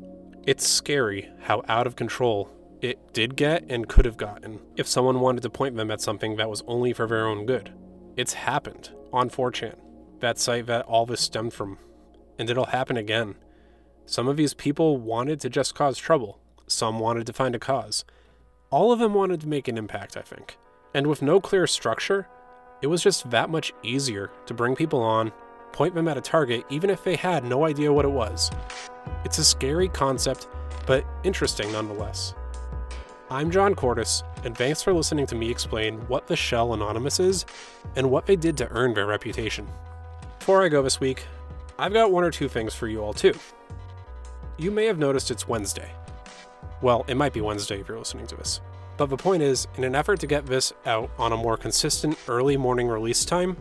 It's 0.44 0.66
scary 0.66 1.30
how 1.42 1.62
out 1.68 1.86
of 1.86 1.94
control 1.94 2.50
it 2.82 3.12
did 3.12 3.36
get 3.36 3.64
and 3.70 3.88
could 3.88 4.04
have 4.04 4.16
gotten 4.16 4.60
if 4.76 4.86
someone 4.86 5.20
wanted 5.20 5.42
to 5.42 5.50
point 5.50 5.76
them 5.76 5.90
at 5.90 6.00
something 6.00 6.36
that 6.36 6.50
was 6.50 6.62
only 6.66 6.92
for 6.92 7.06
their 7.06 7.26
own 7.26 7.46
good. 7.46 7.72
It's 8.16 8.32
happened 8.32 8.90
on 9.16 9.30
4chan, 9.30 9.74
that 10.20 10.38
site 10.38 10.66
that 10.66 10.84
all 10.86 11.06
this 11.06 11.20
stemmed 11.20 11.52
from, 11.52 11.78
and 12.38 12.48
it'll 12.48 12.66
happen 12.66 12.96
again. 12.96 13.34
Some 14.04 14.28
of 14.28 14.36
these 14.36 14.54
people 14.54 14.98
wanted 14.98 15.40
to 15.40 15.50
just 15.50 15.74
cause 15.74 15.98
trouble, 15.98 16.38
some 16.66 16.98
wanted 16.98 17.26
to 17.26 17.32
find 17.32 17.54
a 17.54 17.58
cause. 17.58 18.04
All 18.70 18.92
of 18.92 18.98
them 18.98 19.14
wanted 19.14 19.40
to 19.40 19.48
make 19.48 19.68
an 19.68 19.78
impact, 19.78 20.16
I 20.16 20.22
think. 20.22 20.58
And 20.94 21.06
with 21.06 21.22
no 21.22 21.40
clear 21.40 21.66
structure, 21.66 22.28
it 22.82 22.86
was 22.88 23.02
just 23.02 23.30
that 23.30 23.50
much 23.50 23.72
easier 23.82 24.30
to 24.46 24.54
bring 24.54 24.76
people 24.76 25.00
on, 25.02 25.32
point 25.72 25.94
them 25.94 26.08
at 26.08 26.18
a 26.18 26.20
target, 26.20 26.64
even 26.70 26.90
if 26.90 27.02
they 27.02 27.16
had 27.16 27.44
no 27.44 27.64
idea 27.64 27.92
what 27.92 28.04
it 28.04 28.10
was. 28.10 28.50
It's 29.24 29.38
a 29.38 29.44
scary 29.44 29.88
concept, 29.88 30.48
but 30.86 31.04
interesting 31.24 31.72
nonetheless. 31.72 32.34
I'm 33.28 33.50
John 33.50 33.74
Cordes, 33.74 34.22
and 34.44 34.56
thanks 34.56 34.82
for 34.82 34.92
listening 34.92 35.26
to 35.26 35.34
me 35.34 35.50
explain 35.50 35.98
what 36.06 36.28
the 36.28 36.36
Shell 36.36 36.74
Anonymous 36.74 37.18
is 37.18 37.44
and 37.96 38.08
what 38.08 38.24
they 38.24 38.36
did 38.36 38.56
to 38.58 38.70
earn 38.70 38.94
their 38.94 39.06
reputation. 39.06 39.66
Before 40.38 40.62
I 40.62 40.68
go 40.68 40.80
this 40.80 41.00
week, 41.00 41.24
I've 41.76 41.92
got 41.92 42.12
one 42.12 42.22
or 42.22 42.30
two 42.30 42.48
things 42.48 42.72
for 42.72 42.86
you 42.86 43.00
all 43.00 43.12
too. 43.12 43.34
You 44.58 44.70
may 44.70 44.86
have 44.86 44.98
noticed 44.98 45.32
it's 45.32 45.48
Wednesday. 45.48 45.90
Well, 46.82 47.04
it 47.08 47.16
might 47.16 47.32
be 47.32 47.40
Wednesday 47.40 47.80
if 47.80 47.88
you're 47.88 47.98
listening 47.98 48.28
to 48.28 48.36
this. 48.36 48.60
But 48.96 49.06
the 49.06 49.16
point 49.16 49.42
is, 49.42 49.66
in 49.76 49.82
an 49.82 49.96
effort 49.96 50.20
to 50.20 50.28
get 50.28 50.46
this 50.46 50.72
out 50.86 51.10
on 51.18 51.32
a 51.32 51.36
more 51.36 51.56
consistent 51.56 52.16
early 52.28 52.56
morning 52.56 52.86
release 52.86 53.24
time, 53.24 53.56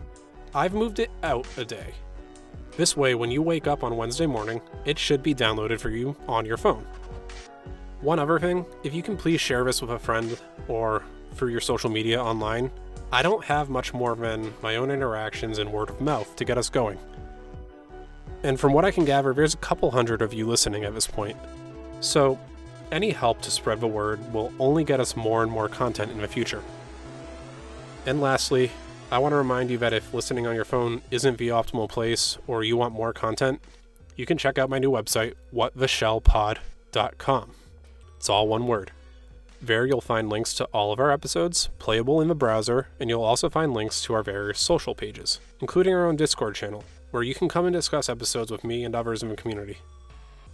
I've 0.54 0.74
moved 0.74 1.00
it 1.00 1.10
out 1.24 1.44
a 1.56 1.64
day. 1.64 1.92
This 2.76 2.96
way, 2.96 3.16
when 3.16 3.32
you 3.32 3.42
wake 3.42 3.66
up 3.66 3.82
on 3.82 3.96
Wednesday 3.96 4.26
morning, 4.26 4.60
it 4.84 4.96
should 4.96 5.24
be 5.24 5.34
downloaded 5.34 5.80
for 5.80 5.90
you 5.90 6.14
on 6.28 6.46
your 6.46 6.56
phone. 6.56 6.86
One 8.00 8.18
other 8.18 8.38
thing, 8.38 8.66
if 8.84 8.94
you 8.94 9.02
can 9.02 9.16
please 9.16 9.40
share 9.40 9.64
this 9.64 9.80
with 9.80 9.90
a 9.90 9.98
friend 9.98 10.38
or 10.68 11.02
through 11.34 11.50
your 11.50 11.60
social 11.60 11.90
media 11.90 12.22
online, 12.22 12.70
I 13.10 13.22
don't 13.22 13.44
have 13.44 13.70
much 13.70 13.94
more 13.94 14.14
than 14.14 14.52
my 14.62 14.76
own 14.76 14.90
interactions 14.90 15.58
and 15.58 15.72
word 15.72 15.90
of 15.90 16.00
mouth 16.00 16.36
to 16.36 16.44
get 16.44 16.58
us 16.58 16.68
going. 16.68 16.98
And 18.42 18.60
from 18.60 18.72
what 18.72 18.84
I 18.84 18.90
can 18.90 19.04
gather, 19.04 19.32
there's 19.32 19.54
a 19.54 19.58
couple 19.58 19.90
hundred 19.90 20.22
of 20.22 20.34
you 20.34 20.46
listening 20.46 20.84
at 20.84 20.94
this 20.94 21.06
point. 21.06 21.36
So 22.00 22.38
any 22.92 23.10
help 23.10 23.40
to 23.42 23.50
spread 23.50 23.80
the 23.80 23.86
word 23.86 24.32
will 24.32 24.52
only 24.58 24.84
get 24.84 25.00
us 25.00 25.16
more 25.16 25.42
and 25.42 25.50
more 25.50 25.68
content 25.68 26.12
in 26.12 26.18
the 26.18 26.28
future. 26.28 26.62
And 28.04 28.20
lastly, 28.20 28.70
I 29.10 29.18
want 29.18 29.32
to 29.32 29.36
remind 29.36 29.70
you 29.70 29.78
that 29.78 29.92
if 29.92 30.12
listening 30.12 30.46
on 30.46 30.54
your 30.54 30.64
phone 30.64 31.02
isn't 31.10 31.38
the 31.38 31.48
optimal 31.48 31.88
place 31.88 32.38
or 32.46 32.62
you 32.62 32.76
want 32.76 32.94
more 32.94 33.12
content, 33.12 33.60
you 34.16 34.26
can 34.26 34.38
check 34.38 34.58
out 34.58 34.70
my 34.70 34.78
new 34.78 34.90
website, 34.90 35.34
whattheshellpod.com. 35.54 37.50
It's 38.16 38.28
all 38.28 38.48
one 38.48 38.66
word. 38.66 38.92
There 39.60 39.86
you'll 39.86 40.00
find 40.00 40.28
links 40.28 40.52
to 40.54 40.64
all 40.66 40.92
of 40.92 41.00
our 41.00 41.10
episodes, 41.10 41.70
playable 41.78 42.20
in 42.20 42.28
the 42.28 42.34
browser, 42.34 42.88
and 43.00 43.08
you'll 43.08 43.22
also 43.22 43.48
find 43.48 43.72
links 43.72 44.02
to 44.02 44.14
our 44.14 44.22
various 44.22 44.60
social 44.60 44.94
pages, 44.94 45.40
including 45.60 45.94
our 45.94 46.06
own 46.06 46.16
Discord 46.16 46.54
channel, 46.54 46.84
where 47.10 47.22
you 47.22 47.34
can 47.34 47.48
come 47.48 47.64
and 47.64 47.72
discuss 47.72 48.08
episodes 48.08 48.50
with 48.50 48.64
me 48.64 48.84
and 48.84 48.94
others 48.94 49.22
in 49.22 49.28
the 49.28 49.36
community. 49.36 49.78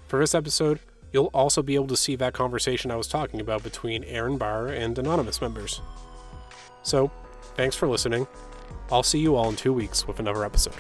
For 0.06 0.18
this 0.18 0.34
episode, 0.34 0.78
you'll 1.12 1.30
also 1.34 1.62
be 1.62 1.74
able 1.74 1.88
to 1.88 1.96
see 1.96 2.16
that 2.16 2.32
conversation 2.32 2.90
I 2.90 2.96
was 2.96 3.08
talking 3.08 3.40
about 3.40 3.62
between 3.62 4.04
Aaron 4.04 4.38
Barr 4.38 4.68
and 4.68 4.98
Anonymous 4.98 5.40
members. 5.40 5.80
So, 6.82 7.10
thanks 7.56 7.76
for 7.76 7.88
listening. 7.88 8.26
I'll 8.90 9.02
see 9.02 9.18
you 9.18 9.36
all 9.36 9.48
in 9.48 9.56
two 9.56 9.72
weeks 9.72 10.06
with 10.06 10.20
another 10.20 10.44
episode. 10.44 10.74